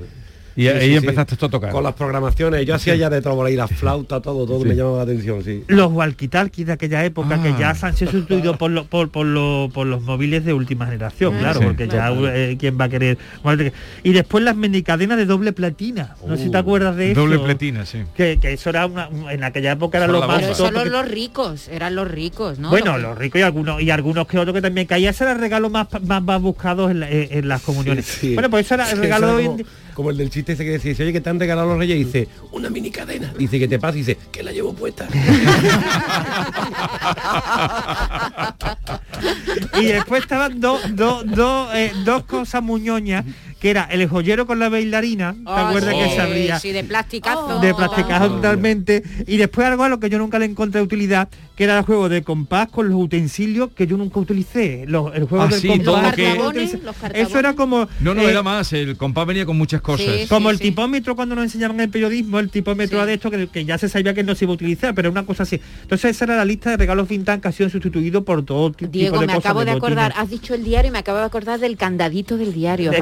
Y 0.58 0.66
ahí 0.66 0.96
empezaste 0.96 1.36
tú 1.36 1.46
a 1.46 1.48
tocar. 1.48 1.70
Con 1.70 1.84
las 1.84 1.94
programaciones, 1.94 2.66
yo 2.66 2.74
hacía 2.74 2.96
ya 2.96 3.08
de 3.08 3.22
trombone 3.22 3.52
y 3.52 3.56
la 3.56 3.68
flauta, 3.68 4.20
todo, 4.20 4.44
todo 4.44 4.64
me 4.64 4.74
llamaba 4.74 4.96
la 4.98 5.02
atención, 5.04 5.42
sí. 5.44 5.62
Los 5.68 5.92
walkie-talkies 5.92 6.64
de 6.66 6.72
aquella 6.72 7.04
época 7.04 7.40
que 7.40 7.50
Ah. 7.50 7.56
ya 7.58 7.74
se 7.76 7.86
han 7.86 7.96
sido 7.96 8.10
sustituidos 8.10 8.56
por, 8.56 8.70
lo- 8.72 8.84
por, 8.86 9.08
por, 9.10 9.24
lo- 9.24 9.70
por 9.72 9.86
los 9.86 10.02
móviles 10.02 10.44
de 10.44 10.52
última 10.52 10.86
generación, 10.86 11.34
Ah, 11.36 11.38
claro, 11.40 11.60
sí. 11.60 11.66
porque 11.66 11.86
ya 11.86 12.10
eh, 12.12 12.56
quién 12.58 12.76
va 12.78 12.86
a 12.86 12.88
querer. 12.88 13.18
Y 14.02 14.12
después 14.12 14.42
las 14.42 14.56
minicadenas 14.56 15.16
de 15.16 15.26
doble 15.26 15.52
platina. 15.52 16.16
No 16.26 16.36
sé 16.36 16.44
si 16.44 16.50
te 16.50 16.58
acuerdas 16.58 16.96
de 16.96 17.12
eso. 17.12 17.20
Uh, 17.20 17.24
Doble 17.24 17.38
pletina, 17.38 17.86
sí. 17.86 18.02
Que, 18.16 18.38
que 18.40 18.52
eso 18.52 18.70
era 18.70 18.86
una, 18.86 19.08
en 19.30 19.44
aquella 19.44 19.72
época 19.72 19.98
era 19.98 20.06
lo 20.08 20.26
más 20.26 20.40
Pero 20.42 20.54
solo 20.54 20.84
los 20.84 21.08
ricos, 21.08 21.68
eran 21.68 21.94
los 21.94 22.08
ricos, 22.10 22.58
¿no? 22.58 22.70
Bueno, 22.70 22.98
Los- 22.98 23.16
ricos 23.16 23.40
y 23.40 23.42
algunos 23.44 23.80
y 23.80 23.90
algunos 23.90 24.26
que 24.26 24.38
otros 24.38 24.54
que 24.54 24.62
también 24.62 24.86
caía 24.88 25.10
ese 25.10 25.24
era 25.24 25.32
el 25.34 25.38
regalo 25.38 25.70
más, 25.70 25.86
más, 26.04 26.22
más 26.22 26.42
buscado 26.42 26.90
en, 26.90 27.00
la- 27.00 27.10
en- 27.10 27.28
en 27.30 27.48
las 27.48 27.62
comuniones. 27.62 28.06
Sí. 28.06 28.34
Bueno, 28.34 28.50
pues 28.50 28.66
eso 28.66 28.74
era 28.74 28.90
el 28.90 28.96
Sí, 28.96 29.02
regalo 29.02 29.26
eso 29.28 29.36
de 29.36 29.42
era 29.44 29.52
como, 29.52 29.64
como 29.98 30.10
el 30.10 30.16
del 30.16 30.30
chiste 30.30 30.52
ese 30.52 30.64
que 30.64 30.70
decía, 30.70 30.94
oye, 31.00 31.12
que 31.12 31.20
te 31.20 31.28
han 31.28 31.40
regalado 31.40 31.70
los 31.70 31.78
reyes, 31.78 31.96
y 31.96 32.04
dice, 32.04 32.28
una 32.52 32.70
mini 32.70 32.88
cadena. 32.88 33.34
Dice, 33.36 33.58
¿qué 33.58 33.66
te 33.66 33.80
pasa? 33.80 33.96
Y 33.96 34.02
dice, 34.02 34.16
que 34.30 34.44
la 34.44 34.52
llevo 34.52 34.72
puesta. 34.72 35.08
y 39.80 39.86
después 39.86 40.22
estaban 40.22 40.60
dos 40.60 40.80
dos 40.94 41.24
dos 41.26 41.74
eh, 41.74 41.90
dos 42.04 42.22
cosas 42.26 42.62
muñoñas 42.62 43.24
que 43.60 43.70
era 43.70 43.84
el 43.84 44.06
joyero 44.08 44.46
con 44.46 44.58
la 44.60 44.68
bailarina 44.68 45.32
¿te 45.34 45.50
acuerdas 45.50 45.94
sí, 45.94 46.00
que 46.00 46.14
se 46.14 46.20
abría 46.20 46.58
Sí, 46.60 46.70
de 46.72 46.84
plasticazo. 46.84 47.58
de 47.60 47.74
plasticazo 47.74 48.30
totalmente. 48.36 49.02
Y 49.26 49.36
después 49.36 49.66
algo 49.66 49.82
a 49.84 49.88
lo 49.88 49.98
que 49.98 50.08
yo 50.10 50.18
nunca 50.18 50.38
le 50.38 50.44
encontré 50.44 50.80
utilidad 50.80 51.28
que 51.56 51.64
era 51.64 51.76
el 51.78 51.84
juego 51.84 52.08
de 52.08 52.22
compás 52.22 52.68
con 52.68 52.88
los 52.88 52.96
utensilios 53.00 53.70
que 53.74 53.88
yo 53.88 53.96
nunca 53.96 54.20
utilicé. 54.20 54.84
Los, 54.86 55.12
el 55.14 55.24
juego 55.24 55.44
Ah, 55.44 55.48
del 55.48 55.60
sí, 55.60 55.66
compás 55.66 56.14
que- 56.14 56.36
los 56.84 56.94
eso 57.14 57.38
era 57.40 57.54
como 57.54 57.88
No, 57.98 58.14
no, 58.14 58.22
eh, 58.22 58.30
era 58.30 58.44
más, 58.44 58.72
el 58.72 58.96
compás 58.96 59.26
venía 59.26 59.44
con 59.44 59.58
muchas 59.58 59.80
cosas. 59.80 60.06
como 60.28 60.50
el 60.50 60.60
tipómetro 60.60 61.16
cuando 61.16 61.34
nos 61.34 61.42
enseñaban 61.44 61.80
el 61.80 61.88
periodismo, 61.90 62.38
el 62.38 62.50
tipómetro 62.50 63.04
de 63.04 63.14
esto 63.14 63.28
que, 63.30 63.48
que 63.48 63.64
ya 63.64 63.76
se 63.76 63.88
sabía 63.88 64.14
que 64.14 64.22
no 64.22 64.36
se 64.36 64.44
iba 64.44 64.52
a 64.52 64.54
utilizar, 64.54 64.94
pero 64.94 65.10
una 65.10 65.26
cosa 65.26 65.42
así. 65.42 65.60
Entonces 65.82 66.12
esa 66.14 66.26
era 66.26 66.36
la 66.36 66.44
lista 66.44 66.70
de 66.70 66.76
regalos 66.76 67.08
vintage 67.08 67.40
que 67.40 67.48
ha 67.48 67.52
sido 67.52 67.68
sustituido 67.70 68.24
por 68.24 68.44
todo 68.44 68.70
Diego, 68.78 68.90
tipo 69.16 69.20
de 69.20 69.26
me 69.26 69.32
cosas 69.34 69.46
acabo 69.46 69.64
de 69.64 69.72
acordar, 69.72 70.12
has 70.16 70.30
dicho 70.30 70.54
el 70.54 70.62
diario 70.62 70.90
y 70.90 70.92
me 70.92 70.98
acabo 70.98 71.18
de 71.18 71.24
acordar 71.24 71.58
del 71.58 71.76
candadito 71.76 72.36
del 72.36 72.52
diario. 72.52 72.92
De 72.92 72.98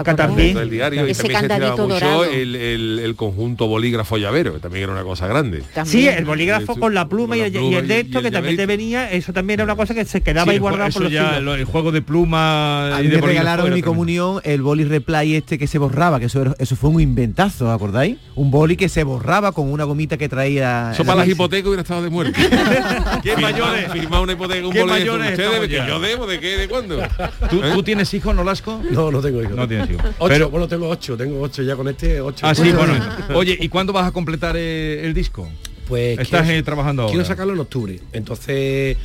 Catarrín. 0.55 0.55
del 0.57 0.71
diario 0.71 1.07
y 1.07 1.11
Ese 1.11 1.23
también 1.29 1.49
se 1.61 1.71
mucho 1.71 1.89
dorado. 1.89 2.25
el, 2.25 2.55
el- 2.57 2.99
el 3.03 3.17
conjunto 3.17 3.67
bolígrafo 3.67 4.17
llavero, 4.19 4.55
que 4.55 4.61
también 4.61 4.85
era 4.85 4.93
una 4.93 5.03
cosa 5.05 5.27
grande. 5.27 5.63
Sí, 5.85 6.07
el 6.09 6.25
bolígrafo 6.25 6.77
con 6.77 6.95
la 6.95 7.09
pluma, 7.09 7.37
y, 7.37 7.41
el, 7.41 7.49
y 7.49 7.59
pluma 7.59 7.79
el 7.79 7.89
de 7.89 7.97
y- 7.97 8.01
esto 8.01 8.13
y 8.15 8.17
el 8.19 8.23
que 8.25 8.31
también 8.31 8.57
te 8.57 8.67
venía, 8.67 9.11
eso 9.11 9.33
también 9.33 9.61
era 9.61 9.65
una 9.65 9.77
cosa 9.77 9.95
que 9.95 10.05
se 10.05 10.21
quedaba 10.21 10.51
Sí, 10.51 10.57
el 10.57 10.61
guardado 10.61 10.89
eso 10.89 10.95
por 10.99 11.03
los 11.05 11.13
ya, 11.13 11.41
lo- 11.41 11.55
el 11.55 11.65
juego 11.65 11.93
de 11.93 12.03
pluma 12.03 12.97
A 12.97 13.01
y 13.01 13.05
mí 13.05 13.11
de 13.11 13.21
me 13.21 13.27
regalaron 13.27 13.67
en 13.69 13.75
mi 13.75 13.83
comunión 13.83 14.41
el 14.45 14.63
boli 14.63 14.85
replay 14.85 15.35
este 15.35 15.59
que 15.59 15.67
se 15.67 15.79
borraba, 15.79 16.19
que 16.21 16.27
eso, 16.27 16.43
era- 16.43 16.55
eso 16.59 16.77
fue 16.77 16.91
un 16.91 17.01
inventazo, 17.01 17.71
¿acordáis? 17.71 18.17
Un 18.35 18.51
boli 18.51 18.77
que 18.77 18.89
se 18.89 19.05
borraba 19.05 19.53
con 19.53 19.71
una 19.71 19.85
gomita 19.85 20.17
que 20.17 20.29
traía... 20.29 20.91
Eso 20.93 21.03
la 21.05 21.07
para 21.09 21.21
las 21.21 21.29
hipotecas 21.29 21.67
hubiera 21.69 21.83
estado 21.83 22.03
de 22.03 22.11
muerte. 22.11 22.41
¿Qué 23.23 23.37
mayores? 23.37 23.91
Firmar 23.93 24.21
una 24.23 24.33
hipoteca, 24.33 24.67
un 24.67 24.73
¿Qué 24.73 24.81
boleto. 24.81 24.99
mayores 24.99 25.31
¿Ustedes 25.31 25.49
estamos 25.49 25.69
de 25.69 25.69
que 25.69 25.87
yo 25.89 26.01
debo? 26.01 26.27
¿De 26.27 26.41
qué? 26.41 26.57
¿De 26.59 26.69
cuándo? 26.69 26.99
¿Tú, 27.51 27.63
¿Eh? 27.65 27.71
tú 27.73 27.83
tienes 27.83 28.13
hijos, 28.15 28.35
Nolasco? 28.35 28.81
No, 28.91 29.11
no 29.11 29.21
tengo 29.21 29.43
hijos. 29.43 29.57
No 29.57 29.67
tienes 29.69 29.91
hijos. 29.91 30.05
Pero- 30.39 30.51
bueno, 30.51 30.69
tengo 30.69 30.89
ocho, 30.89 31.17
tengo 31.17 31.41
ocho 31.41 31.63
ya 31.63 31.77
con 31.77 31.89
este, 31.89 32.21
ocho. 32.21 32.47
Ah, 32.47 32.55
sí, 32.55 32.71
bueno. 32.73 32.95
Oye, 33.35 33.57
¿y 33.61 33.69
cuándo 33.69 33.93
vas 33.93 34.07
a 34.07 34.13
completar 34.13 34.57
eh, 34.57 35.05
el 35.05 35.13
disco? 35.15 35.49
Pues 35.89 36.19
Estás 36.19 36.43
quiero- 36.43 36.59
eh, 36.59 36.63
trabajando 36.63 37.03
ahora. 37.03 37.13
Quiero 37.13 37.25
sacarlo 37.25 37.53
en 37.53 37.61
octubre. 37.61 38.01
Entonces 38.13 38.47
eh, 38.49 38.97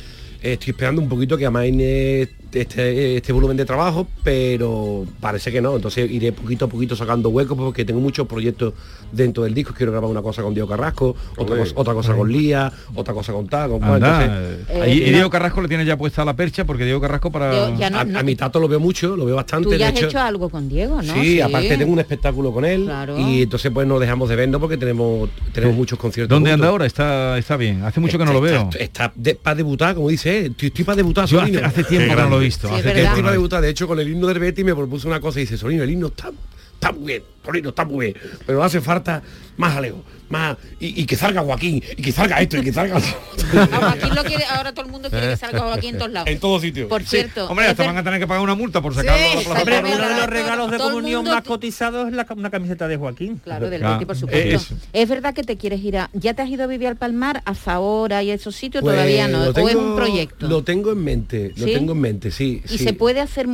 estoy 0.42 0.70
esperando 0.72 1.00
un 1.00 1.08
poquito 1.08 1.36
que 1.38 1.46
amaine 1.46 2.28
este, 2.52 3.16
este 3.16 3.32
volumen 3.32 3.56
de 3.56 3.64
trabajo, 3.64 4.06
pero 4.22 5.04
parece 5.20 5.50
que 5.52 5.60
no. 5.60 5.76
Entonces 5.76 6.10
iré 6.10 6.32
poquito 6.32 6.64
a 6.66 6.68
poquito 6.68 6.96
sacando 6.96 7.28
huecos 7.30 7.56
porque 7.56 7.84
tengo 7.84 8.00
muchos 8.00 8.26
proyectos 8.26 8.74
dentro 9.10 9.44
del 9.44 9.54
disco. 9.54 9.74
Quiero 9.74 9.92
grabar 9.92 10.10
una 10.10 10.22
cosa 10.22 10.42
con 10.42 10.54
Diego 10.54 10.68
Carrasco, 10.68 11.14
otra 11.36 11.56
cosa, 11.56 11.72
otra 11.76 11.94
cosa 11.94 12.14
con 12.14 12.30
Lía, 12.30 12.72
otra 12.94 13.14
cosa 13.14 13.32
con 13.32 13.46
tal, 13.48 13.70
con 13.70 13.82
Entonces, 13.82 14.30
eh, 14.70 14.80
ahí- 14.82 14.92
y, 14.98 15.02
y 15.04 15.10
Diego 15.10 15.30
Carrasco 15.30 15.60
le 15.60 15.68
tiene 15.68 15.84
ya 15.84 15.96
puesta 15.96 16.24
la 16.24 16.34
percha 16.34 16.64
porque 16.64 16.84
Diego 16.84 17.00
Carrasco 17.00 17.30
para... 17.30 17.70
No- 17.70 17.84
a, 17.98 18.04
no- 18.04 18.18
a 18.18 18.22
mi 18.22 18.36
tato 18.36 18.60
lo 18.60 18.68
veo 18.68 18.80
mucho, 18.80 19.16
lo 19.16 19.24
veo 19.24 19.36
bastante. 19.36 19.64
Tú 19.68 19.72
ya 19.72 19.78
de 19.78 19.84
has 19.84 19.92
hecho- 19.98 20.06
hecho 20.08 20.18
algo 20.20 20.48
con 20.48 20.68
Diego, 20.68 21.02
¿no? 21.02 21.14
Sí, 21.14 21.40
aparte 21.40 21.76
tengo 21.76 21.92
un 21.92 21.98
espectáculo 21.98 22.52
con 22.52 22.64
él 22.64 22.84
Claro. 22.84 23.18
y 23.18 23.42
entonces 23.42 23.70
pues 23.72 23.86
no 23.86 23.98
dejamos 23.98 24.28
de 24.28 24.36
vernos 24.36 24.60
porque 24.60 24.76
tenemos 24.76 25.28
tenemos 25.52 25.76
muchos 25.76 25.98
conciertos. 25.98 26.34
¿Dónde 26.34 26.50
juntos. 26.50 26.62
anda 26.64 26.70
ahora? 26.70 26.86
Está, 26.86 27.38
está 27.38 27.56
bien. 27.56 27.82
Hace 27.82 28.00
mucho 28.00 28.18
que 28.18 28.24
no 28.24 28.32
lo 28.32 28.40
veo. 28.40 28.68
Está, 28.78 29.12
para 29.42 29.56
debutar, 29.56 29.94
como 29.94 30.08
dice, 30.08 30.38
eh, 30.40 30.46
estoy, 30.46 30.68
estoy 30.68 30.84
para 30.84 30.96
debutar. 30.96 31.26
Yo 31.26 31.40
hace- 31.40 31.62
hace 31.62 31.84
tiempo 31.84 32.08
que 32.14 32.16
no 32.22 32.28
lo 32.28 32.28
grande. 32.30 32.41
Visto, 32.42 32.68
Sí, 32.68 32.74
hace 32.74 33.22
debutar. 33.22 33.62
De 33.62 33.68
hecho, 33.68 33.86
con 33.86 33.98
el 33.98 34.08
himno 34.08 34.26
del 34.26 34.38
Betty 34.38 34.64
me 34.64 34.74
propuso 34.74 35.08
una 35.08 35.20
cosa 35.20 35.38
y 35.38 35.42
dice, 35.42 35.56
Solino, 35.56 35.82
el 35.82 35.90
himno 35.90 36.08
está, 36.08 36.30
está 36.74 36.92
muy 36.92 37.06
bien, 37.06 37.22
Solino, 37.44 37.68
está 37.70 37.84
muy 37.84 38.06
bien, 38.06 38.16
pero 38.46 38.62
hace 38.62 38.80
falta 38.80 39.22
más 39.56 39.74
jaleo, 39.74 40.02
más, 40.32 40.56
y, 40.80 41.00
y 41.02 41.06
que 41.06 41.14
salga 41.14 41.42
Joaquín, 41.42 41.82
y 41.96 42.02
que 42.02 42.10
salga 42.10 42.40
esto, 42.40 42.56
y 42.56 42.62
que 42.62 42.72
salga 42.72 42.98
lo 42.98 43.04
otro". 43.04 43.60
A 43.74 43.76
Joaquín 43.78 44.14
lo 44.16 44.24
quiere, 44.24 44.44
ahora 44.46 44.72
todo 44.72 44.86
el 44.86 44.90
mundo 44.90 45.08
quiere 45.10 45.28
que 45.28 45.36
salga 45.36 45.60
Joaquín 45.60 45.90
en 45.90 45.98
todos 45.98 46.10
lados. 46.10 46.28
en 46.30 46.40
todos 46.40 46.62
sitios. 46.62 46.88
Por 46.88 47.02
cierto, 47.04 47.46
Hombre, 47.48 47.66
hasta 47.66 47.82
es 47.82 47.86
van 47.88 47.98
a 47.98 48.02
tener 48.02 48.18
que 48.18 48.26
pagar 48.26 48.42
una 48.42 48.54
multa 48.56 48.80
por 48.82 48.92
Sí, 48.94 49.00
sacarlo 49.00 49.22
a 49.22 49.34
la 49.34 49.40
plaza. 49.42 49.60
Hombre, 49.60 49.78
uno 49.94 50.08
de 50.08 50.16
los 50.16 50.26
regalos 50.26 50.70
de 50.72 50.78
comunión 50.78 51.18
mundo- 51.20 51.34
más 51.34 51.44
cotizados 51.44 52.08
es 52.08 52.14
la, 52.14 52.26
una 52.36 52.50
camiseta 52.50 52.88
de 52.88 52.96
Joaquín. 52.96 53.40
Claro, 53.44 53.68
del 53.70 53.80
Claro. 53.80 53.94
Betty, 53.94 54.06
por 54.06 54.16
supuesto. 54.16 54.48
Eso. 54.56 54.74
Es 54.92 55.08
verdad 55.08 55.34
que 55.34 55.42
te 55.44 55.56
quieres 55.56 55.80
ir 55.84 55.98
a... 55.98 56.10
¿Ya 56.14 56.34
te 56.34 56.42
has 56.42 56.48
ido 56.48 56.64
a 56.64 56.66
vivir 56.66 56.88
al 56.88 56.96
Palmar, 56.96 57.42
a 57.44 57.54
Zahora 57.54 58.22
y 58.22 58.30
a 58.30 58.34
esos 58.34 58.56
sitios? 58.56 58.82
Pues, 58.82 58.94
Todavía 58.94 59.28
no. 59.28 59.44
lo 59.44 59.50
¿O 59.50 59.68
es 59.68 59.74
un 59.74 59.80
tengo- 59.82 59.96
proyecto? 59.96 60.48
Lo 60.48 60.62
tengo 60.64 60.92
en 60.92 61.04
mente, 61.04 61.52
lo 61.56 61.66
¿Sí? 61.66 61.74
tengo 61.74 61.92
en 61.92 62.00
mente, 62.00 62.30
sí. 62.30 62.62
y 62.64 62.78
sí. 62.78 62.78
se 62.78 62.92
puede 62.94 63.20
hacer, 63.20 63.46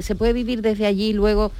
se 0.00 0.14
puede 0.14 0.32
vivir 0.32 0.62
desde 0.62 0.86
allí 0.86 1.12
luego 1.12 1.52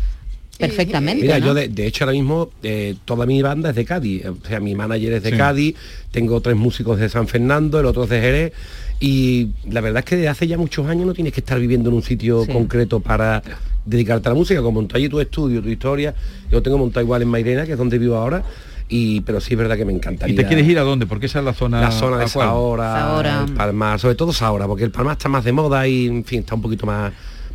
perfectamente. 0.68 1.22
Mira, 1.22 1.38
¿no? 1.38 1.46
yo 1.46 1.54
de, 1.54 1.68
de 1.68 1.86
hecho 1.86 2.04
ahora 2.04 2.12
mismo 2.12 2.50
eh, 2.62 2.94
toda 3.04 3.26
mi 3.26 3.40
banda 3.42 3.70
es 3.70 3.76
de 3.76 3.84
Cádiz, 3.84 4.24
o 4.26 4.36
sea, 4.46 4.60
mi 4.60 4.74
manager 4.74 5.12
es 5.14 5.22
de 5.22 5.30
Sí. 5.30 5.36
Cádiz, 5.36 5.74
tengo 6.10 6.40
tres 6.40 6.56
músicos 6.56 6.98
de 6.98 7.08
San 7.08 7.28
Fernando, 7.28 7.78
el 7.80 7.86
otro 7.86 8.04
es 8.04 8.10
de 8.10 8.20
Jerez, 8.20 8.52
y 9.00 9.48
la 9.70 9.80
verdad 9.80 10.00
es 10.00 10.04
que 10.04 10.16
desde 10.16 10.28
hace 10.28 10.46
ya 10.46 10.56
muchos 10.58 10.86
años 10.86 11.06
no 11.06 11.14
tienes 11.14 11.32
que 11.32 11.40
estar 11.40 11.58
viviendo 11.58 11.90
en 11.90 11.96
un 11.96 12.02
sitio 12.02 12.44
Sí. 12.44 12.52
concreto 12.52 13.00
para 13.00 13.42
dedicarte 13.84 14.28
a 14.28 14.32
la 14.32 14.36
música, 14.38 14.60
como 14.60 14.72
montar 14.80 14.98
allí 14.98 15.08
tu 15.08 15.20
estudio, 15.20 15.60
tu 15.62 15.68
historia, 15.68 16.14
yo 16.50 16.62
tengo 16.62 16.78
montado 16.78 17.04
igual 17.04 17.20
en 17.22 17.28
Mairena, 17.28 17.66
que 17.66 17.72
es 17.72 17.78
donde 17.78 17.98
vivo 17.98 18.16
ahora, 18.16 18.44
y 18.88 19.20
pero 19.22 19.40
sí 19.40 19.54
es 19.54 19.58
verdad 19.58 19.76
que 19.76 19.84
me 19.84 19.92
encantaría. 19.92 20.34
¿Y 20.34 20.36
te 20.36 20.44
quieres 20.46 20.68
ir 20.68 20.78
a 20.78 20.82
dónde? 20.82 21.06
Porque 21.06 21.26
esa 21.26 21.38
es 21.38 21.44
la 21.44 21.54
zona... 21.54 21.80
La 21.80 21.90
zona 21.90 22.18
de. 22.18 22.28
Sahora, 22.28 22.92
Sahora. 22.92 23.44
el 23.48 23.54
Palmar, 23.54 23.98
sobre 23.98 24.14
todo 24.14 24.32
Sahora, 24.32 24.66
porque 24.66 24.84
el 24.84 24.90
Palmar 24.90 25.14
está 25.16 25.28
más 25.28 25.44
de 25.44 25.52
moda 25.52 25.88
y 25.88 26.06
en 26.06 26.24
fin, 26.24 26.40
está 26.40 26.54
un 26.54 26.62
poquito 26.62 26.84
más... 26.86 27.12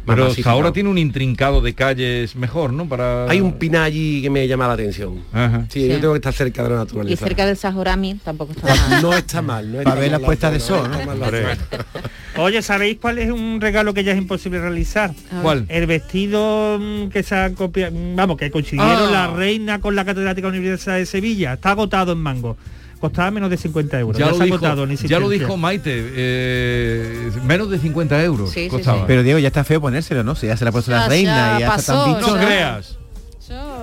Pero 0.08 0.24
masificado. 0.26 0.56
ahora 0.56 0.72
tiene 0.72 0.90
un 0.90 0.98
intrincado 0.98 1.62
de 1.62 1.74
calles 1.76 2.36
mejor, 2.36 2.74
¿no? 2.74 2.88
Para... 2.88 3.30
Hay 3.30 3.42
un 3.42 3.54
pinar 3.54 3.84
allí 3.84 4.22
que 4.22 4.30
me 4.30 4.48
llama 4.48 4.68
la 4.68 4.74
atención. 4.74 5.20
Ajá. 5.32 5.66
Sí, 5.70 5.82
Sí. 5.82 5.90
yo 5.90 6.00
tengo 6.00 6.14
que 6.14 6.18
estar 6.18 6.34
cerca 6.34 6.64
de 6.64 6.70
la 6.70 6.76
Y 6.76 6.78
naturaleza. 6.80 7.26
cerca 7.26 7.46
del 7.46 7.58
Sahorami 7.58 8.16
tampoco 8.24 8.54
está 8.54 8.74
mal. 8.74 9.02
No 9.02 9.14
está 9.14 9.42
mal, 9.42 9.72
no 9.72 9.78
está 9.80 9.90
Para 9.92 10.02
ver 10.02 10.12
las 10.12 10.22
puestas 10.22 10.54
de 10.54 10.60
sol, 10.60 10.90
¿no? 10.90 10.98
Oye, 12.44 12.62
¿sabéis 12.62 12.98
cuál 13.02 13.18
es 13.18 13.32
un 13.32 13.60
regalo 13.60 13.94
que 13.94 14.04
ya 14.04 14.12
es 14.12 14.18
imposible 14.18 14.60
realizar? 14.60 15.12
¿Cuál? 15.42 15.66
El 15.70 15.88
vestido 15.88 16.78
mm, 16.80 17.10
que 17.10 17.24
se 17.24 17.36
ha 17.36 17.52
copiado, 17.54 17.96
vamos, 18.16 18.38
que 18.38 18.52
consiguieron 18.52 19.08
Ah. 19.10 19.12
la 19.12 19.28
reina 19.36 19.80
con 19.82 19.96
la 19.96 20.06
catedrática 20.06 20.48
Universidad 20.48 20.96
de 20.98 21.06
Sevilla. 21.06 21.54
Está 21.54 21.72
agotado 21.72 22.12
en 22.14 22.20
mango. 22.20 22.56
Costaba 23.00 23.30
menos 23.32 23.50
de 23.50 23.58
50 23.58 24.00
euros. 24.00 24.18
Ya, 24.18 24.26
Ya, 24.26 24.32
lo 24.32 24.38
se 24.38 24.42
ha 24.42 24.46
dijo, 24.46 24.56
agotado 24.58 24.86
ya 24.88 25.20
lo 25.20 25.30
dijo 25.30 25.56
Maite, 25.58 25.92
eh, 25.96 27.32
menos 27.44 27.70
de 27.70 27.78
50 27.80 28.24
euros 28.24 28.50
Sí, 28.52 28.64
sí, 28.66 28.70
costaba. 28.70 29.00
sí. 29.00 29.04
Pero 29.08 29.24
Diego, 29.24 29.40
ya 29.40 29.48
está 29.48 29.64
feo 29.64 29.80
ponérselo, 29.82 30.24
¿no? 30.24 30.36
Si 30.36 30.48
ya 30.48 30.58
se 30.58 30.64
la 30.66 30.70
ha 30.70 30.72
puesto 30.72 30.92
la 30.92 31.08
reina 31.08 31.32
ya 31.52 31.58
y 31.58 31.60
ya 31.62 31.66
está 31.68 31.76
pasó, 31.76 32.04
tan 32.04 32.12
No 32.12 32.18
dicho. 32.18 32.36
ya. 32.36 32.46
creas. 32.46 32.98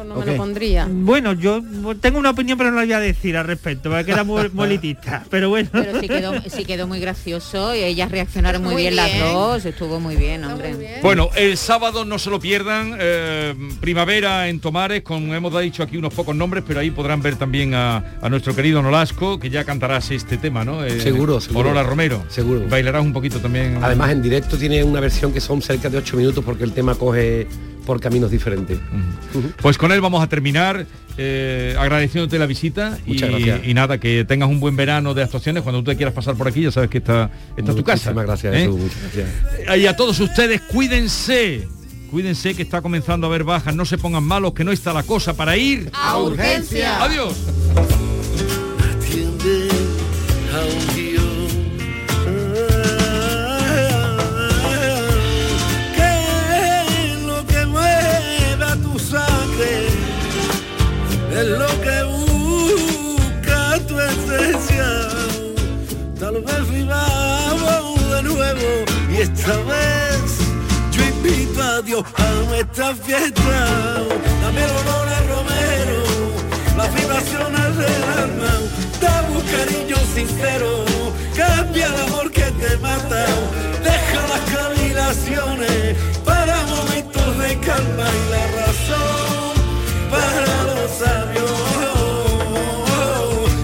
No 0.05 0.17
me 0.17 0.27
lo 0.27 0.37
pondría. 0.37 0.87
Bueno, 0.91 1.33
yo 1.33 1.63
tengo 2.01 2.19
una 2.19 2.31
opinión, 2.31 2.57
pero 2.59 2.71
no 2.71 2.77
la 2.77 2.83
voy 2.85 2.93
a 2.93 3.01
decir 3.01 3.37
al 3.37 3.47
respecto, 3.47 3.91
porque 3.91 4.13
era 4.13 4.25
muy, 4.25 4.49
muy 4.53 4.67
elitista. 4.67 5.25
Pero 5.31 5.49
bueno. 5.49 5.69
Pero 5.73 6.01
sí 6.01 6.09
quedó, 6.09 6.33
sí 6.49 6.65
quedó 6.65 6.87
muy 6.87 7.01
gracioso 7.01 7.75
y 7.75 7.79
ellas 7.81 8.11
reaccionaron 8.11 8.63
muy, 8.63 8.75
Muy 8.75 8.83
bien, 8.83 8.97
las 8.97 9.19
dos, 9.19 9.65
estuvo 9.65 10.01
muy 10.01 10.17
bien, 10.17 10.45
hombre. 10.45 10.71
muy 10.75 10.81
bien. 10.81 11.01
Bueno, 11.03 11.31
el 11.37 11.57
sábado 11.57 12.05
no 12.05 12.19
se 12.19 12.31
lo 12.31 12.39
pierdan, 12.41 12.97
eh, 12.99 13.55
primavera 13.81 14.49
en 14.49 14.61
Tomares, 14.61 15.03
con 15.03 15.33
hemos 15.35 15.61
dicho 15.61 15.83
aquí 15.83 15.97
unos 15.97 16.13
pocos 16.15 16.35
nombres, 16.35 16.65
pero 16.67 16.81
ahí 16.81 16.91
podrán 16.91 17.23
ver 17.23 17.37
también 17.37 17.75
a, 17.75 18.19
a 18.21 18.29
nuestro 18.29 18.55
querido 18.55 18.83
Nolasco, 18.83 19.39
que 19.39 19.51
ya 19.51 19.65
cantarás 19.65 20.11
este 20.11 20.37
tema, 20.37 20.65
¿no? 20.65 20.85
Eh, 20.85 21.01
Seguro, 21.01 21.41
seguro. 21.41 21.69
Aurora 21.71 21.83
Romero. 21.89 22.25
Seguro. 22.29 22.63
Bailarás 22.69 23.03
un 23.03 23.13
poquito 23.13 23.39
también. 23.41 23.79
Además 23.83 24.11
en 24.11 24.23
directo 24.23 24.57
tiene 24.57 24.83
una 24.85 25.01
versión 25.01 25.33
que 25.33 25.41
son 25.41 25.63
cerca 25.63 25.89
de 25.89 25.99
8 25.99 26.17
minutos 26.17 26.45
porque 26.45 26.65
el 26.65 26.73
tema 26.73 26.95
coge 26.95 27.47
por 27.85 28.01
caminos 28.01 28.31
diferentes. 28.31 28.79
Pues 29.61 29.79
con 29.79 29.93
él 29.93 30.01
vamos 30.01 30.23
a 30.23 30.27
terminar, 30.27 30.87
eh, 31.17 31.77
agradeciéndote 31.79 32.39
la 32.39 32.47
visita 32.47 32.99
y, 33.07 33.13
Muchas 33.13 33.31
gracias. 33.31 33.61
y 33.65 33.75
nada, 33.75 33.99
que 33.99 34.25
tengas 34.25 34.49
un 34.49 34.61
buen 34.61 34.77
verano 34.77 35.15
de 35.15 35.23
actuaciones. 35.23 35.63
Cuando 35.63 35.83
tú 35.83 35.91
te 35.91 35.97
quieras 35.97 36.15
pasar 36.15 36.35
por 36.35 36.49
aquí, 36.49 36.63
ya 36.63 36.71
sabes 36.71 36.91
que 36.91 36.99
está, 36.99 37.31
está 37.57 37.75
tu 37.75 37.85
casa. 37.85 38.13
Muchísimas 38.13 38.27
gracias, 38.27 38.55
¿eh? 38.55 38.59
Jesús, 38.61 38.81
muchas 38.81 38.99
gracias. 39.03 39.79
Y 39.79 39.87
a 39.87 39.97
todos 39.97 40.19
ustedes, 40.21 40.61
cuídense. 40.63 41.69
Cuídense 42.11 42.55
que 42.55 42.63
está 42.63 42.81
comenzando 42.81 43.27
a 43.27 43.31
haber 43.31 43.43
bajas, 43.43 43.75
no 43.75 43.85
se 43.85 43.99
pongan 43.99 44.23
malos, 44.23 44.55
que 44.55 44.63
no 44.63 44.71
está 44.71 44.93
la 44.93 45.03
cosa 45.03 45.35
para 45.35 45.57
ir. 45.57 45.91
A 45.93 46.19
urgencia. 46.19 47.03
Adiós. 47.03 47.35
Es 61.37 61.49
lo 61.49 61.67
que 61.81 62.03
busca 62.05 63.79
tu 63.89 63.99
esencia. 63.99 64.87
Tal 66.19 66.41
vez 66.43 66.71
vivamos 66.71 68.11
de 68.11 68.23
nuevo 68.23 68.69
y 69.11 69.17
esta 69.17 69.57
vez 69.73 70.23
yo 70.93 71.03
invito 71.03 71.63
a 71.63 71.83
Dios 71.83 72.05
a 72.17 72.31
nuestra 72.49 72.95
fiesta. 72.95 74.05
Dame 74.43 74.65
el 74.65 74.71
olor 74.71 75.09
a 75.09 75.21
Romero, 75.33 76.01
las 76.77 76.95
vibraciones 76.95 77.77
del 77.79 78.03
alma, 78.23 78.53
dame 79.01 79.37
un 79.37 79.43
cariño 79.57 79.97
sincero, 80.15 80.85
cambia 81.37 81.87
el 81.87 82.01
amor 82.07 82.31
que 82.31 82.49
te 82.63 82.77
mata, 82.79 83.27
deja 83.83 84.21
las 84.33 84.45
cavilaciones 84.57 85.97
para 86.25 86.63
momentos 86.67 87.39
de 87.39 87.59
calma 87.59 88.07
y 88.09 88.31
la 88.31 88.47
razón 88.61 89.44
para 90.11 90.63
los 90.65 90.91
sabios. 90.91 91.51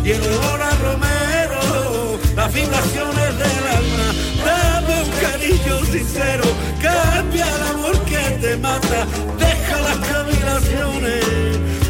Y 0.04 0.10
el 0.10 0.22
olor 0.22 0.62
a 0.62 0.70
Romero, 0.86 2.18
las 2.34 2.52
vibraciones 2.52 3.38
del 3.38 3.64
alma, 3.78 4.06
dame 4.44 5.02
un 5.02 5.10
cariño 5.20 5.84
sincero, 5.86 6.44
cambia 6.80 7.46
el 7.56 7.62
amor 7.74 7.98
que 8.04 8.22
te 8.40 8.56
mata, 8.56 9.06
deja 9.38 9.80
las 9.80 9.98
cavilaciones 10.08 11.24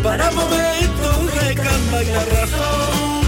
para 0.02 0.30
momentos 0.32 1.34
de 1.40 1.54
calma 1.54 2.02
y 2.02 2.12
razón 2.34 3.19